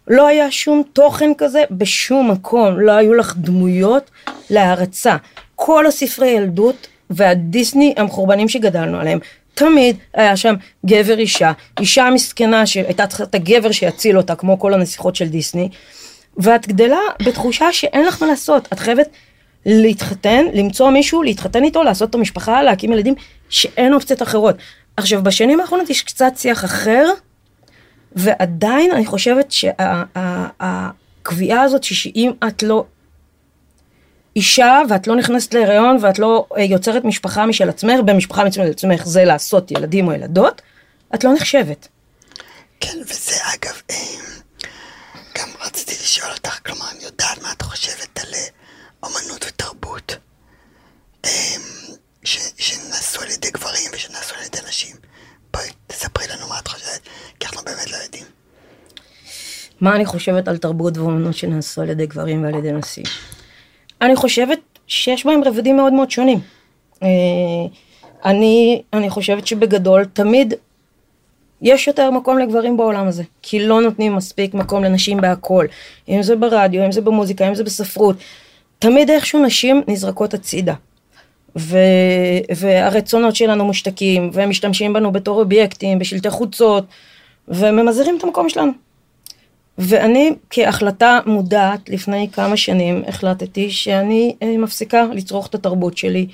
לא 0.09 0.27
היה 0.27 0.51
שום 0.51 0.83
תוכן 0.93 1.31
כזה 1.39 1.63
בשום 1.71 2.31
מקום, 2.31 2.81
לא 2.81 2.93
היו 2.93 3.15
לך 3.15 3.35
דמויות 3.37 4.11
להערצה. 4.51 5.17
כל 5.55 5.87
הספרי 5.87 6.29
ילדות 6.29 6.87
והדיסני 7.11 7.95
המחורבנים 7.97 8.49
שגדלנו 8.49 9.01
עליהם, 9.01 9.19
תמיד 9.55 9.97
היה 10.15 10.37
שם 10.37 10.55
גבר 10.87 11.19
אישה, 11.19 11.53
אישה 11.81 12.09
מסכנה 12.15 12.67
שהייתה 12.67 13.07
צריכה 13.07 13.25
את 13.25 13.35
הגבר 13.35 13.73
שיציל 13.73 14.17
אותה, 14.17 14.35
כמו 14.35 14.59
כל 14.59 14.75
הנסיכות 14.75 15.17
של 15.17 15.29
דיסני, 15.29 15.69
ואת 16.37 16.69
גדלה 16.69 17.01
בתחושה 17.27 17.73
שאין 17.73 18.07
לך 18.07 18.23
מה 18.23 18.29
לעשות, 18.29 18.69
את 18.73 18.79
חייבת 18.79 19.09
להתחתן, 19.67 20.45
למצוא 20.55 20.91
מישהו, 20.91 21.23
להתחתן 21.23 21.65
איתו, 21.65 21.83
לעשות 21.83 22.11
את 22.11 22.15
המשפחה, 22.15 22.63
להקים 22.63 22.93
ילדים, 22.93 23.15
שאין 23.49 23.95
אופציות 23.95 24.23
אחרות. 24.23 24.57
עכשיו, 24.97 25.23
בשנים 25.23 25.61
האחרונות 25.61 25.91
יש 25.91 26.03
קצת 26.03 26.33
שיח 26.37 26.65
אחר, 26.65 27.11
ועדיין 28.13 28.93
אני 28.93 29.07
חושבת 29.07 29.53
שהקביעה 29.53 31.63
הזאת 31.63 31.83
שאם 31.83 32.33
את 32.49 32.63
לא 32.63 32.85
אישה 34.37 34.83
ואת 34.89 35.07
לא 35.07 35.17
נכנסת 35.17 35.55
להיריון 35.55 35.99
ואת 36.01 36.19
לא 36.19 36.47
אה, 36.57 36.63
יוצרת 36.63 37.05
משפחה 37.05 37.47
משל 37.47 37.69
עצמך, 37.69 38.01
במשפחה 38.05 38.45
משל 38.45 38.71
עצמך 38.71 39.07
זה 39.07 39.25
לעשות 39.25 39.71
ילדים 39.71 40.09
או 40.09 40.13
ילדות, 40.13 40.63
את 41.15 41.25
לא 41.25 41.35
נחשבת. 41.35 41.89
כן, 42.81 42.99
וזה 43.07 43.35
אגב, 43.55 43.81
אה, 43.91 43.97
גם 45.39 45.49
רציתי 45.61 45.93
לשאול 45.93 46.33
אותך, 46.33 46.59
כלומר, 46.67 46.85
אני 46.95 47.05
יודעת 47.05 47.43
מה 47.43 47.53
את 47.53 47.63
חושבת 47.63 48.19
על 48.19 48.35
אה, 48.35 48.56
אומנות 49.07 49.45
ותרבות 49.49 50.17
שנעשו 52.59 53.23
על 53.23 53.31
ידי 53.31 53.51
גברים 53.51 53.91
ושנעשו 53.93 54.35
על 54.35 54.45
ידי 54.47 54.59
נשים. 54.69 54.97
בואי, 55.55 55.69
תספרי 55.87 56.25
לנו 56.29 56.49
מה 56.49 56.59
את 56.59 56.69
חושבת, 56.69 57.01
כי 57.41 57.47
אנחנו 57.47 57.63
באמת 57.65 57.91
לא 57.91 57.97
יודעים. 57.97 58.25
מה 59.81 59.97
אני 59.97 60.07
חושבת 60.07 60.49
על 60.49 60.59
תרבות 60.59 60.99
ואומנות 60.99 61.37
שנעשו 61.37 61.83
על 61.83 61.91
ידי 61.91 62.07
גברים 62.07 62.45
ועל 62.45 62.55
ידי 62.55 62.73
נשים? 62.73 63.05
אני 64.01 64.17
חושבת 64.17 64.59
שיש 64.87 65.27
בהם 65.27 65.45
רבדים 65.45 65.77
מאוד 65.77 65.93
מאוד 65.93 66.11
שונים. 66.11 66.41
אה, 67.03 67.09
אני, 68.25 68.83
אני 68.93 69.11
חושבת 69.11 69.47
שבגדול 69.47 70.05
תמיד 70.05 70.55
יש 71.63 71.87
יותר 71.87 72.11
מקום 72.11 72.39
לגברים 72.39 72.77
בעולם 72.77 73.07
הזה, 73.07 73.23
כי 73.43 73.67
לא 73.67 73.81
נותנים 73.81 74.17
מספיק 74.17 74.55
מקום 74.55 74.85
לנשים 74.85 75.21
בהכל, 75.21 75.67
אם 76.09 76.23
זה 76.23 76.37
ברדיו, 76.37 76.85
אם 76.85 76.93
זה 76.93 77.01
במוזיקה, 77.01 77.49
אם 77.49 77.55
זה 77.55 77.65
בספרות, 77.65 78.17
תמיד 78.79 79.11
איכשהו 79.11 79.45
נשים 79.45 79.83
נזרקות 79.89 80.35
הצידה. 80.35 80.75
ו, 81.59 81.79
והרצונות 82.57 83.37
שלנו 83.37 83.65
מושתקים, 83.65 84.31
והם 84.33 84.51
משתמשים 84.51 84.93
בנו 84.93 85.13
בתור 85.13 85.41
אובייקטים, 85.41 85.99
בשלטי 85.99 86.31
חוצות, 86.31 86.85
וממזערים 87.49 88.17
את 88.19 88.25
המקום 88.25 88.49
שלנו. 88.49 88.73
ואני 89.79 90.33
כהחלטה 90.51 91.19
מודעת 91.27 91.89
לפני 91.89 92.29
כמה 92.33 92.57
שנים 92.57 93.03
החלטתי 93.09 93.71
שאני 93.71 94.37
אה, 94.43 94.59
מפסיקה 94.59 95.05
לצרוך 95.13 95.47
את 95.47 95.55
התרבות 95.55 95.97
שלי 95.97 96.27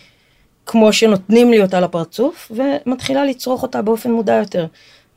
כמו 0.67 0.93
שנותנים 0.93 1.51
לי 1.51 1.63
אותה 1.63 1.81
לפרצוף 1.81 2.53
ומתחילה 2.55 3.25
לצרוך 3.25 3.63
אותה 3.63 3.83
באופן 3.83 4.13
מודע 4.13 4.35
יותר. 4.35 4.67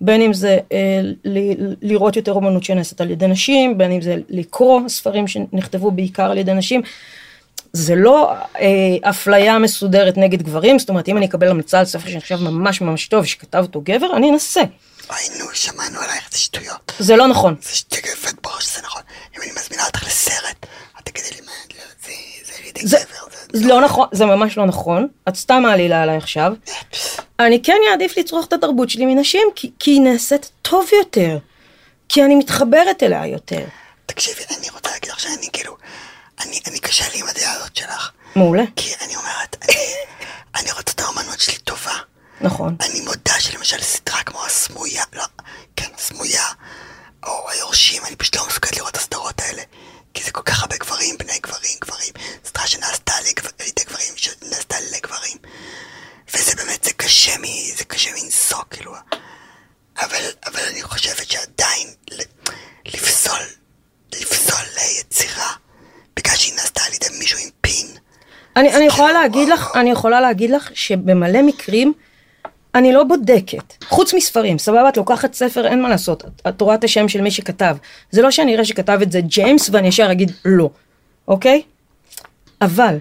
בין 0.01 0.21
אם 0.21 0.33
זה 0.33 0.57
אה, 0.71 0.99
ל- 1.25 1.73
לראות 1.81 2.15
יותר 2.15 2.33
אומנות 2.33 2.63
שנעשית 2.63 3.01
על 3.01 3.11
ידי 3.11 3.27
נשים, 3.27 3.77
בין 3.77 3.91
אם 3.91 4.01
זה 4.01 4.15
לקרוא 4.29 4.81
ספרים 4.87 5.27
שנכתבו 5.27 5.91
בעיקר 5.91 6.31
על 6.31 6.37
ידי 6.37 6.53
נשים. 6.53 6.81
זה 7.73 7.95
לא 7.95 8.33
אה, 8.59 9.09
אפליה 9.09 9.59
מסודרת 9.59 10.17
נגד 10.17 10.41
גברים, 10.41 10.79
זאת 10.79 10.89
אומרת 10.89 11.07
אם 11.09 11.17
אני 11.17 11.25
אקבל 11.25 11.47
המלצה 11.47 11.79
על 11.79 11.85
ספר 11.85 12.09
שנחשב 12.09 12.35
ממש 12.35 12.81
ממש 12.81 13.07
טוב 13.07 13.25
שכתב 13.25 13.59
אותו 13.59 13.81
גבר, 13.83 14.15
אני 14.15 14.31
אנסה. 14.31 14.61
אוי 15.09 15.17
נו, 15.39 15.45
שמענו 15.53 15.99
עלייך, 15.99 16.29
זה 16.31 16.37
שטויות. 16.37 16.91
זה 16.99 17.15
לא 17.15 17.27
נכון. 17.27 17.55
זה 17.61 17.75
שטויות 17.75 18.41
בראש, 18.43 18.75
זה 18.75 18.81
נכון. 18.81 19.01
אם 19.37 19.41
אני 19.41 19.51
מזמינה 19.51 19.85
אותך 19.85 20.07
לסרט, 20.07 20.65
את 20.99 21.05
תגידי 21.09 21.29
לי 21.35 21.41
מה, 21.45 21.51
זה 22.45 22.53
על 22.59 22.67
ידי 22.69 22.87
זה, 22.87 22.97
גבר. 22.97 23.59
זה 23.59 23.67
לא 23.67 23.81
נכון, 23.81 24.07
זה 24.11 24.25
ממש 24.25 24.57
לא 24.57 24.65
נכון. 24.65 25.07
את 25.29 25.35
סתם 25.35 25.61
מעלילה 25.63 26.03
עליי 26.03 26.17
עכשיו. 26.17 26.53
אני 27.39 27.61
כן 27.63 27.77
אעדיף 27.91 28.17
לצרוך 28.17 28.47
את 28.47 28.53
התרבות 28.53 28.89
שלי 28.89 29.05
מנשים, 29.05 29.47
כי, 29.55 29.71
כי 29.79 29.91
היא 29.91 30.01
נעשית 30.01 30.51
טוב 30.61 30.89
יותר. 30.99 31.37
כי 32.09 32.23
אני 32.23 32.35
מתחברת 32.35 33.03
אליה 33.03 33.27
יותר. 33.27 33.65
תקשיבי, 34.05 34.43
אני 34.57 34.69
רוצה 34.69 34.89
להגיד 34.91 35.11
לך 35.11 35.19
שאני 35.19 35.49
כאילו, 35.53 35.77
אני, 36.41 36.59
אני 36.67 36.79
קשה 36.79 37.05
לי 37.13 37.19
עם 37.19 37.27
הדעה 37.27 37.53
הזאת 37.53 37.75
שלך. 37.75 38.11
מעולה. 38.35 38.63
כי 38.75 38.93
אני 39.01 39.15
אומרת, 39.15 39.55
אני, 39.61 39.75
אני 40.61 40.71
רוצה 40.71 40.91
את 40.91 40.99
האומנות 40.99 41.39
שלי 41.39 41.57
טובה. 41.57 41.97
נכון. 42.41 42.75
אני 42.81 43.01
מודה 43.01 43.39
שלמשל 43.39 43.81
סדרה 43.81 44.23
כמו 44.23 44.45
הסמויה, 44.45 45.03
לא, 45.13 45.23
כן, 45.75 45.87
הסמויה, 45.95 46.43
או 47.23 47.49
היורשים, 47.49 48.01
אני 48.05 48.15
פשוט 48.15 48.35
לא 48.35 48.47
מסוגלת 48.47 48.77
לראות 48.77 48.89
את 48.89 48.97
הסדרות 48.97 49.41
האלה. 49.41 49.61
כי 50.13 50.23
זה 50.23 50.31
כל 50.31 50.41
כך 50.41 50.61
הרבה 50.61 50.77
גברים, 50.77 51.17
בני 51.17 51.39
גברים, 51.43 51.77
גברים. 51.81 52.13
סדרה 52.45 52.67
שנעשתה 52.67 53.13
על 53.13 53.25
ידי 53.67 53.83
גברים, 53.85 54.13
שנעשתה 54.15 54.75
לגברים. 54.95 55.37
וזה 56.33 56.55
באמת, 56.55 56.84
קשה, 57.05 57.37
מ, 57.37 57.43
זה 57.77 57.83
קשה 57.83 58.09
מנשוא, 58.11 58.57
כאילו. 58.69 58.91
אבל, 59.99 60.23
אבל 60.45 60.59
אני 60.71 60.81
חושבת 60.81 61.31
שעדיין 61.31 61.87
לפסול, 62.85 63.39
לפסול 64.15 64.65
יצירה, 64.99 65.49
בגלל 66.15 66.35
שהיא 66.35 66.53
נעשתה 66.55 66.81
על 66.87 66.93
ידי 66.93 67.17
מישהו 67.19 67.39
עם 67.39 67.49
פין. 67.61 67.87
אני, 68.55 68.75
אני 68.75 68.85
יכולה 68.85 69.11
להגיד 69.11 69.49
לך, 69.49 69.71
אני 69.75 69.91
יכולה 69.91 70.21
להגיד 70.21 70.49
לך 70.49 70.69
שבמלא 70.73 71.41
מקרים, 71.41 71.93
אני 72.75 72.93
לא 72.93 73.03
בודקת, 73.03 73.83
חוץ 73.83 74.13
מספרים, 74.13 74.57
סבבה, 74.57 74.89
את 74.89 74.97
לוקחת 74.97 75.33
ספר, 75.33 75.67
אין 75.67 75.81
מה 75.81 75.89
לעשות, 75.89 76.23
את 76.47 76.61
רואה 76.61 76.75
את 76.75 76.83
השם 76.83 77.07
של 77.07 77.21
מי 77.21 77.31
שכתב. 77.31 77.77
זה 78.11 78.21
לא 78.21 78.31
שאני 78.31 78.53
אראה 78.53 78.65
שכתב 78.65 78.99
את 79.01 79.11
זה 79.11 79.21
ג'יימס 79.21 79.69
ואני 79.69 79.87
ישר 79.87 80.11
אגיד 80.11 80.31
לא, 80.45 80.69
אוקיי? 81.27 81.61
אבל, 82.61 82.97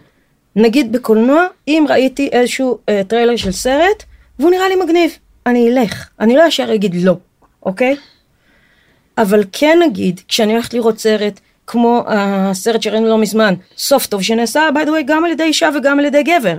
נגיד 0.57 0.92
בקולנוע, 0.92 1.46
אם 1.68 1.86
ראיתי 1.88 2.28
איזשהו 2.32 2.78
אה, 2.88 3.02
טריילר 3.09 3.36
של 3.36 3.52
סרט, 3.52 4.02
והוא 4.38 4.50
נראה 4.50 4.68
לי 4.68 4.76
מגניב, 4.76 5.18
אני 5.46 5.68
אלך, 5.68 6.09
אני 6.20 6.36
לא 6.36 6.42
ישר 6.42 6.74
אגיד 6.74 6.94
לא, 6.94 7.16
אוקיי? 7.62 7.96
אבל 9.18 9.44
כן 9.52 9.78
נגיד, 9.86 10.20
כשאני 10.28 10.52
הולכת 10.52 10.74
לראות 10.74 10.98
סרט, 10.98 11.40
כמו 11.66 12.05
הסרט 12.07 12.82
שראינו 12.82 13.09
לא 13.09 13.18
מזמן, 13.18 13.55
סוף 13.76 14.07
טוב, 14.07 14.22
שנעשה, 14.22 14.68
by 14.74 14.86
the 14.86 14.90
way, 14.90 15.02
גם 15.07 15.24
על 15.24 15.30
ידי 15.30 15.42
אישה 15.42 15.68
וגם 15.76 15.98
על 15.98 16.05
ידי 16.05 16.22
גבר. 16.22 16.59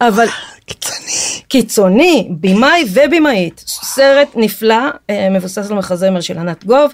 אבל... 0.00 0.26
קיצוני. 0.66 1.42
קיצוני, 1.48 2.28
במאי 2.40 2.84
ובימאית. 2.92 3.64
סרט 3.66 4.28
נפלא, 4.34 4.74
אה, 5.10 5.30
מבוסס 5.30 5.70
על 5.70 5.76
מחזמר 5.76 6.20
של 6.20 6.38
ענת 6.38 6.64
גוב. 6.64 6.92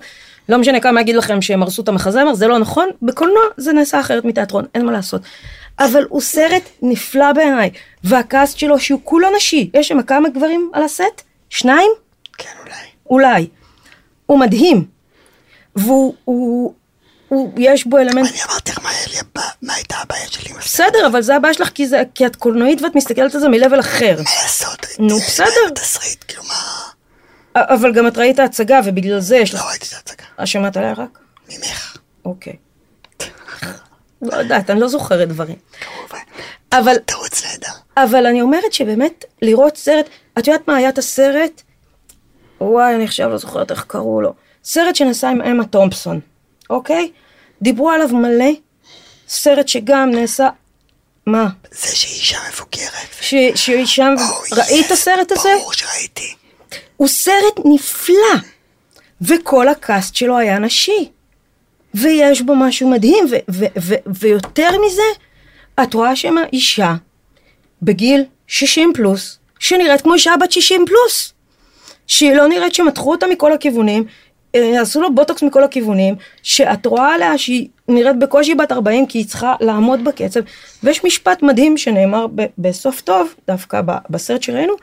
לא 0.48 0.58
משנה 0.58 0.80
כמה 0.80 1.00
אגיד 1.00 1.16
לכם 1.16 1.42
שהם 1.42 1.62
הרסו 1.62 1.82
את 1.82 1.88
המחזמר, 1.88 2.34
זה 2.34 2.46
לא 2.46 2.58
נכון. 2.58 2.88
בקולנוע 3.02 3.42
זה 3.56 3.72
נעשה 3.72 4.00
אחרת 4.00 4.24
מתיאטרון, 4.24 4.64
אין 4.74 4.86
מה 4.86 4.92
לעשות. 4.92 5.22
אבל 5.78 6.04
הוא 6.08 6.20
סרט 6.20 6.62
נפלא 6.82 7.32
בעיניי, 7.32 7.70
והקאסט 8.04 8.58
שלו 8.58 8.78
שהוא 8.78 9.00
כולו 9.04 9.28
נשי. 9.36 9.70
יש 9.74 9.88
שם 9.88 10.02
כמה 10.02 10.28
גברים 10.28 10.70
על 10.72 10.82
הסט? 10.82 11.22
שניים? 11.50 11.90
כן, 12.38 12.48
אולי. 12.60 12.86
אולי. 13.10 13.48
הוא 14.26 14.38
מדהים. 14.38 14.84
והוא, 15.76 16.14
הוא, 16.24 16.74
הוא, 17.28 17.52
יש 17.56 17.86
בו 17.86 17.98
אלמנט... 17.98 18.30
אני 18.30 18.42
אמרתי 18.50 18.72
לך 18.72 18.78
מה, 19.34 19.42
מה 19.62 19.74
הייתה 19.74 19.96
הבעיה 19.96 20.26
שלי 20.28 20.50
עם 20.50 20.56
הסרט. 20.58 20.86
בסדר, 20.86 21.06
אבל 21.06 21.22
זה 21.22 21.36
הבעיה 21.36 21.54
שלך 21.54 21.68
כי, 21.68 21.86
זה, 21.86 22.02
כי 22.14 22.26
את 22.26 22.36
קולנועית 22.36 22.82
ואת 22.82 22.94
מסתכלת 22.94 23.34
על 23.34 23.40
זה 23.40 23.48
מלבל 23.48 23.80
אחר. 23.80 24.16
מה 24.16 24.30
לעשות? 24.42 24.86
נו, 24.98 25.16
בסדר. 25.16 25.70
תסריט, 25.74 26.24
כאילו 26.28 26.42
מה... 26.42 26.54
אבל 27.56 27.92
גם 27.92 28.06
את 28.06 28.18
ראית 28.18 28.38
הצגה 28.38 28.80
ובגלל 28.84 29.20
זה 29.20 29.36
יש 29.36 29.54
לך... 29.54 29.60
לא 29.60 29.68
ראיתי 29.68 29.86
את 29.86 29.92
ההצגה. 29.92 30.24
אה, 30.40 30.46
שמעת 30.46 30.76
עליה 30.76 30.92
רק? 30.92 31.18
ממך. 31.48 31.96
אוקיי. 32.24 32.56
לא 34.22 34.36
יודעת, 34.36 34.70
אני 34.70 34.80
לא 34.80 34.88
זוכרת 34.88 35.28
דברים. 35.28 35.56
כמובן. 35.80 36.18
אבל... 36.72 36.98
תרוץ 36.98 37.44
נהדר. 37.44 37.72
אבל 37.96 38.26
אני 38.26 38.42
אומרת 38.42 38.72
שבאמת, 38.72 39.24
לראות 39.42 39.76
סרט... 39.76 40.08
את 40.38 40.46
יודעת 40.46 40.68
מה 40.68 40.76
היה 40.76 40.88
את 40.88 40.98
הסרט? 40.98 41.62
וואי, 42.60 42.94
אני 42.94 43.04
עכשיו 43.04 43.28
לא 43.28 43.36
זוכרת 43.38 43.70
איך 43.70 43.84
קראו 43.84 44.20
לו. 44.20 44.34
סרט 44.64 44.96
שנסע 44.96 45.28
עם 45.28 45.42
אמה 45.42 45.64
תומפסון, 45.64 46.20
אוקיי? 46.70 47.12
דיברו 47.62 47.90
עליו 47.90 48.08
מלא, 48.08 48.50
סרט 49.28 49.68
שגם 49.68 50.10
נעשה... 50.10 50.48
מה? 51.26 51.48
זה 51.70 51.96
שהיא 51.96 52.20
אישה 52.20 52.38
מבוגרת. 52.52 53.56
שהיא 53.56 53.86
שם... 53.86 54.14
ראית 54.52 54.86
את 54.86 54.90
הסרט 54.90 55.32
הזה? 55.32 55.48
ברור 55.58 55.72
שראיתי. 55.72 56.34
הוא 56.96 57.08
סרט 57.08 57.60
נפלא, 57.64 58.14
וכל 59.20 59.68
הקאסט 59.68 60.14
שלו 60.14 60.38
היה 60.38 60.58
נשי. 60.58 61.10
ויש 61.94 62.42
בו 62.42 62.56
משהו 62.56 62.90
מדהים, 62.90 63.24
ויותר 64.06 64.70
מזה, 64.86 65.02
את 65.82 65.94
רואה 65.94 66.16
שם 66.16 66.34
אישה 66.52 66.94
בגיל 67.82 68.24
60 68.46 68.92
פלוס, 68.94 69.38
שנראית 69.58 70.00
כמו 70.00 70.14
אישה 70.14 70.32
בת 70.40 70.52
60 70.52 70.84
פלוס. 70.86 71.32
שהיא 72.06 72.34
לא 72.34 72.48
נראית 72.48 72.74
שמתחו 72.74 73.10
אותה 73.10 73.26
מכל 73.26 73.52
הכיוונים, 73.52 74.04
אה, 74.54 74.80
עשו 74.80 75.00
לו 75.00 75.14
בוטוקס 75.14 75.42
מכל 75.42 75.64
הכיוונים, 75.64 76.14
שאת 76.42 76.86
רואה 76.86 77.14
עליה 77.14 77.38
שהיא 77.38 77.68
נראית 77.88 78.18
בקושי 78.18 78.54
בת 78.54 78.72
40 78.72 79.06
כי 79.06 79.18
היא 79.18 79.26
צריכה 79.26 79.54
לעמוד 79.60 80.04
בקצב, 80.04 80.40
ויש 80.82 81.04
משפט 81.04 81.42
מדהים 81.42 81.76
שנאמר 81.76 82.26
בסוף 82.58 83.00
טוב, 83.00 83.34
דווקא 83.46 83.80
בסרט 84.10 84.42
שראינו, 84.42 84.74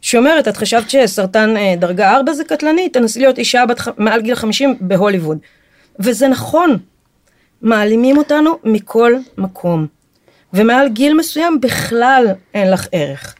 שאומרת, 0.00 0.48
את 0.48 0.56
חשבת 0.56 0.90
שסרטן 0.90 1.56
אה, 1.56 1.74
דרגה 1.76 2.16
4 2.16 2.32
זה 2.32 2.44
קטלני, 2.44 2.88
תנסי 2.88 3.20
להיות 3.20 3.38
אישה 3.38 3.66
בת, 3.66 3.80
מעל 3.96 4.20
גיל 4.20 4.34
50 4.34 4.76
בהוליווד. 4.80 5.38
וזה 5.98 6.28
נכון, 6.28 6.78
מעלימים 7.62 8.18
אותנו 8.18 8.58
מכל 8.64 9.12
מקום. 9.38 9.86
ומעל 10.52 10.88
גיל 10.88 11.14
מסוים 11.14 11.60
בכלל 11.60 12.26
אין 12.54 12.70
לך 12.70 12.86
ערך. 12.92 13.34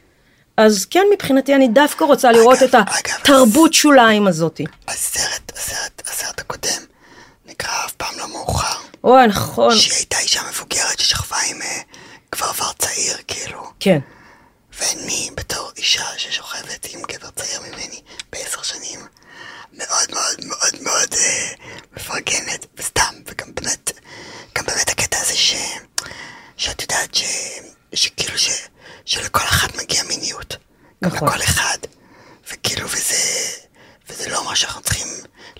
אז 0.56 0.86
כן, 0.90 1.04
מבחינתי 1.14 1.54
אני 1.54 1.68
דווקא 1.68 2.04
רוצה 2.04 2.32
לראות 2.32 2.62
אגב, 2.62 2.74
את 2.74 3.08
התרבות 3.20 3.74
שוליים 3.74 4.26
הזאתי. 4.26 4.64
הסרט, 4.88 5.52
הסרט, 5.56 6.02
הסרט 6.08 6.40
הקודם 6.40 6.82
נקרא 7.46 7.70
אף 7.86 7.92
פעם 7.92 8.18
לא 8.18 8.28
מאוחר. 8.28 8.78
אוי, 9.04 9.26
נכון. 9.26 9.74
שהיא 9.74 9.96
הייתה 9.96 10.18
אישה 10.18 10.40
מבוגרת 10.50 10.98
ששכבה 10.98 11.36
עם 11.50 11.62
אה, 11.62 11.80
גבר 12.34 12.46
ור 12.58 12.72
צעיר, 12.78 13.16
כאילו. 13.28 13.62
כן. 13.80 13.98
ואני, 14.78 15.30
בתור 15.36 15.70
אישה 15.76 16.04
ששוכבת 16.16 16.86
עם 16.94 17.00
גבר 17.08 17.30
צעיר 17.30 17.60
ממני 17.60 18.00
בעשר 18.32 18.62
שנים, 18.62 19.00
מאוד 19.78 20.10
מאוד 20.14 20.44
מאוד 20.44 20.82
מאוד 20.82 21.14
אה, 21.14 21.52
מפרגנת, 21.96 22.66
וסתם, 22.76 23.14
וגם 23.26 23.54
באמת, 23.54 23.92
גם 24.54 24.64
באמת 24.66 24.88
הקטע 24.88 25.18
הזה 25.20 25.34
ש... 25.36 25.54
שאת 26.56 26.82
יודעת 26.82 27.14
ש... 27.14 27.24
שכאילו 27.94 28.38
ש... 28.38 28.68
שלכל 29.04 29.44
אחת 29.44 29.76
מגיע 29.76 30.02
מיניות. 30.02 30.56
גם 31.04 31.10
נכון. 31.10 31.28
לכל 31.28 31.42
אחד. 31.42 31.78
וכאילו, 32.52 32.88
וזה... 32.88 33.16
וזה 34.08 34.28
לא 34.30 34.44
מה 34.44 34.56
שאנחנו 34.56 34.82
צריכים 34.82 35.08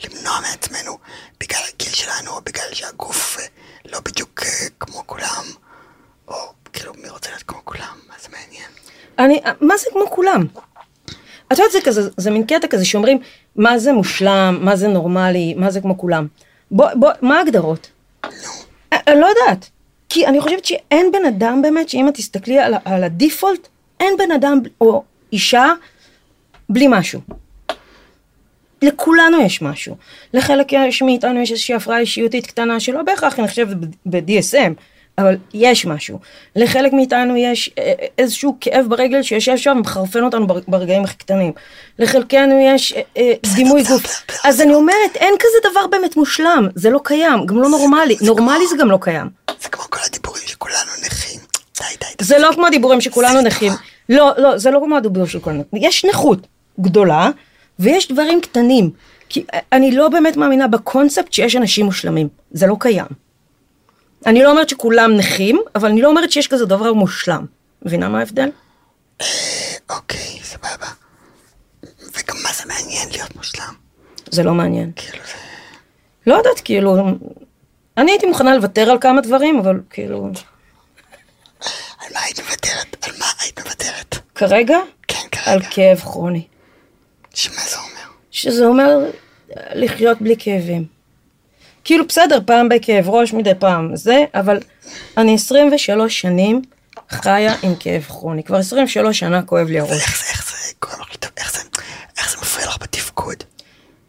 למנוע 0.05 0.41
מעצמנו 0.41 0.99
בגלל 1.41 1.61
הגיל 1.75 1.93
שלנו, 1.93 2.31
או 2.31 2.41
בגלל 2.41 2.75
שהגוף 2.75 3.39
אה, 3.39 3.45
לא 3.85 4.01
בדיוק 4.01 4.43
אה, 4.43 4.69
כמו 4.81 5.07
כולם, 5.07 5.45
או 6.29 6.53
כאילו, 6.73 6.93
מי 7.03 7.09
רוצה 7.09 7.31
להיות 7.31 7.43
כמו 7.43 7.61
כולם? 7.65 7.99
מה 8.09 8.15
זה 8.23 8.29
מעניין? 8.33 8.71
אני, 9.19 9.41
מה 9.61 9.77
זה 9.77 9.87
כמו 9.93 10.11
כולם? 10.11 10.47
את 11.53 11.59
יודעת, 11.59 11.73
זה 11.73 11.79
כזה, 11.85 12.11
זה 12.17 12.31
מין 12.31 12.47
קטע 12.47 12.67
כזה 12.71 12.85
שאומרים, 12.85 13.19
מה 13.59 13.79
זה 13.79 13.93
מושלם, 13.93 14.59
מה 14.61 14.77
זה 14.77 14.89
נורמלי, 14.89 15.55
מה 15.55 15.71
זה 15.71 15.81
כמו 15.81 15.99
כולם. 15.99 16.27
בוא, 16.71 16.87
בוא, 16.95 17.11
מה 17.23 17.39
ההגדרות? 17.39 17.91
נו, 18.25 18.31
אה, 18.93 18.99
אני 19.07 19.21
לא 19.21 19.27
יודעת. 19.27 19.71
כי 20.09 20.27
אני 20.27 20.41
חושבת 20.41 20.65
שאין 20.65 21.13
בן 21.13 21.25
אדם 21.25 21.63
באמת, 21.63 21.89
שאם 21.89 22.09
את 22.09 22.15
תסתכלי 22.15 22.59
על, 22.59 22.75
על 22.85 23.05
הדיפולט, 23.05 23.69
אין 24.01 24.15
בן 24.19 24.31
אדם 24.33 24.61
או 24.81 25.03
אישה 25.33 25.67
בלי 26.69 26.87
משהו. 26.91 27.21
לכולנו 28.83 29.41
יש 29.41 29.63
משהו. 29.63 29.97
לחלק 30.35 30.73
מאיתנו 31.03 31.41
יש 31.41 31.51
איזושהי 31.51 31.75
הפרעה 31.75 31.99
אישיותית 31.99 32.47
קטנה 32.47 32.81
שלא 32.81 33.03
בהכרח 33.03 33.39
נחשבת 33.39 33.77
ב-DSM, 34.07 34.73
אבל 35.19 35.37
יש 35.55 35.87
משהו. 35.87 36.19
לחלק 36.57 36.93
מאיתנו 36.93 37.37
יש 37.37 37.71
אה, 37.79 37.93
איזשהו 38.19 38.57
כאב 38.61 38.87
ברגל 38.89 39.23
שיושב 39.23 39.57
שם 39.57 39.75
ומחרפן 39.77 40.25
אותנו 40.25 40.47
בר- 40.47 40.61
ברגעים 40.69 41.05
הכי 41.05 41.17
קטנים. 41.17 41.53
לחלקנו 41.99 42.61
יש 42.61 42.93
אה, 42.93 43.03
אה, 43.17 43.33
דימוי 43.55 43.83
גוף. 43.83 44.23
אז 44.45 44.61
אני 44.61 44.75
אומרת, 44.75 45.17
אין 45.17 45.35
כזה 45.39 45.71
דבר 45.71 45.87
באמת 45.87 46.17
מושלם, 46.17 46.69
זה 46.75 46.91
לא 46.91 47.01
קיים, 47.05 47.47
גם 47.47 47.57
לא 47.63 47.69
נורמלי. 47.69 48.17
נורמלי 48.21 48.67
זה 48.71 48.77
גם 48.81 48.91
לא 48.91 48.99
קיים. 49.01 49.27
זה 49.63 49.69
כמו 49.69 49.85
כל 49.91 49.99
הדיבורים 50.07 50.43
שכולנו 50.47 50.91
נכים. 51.07 51.41
די, 51.79 51.85
די. 52.01 52.25
זה 52.25 52.39
לא 52.39 52.51
כמו 52.55 52.67
הדיבורים 52.67 53.01
שכולנו 53.01 53.41
נכים. 53.41 53.73
לא, 54.09 54.31
לא, 54.39 54.59
זה 54.59 54.71
לא 54.71 54.81
כמו 54.85 54.97
הדיבורים 54.97 55.27
של 55.29 55.41
כולנו. 55.41 55.65
יש 55.73 56.05
נכות 56.05 56.47
גדולה, 56.81 57.31
ויש 57.79 58.09
דברים 58.13 58.41
קטנים. 58.41 58.91
כי 59.29 59.45
אני 59.73 59.93
לא 59.93 60.09
באמת 60.09 60.37
מאמינה 60.37 60.69
בקונספט 60.69 61.33
שיש 61.33 61.57
אנשים 61.57 61.87
מושלמים. 61.87 62.29
זה 62.51 62.67
לא 62.67 62.77
קיים. 62.81 63.28
אני 64.27 64.43
לא 64.43 64.51
אומרת 64.51 64.69
שכולם 64.69 65.17
נכים, 65.17 65.61
אבל 65.75 65.89
אני 65.89 66.03
לא 66.03 66.09
אומרת 66.09 66.33
שיש 66.33 66.49
כזה 66.49 66.67
דבר 66.67 66.93
מושלם. 66.93 67.47
מבינה 67.83 68.09
מה 68.09 68.19
ההבדל? 68.19 68.51
אוקיי, 69.91 70.39
סבבה. 70.43 70.87
וגם 71.85 72.37
מה 72.43 72.53
זה 72.53 72.63
מעניין 72.67 73.09
להיות 73.13 73.37
מושלם? 73.37 73.75
זה 74.31 74.43
לא 74.43 74.55
מעניין. 74.55 74.93
כאילו 74.97 75.25
זה... 75.27 75.33
לא 76.27 76.35
יודעת, 76.35 76.61
כאילו... 76.61 76.97
אני 77.97 78.11
הייתי 78.11 78.27
מוכנה 78.27 78.57
לוותר 78.57 78.91
על 78.91 78.99
כמה 79.01 79.21
דברים, 79.21 79.59
אבל 79.59 79.81
כאילו... 79.91 80.31
על 81.99 82.13
מה 82.15 82.21
היית 82.21 82.41
מוותרת? 82.41 83.07
על 83.09 83.13
מה 83.19 83.27
היית 83.41 83.61
מוותרת? 83.67 84.17
כרגע, 84.35 84.79
כן, 85.09 85.19
על 85.47 85.61
כרגע. 85.61 85.71
כאב 85.71 85.99
כרוני. 85.99 86.47
שמה 87.35 87.61
זה 87.71 87.77
אומר? 87.77 88.15
שזה 88.31 88.67
אומר 88.67 88.99
לחיות 89.75 90.23
בלי 90.23 90.35
כאבים. 90.39 90.98
כאילו 91.89 92.07
בסדר, 92.07 92.39
פעם 92.47 92.69
בכאב 92.69 93.09
ראש 93.09 93.33
מדי 93.33 93.55
פעם 93.59 93.97
זה, 93.97 94.25
אבל 94.35 94.59
אני 95.17 95.35
23 95.35 96.21
שנים 96.21 96.63
חיה 97.11 97.55
עם 97.63 97.75
כאב 97.81 98.03
כרוני. 98.03 98.43
כבר 98.43 98.57
23 98.57 99.19
שנה 99.19 99.43
כואב 99.43 99.69
לי 99.69 99.81
הראש. 99.81 99.91
ואיך 99.91 100.19
זה, 100.19 100.25
איך 100.33 100.51
זה? 100.51 100.73
איך 101.39 101.53
זה, 101.53 101.59
איך 102.19 102.31
זה 102.31 102.37
מפריע 102.43 102.67
לך 102.67 102.79
בתפקוד? 102.83 103.37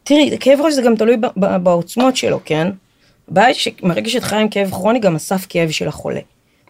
תראי, 0.04 0.38
כאב 0.40 0.62
ראש 0.62 0.74
זה 0.74 0.82
גם 0.82 0.96
תלוי 0.96 1.18
בעוצמות 1.36 2.16
שלו, 2.16 2.40
כן? 2.46 2.68
הבעיה 3.32 3.54
שמרגע 3.54 4.10
שאת 4.10 4.24
חיה 4.24 4.40
עם 4.40 4.50
כאב 4.50 4.72
כרוני, 4.72 5.00
גם 5.00 5.16
הסף 5.16 5.46
כאב 5.50 5.72
של 5.72 5.88
החולה. 5.88 6.22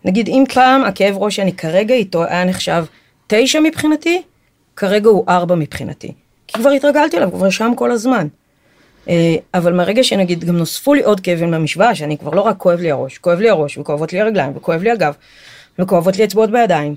נגיד, 0.05 0.27
אם 0.27 0.43
פעם 0.53 0.83
הכאב 0.83 1.17
ראש 1.17 1.35
שאני 1.35 1.53
כרגע 1.53 1.95
איתו 1.95 2.23
היה 2.23 2.45
נחשב 2.45 2.85
תשע 3.27 3.59
מבחינתי, 3.59 4.21
כרגע 4.75 5.09
הוא 5.09 5.25
ארבע 5.29 5.55
מבחינתי. 5.55 6.11
כי 6.47 6.53
כבר 6.53 6.69
התרגלתי 6.69 7.17
אליו, 7.17 7.31
כבר 7.31 7.49
שם 7.49 7.71
כל 7.75 7.91
הזמן. 7.91 8.27
אה, 9.09 9.35
אבל 9.53 9.73
מהרגע 9.73 10.03
שנגיד 10.03 10.43
גם 10.43 10.57
נוספו 10.57 10.93
לי 10.93 11.03
עוד 11.03 11.19
כאבים 11.19 11.51
למשוואה, 11.51 11.95
שאני 11.95 12.17
כבר 12.17 12.31
לא 12.31 12.41
רק 12.41 12.57
כואב 12.57 12.79
לי 12.79 12.91
הראש, 12.91 13.17
כואב 13.17 13.39
לי 13.39 13.49
הראש, 13.49 13.77
וכואבות 13.77 14.13
לי 14.13 14.21
הרגליים, 14.21 14.51
וכואב 14.55 14.83
לי 14.83 14.91
הגב, 14.91 15.13
וכואבות 15.79 16.17
לי 16.17 16.23
אצבעות 16.23 16.51
בידיים, 16.51 16.95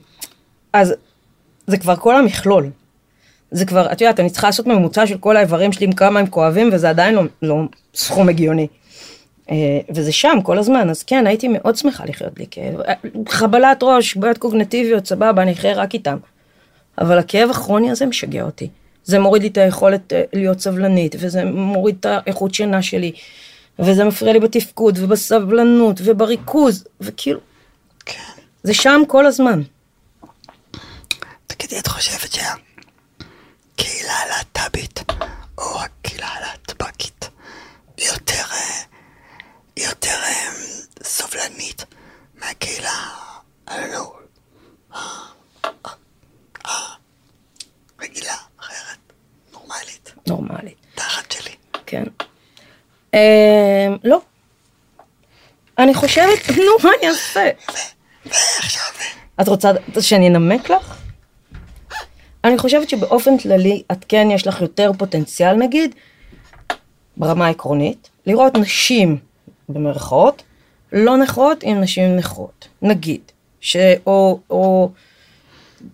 אז 0.73 0.95
זה 1.67 1.79
כבר 1.79 1.97
כל 1.97 2.17
המכלול. 2.17 2.71
זה 3.51 3.65
כבר, 3.65 3.93
את 3.93 4.01
יודעת, 4.01 4.21
אני 4.21 4.31
צריכה 4.31 4.47
לעשות 4.47 4.67
ממוצע 4.67 5.07
של 5.07 5.19
כל 5.19 5.37
האיברים 5.37 5.73
שלי 5.73 5.87
עם 5.87 5.93
כמה 5.93 6.21
הם 6.21 6.27
כואבים, 6.27 6.71
וזה 6.73 6.91
עדיין 6.91 7.15
לא, 7.15 7.23
לא 7.43 7.57
סכום 7.95 8.29
הגיוני. 8.29 8.67
אה, 9.51 9.81
וזה 9.95 10.13
שם 10.13 10.39
כל 10.43 10.59
הזמן, 10.59 10.91
אז 10.91 11.03
כן, 11.03 11.27
הייתי 11.27 11.49
מאוד 11.49 11.77
שמחה 11.77 12.05
לחיות 12.05 12.35
בלי 12.35 12.47
כאב. 12.51 12.81
אה, 12.81 12.95
חבלת 13.29 13.83
ראש, 13.83 14.17
בעיות 14.17 14.39
קוגנטיביות, 14.39 15.07
סבבה, 15.07 15.43
אני 15.43 15.53
אחיה 15.53 15.75
רק 15.75 15.95
איתם. 15.95 16.17
אבל 16.99 17.19
הכאב 17.19 17.51
הכרוני 17.51 17.91
הזה 17.91 18.07
משגע 18.07 18.43
אותי. 18.43 18.69
זה 19.05 19.19
מוריד 19.19 19.43
לי 19.43 19.49
את 19.49 19.59
היכולת 19.59 20.13
אה, 20.13 20.23
להיות 20.33 20.61
סבלנית, 20.61 21.15
וזה 21.19 21.45
מוריד 21.45 21.97
את 22.01 22.07
האיכות 22.07 22.55
שינה 22.55 22.83
שלי, 22.83 23.13
וזה 23.79 24.05
מפריע 24.05 24.33
לי 24.33 24.41
בתפקוד, 24.41 24.99
ובסבלנות, 25.01 26.01
ובריכוז, 26.05 26.85
וכאילו, 27.01 27.41
כן. 28.07 28.33
זה 28.63 28.75
שם 28.75 29.01
כל 29.09 29.27
הזמן. 29.27 29.63
תגידי, 31.47 31.79
את 31.79 31.87
חושבת 31.87 32.33
שהקהילה 32.33 34.13
הלהט"בית, 34.13 35.01
או 35.59 35.81
הקהילה 35.81 36.27
הלהטב"קית, 36.27 37.29
היא 37.97 38.07
יותר, 38.09 38.45
אה, 38.53 38.83
יותר 39.77 40.17
אה, 40.23 40.53
סובלנית 41.03 41.85
מהקהילה, 42.41 43.09
אה, 43.69 43.75
אה, 44.95 45.01
אה, 46.67 46.95
רגילה, 48.01 48.37
נורמלית, 49.73 50.13
נורמלית. 50.29 50.77
תחת 50.95 51.33
שלי. 51.33 51.55
כן. 51.87 52.05
אה, 53.15 53.89
לא. 54.05 54.21
אני 55.79 55.95
חושבת, 55.95 56.51
נו, 56.57 56.73
מה 56.85 56.91
אני 56.99 57.09
אעשה? 57.09 57.51
ועכשיו, 58.27 58.83
את 59.41 59.49
רוצה 59.49 59.73
שאני 60.01 60.29
אנמק 60.29 60.71
לך? 60.71 60.99
אני 62.45 62.59
חושבת 62.59 62.89
שבאופן 62.89 63.39
כללי, 63.39 63.83
את 63.93 64.05
כן 64.09 64.29
יש 64.31 64.47
לך 64.47 64.61
יותר 64.61 64.91
פוטנציאל 64.99 65.55
נגיד, 65.55 65.95
ברמה 67.17 67.47
העקרונית, 67.47 68.11
לראות 68.27 68.57
נשים, 68.57 69.19
במרכאות, 69.69 70.43
לא 70.93 71.17
נכות 71.17 71.63
עם 71.63 71.81
נשים 71.81 72.17
נכות. 72.17 72.69
נגיד, 72.83 73.21
ש... 73.61 73.77
או, 74.07 74.41
או 74.51 74.91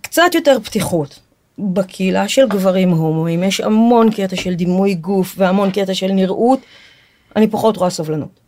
קצת 0.00 0.34
יותר 0.34 0.58
פתיחות. 0.64 1.18
בקהילה 1.58 2.28
של 2.28 2.48
גברים 2.48 2.90
הומואים 2.90 3.42
יש 3.42 3.60
המון 3.60 4.10
קטע 4.10 4.36
של 4.36 4.54
דימוי 4.54 4.94
גוף 4.94 5.34
והמון 5.38 5.70
קטע 5.70 5.94
של 5.94 6.12
נראות, 6.12 6.60
אני 7.36 7.48
פחות 7.48 7.76
רואה 7.76 7.90
סובלנות. 7.90 8.40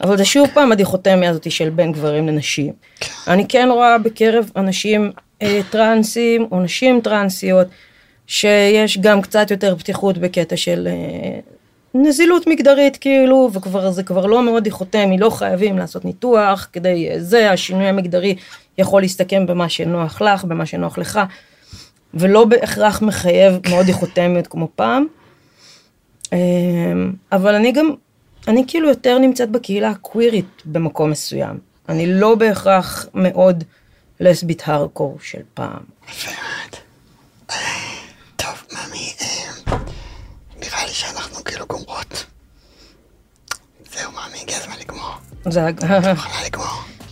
אבל 0.00 0.16
זה 0.16 0.24
שוב 0.24 0.48
פעם 0.54 0.72
הדיכוטמיה 0.72 1.30
הזאת 1.30 1.50
של 1.50 1.70
בין 1.70 1.92
גברים 1.92 2.28
לנשים. 2.28 2.72
אני 3.28 3.48
כן 3.48 3.68
רואה 3.72 3.98
בקרב 3.98 4.50
אנשים 4.56 5.12
אה, 5.42 5.60
טרנסים 5.70 6.46
או 6.52 6.60
נשים 6.60 7.00
טרנסיות, 7.00 7.66
שיש 8.26 8.98
גם 8.98 9.22
קצת 9.22 9.50
יותר 9.50 9.76
פתיחות 9.76 10.18
בקטע 10.18 10.56
של 10.56 10.88
אה, 10.90 11.40
נזילות 11.94 12.46
מגדרית 12.46 12.96
כאילו, 12.96 13.50
וכבר 13.52 13.90
זה 13.90 14.02
כבר 14.02 14.26
לא 14.26 14.42
מאוד 14.42 14.64
דיכוטמי, 14.64 15.18
לא 15.18 15.30
חייבים 15.30 15.78
לעשות 15.78 16.04
ניתוח 16.04 16.68
כדי 16.72 17.10
אה, 17.10 17.20
זה, 17.20 17.50
השינוי 17.50 17.86
המגדרי 17.86 18.36
יכול 18.78 19.02
להסתכם 19.02 19.46
במה 19.46 19.68
שנוח 19.68 20.22
לך, 20.22 20.44
במה 20.44 20.66
שנוח 20.66 20.98
לך, 20.98 21.20
ולא 22.16 22.44
בהכרח 22.44 23.02
מחייב 23.02 23.58
מאוד 23.70 23.86
דיכוטמיות 23.86 24.46
כמו 24.46 24.68
פעם. 24.74 25.06
אה, 26.32 26.38
אבל 27.32 27.54
אני 27.54 27.72
גם, 27.72 27.90
אני 28.48 28.64
כאילו 28.68 28.88
יותר 28.88 29.18
נמצאת 29.18 29.50
בקהילה 29.50 29.90
הקווירית 29.90 30.62
במקום 30.64 31.10
מסוים. 31.10 31.58
אני 31.88 32.06
לא 32.06 32.34
בהכרח 32.34 33.06
מאוד 33.14 33.64
לסבית 34.20 34.62
הארקור 34.66 35.18
של 35.22 35.40
פעם. 35.54 35.82
יפה 36.08 36.30
מאוד. 36.30 36.76
טוב, 38.36 38.62
ממי, 38.72 39.12
אה, 39.20 39.76
נראה 40.56 40.86
לי 40.86 40.92
שאנחנו 40.92 41.44
כאילו 41.44 41.66
גומרות. 41.66 42.26
זהו, 43.92 44.12
ממי, 44.12 44.40
הגיע 44.42 44.56
הזמן 44.56 44.74
לגמור. 44.80 45.10
זה, 45.48 45.60
מוכנה 46.14 46.44
לגמור. 46.46 46.66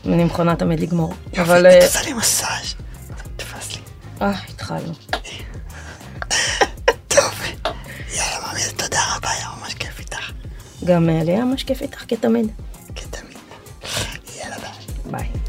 אני 0.07 0.25
מוכנה 0.25 0.57
תמיד 0.57 0.81
לגמור. 0.81 1.15
יופי, 1.27 1.41
אבל, 1.41 1.67
אה, 1.67 1.81
תעשה 1.81 2.03
לי 2.03 2.13
מסאז'. 2.13 2.75
אה, 4.25 4.31
התחלנו. 4.49 4.93
טוב, 7.09 7.35
יאללה 8.17 8.47
מאמין, 8.47 8.71
תודה 8.77 9.01
רבה, 9.17 9.31
היה 9.31 9.47
ממש 9.61 9.75
כיף 9.75 9.99
איתך. 9.99 10.33
גם 10.85 11.07
לי 11.09 11.33
היה 11.33 11.45
ממש 11.45 11.65
כיף 11.65 11.83
איתך, 11.83 12.05
כתמיד. 12.09 12.47
כתמיד. 12.97 13.37
יאללה, 14.39 14.57
ביי. 14.57 14.71
ביי. 15.11 15.44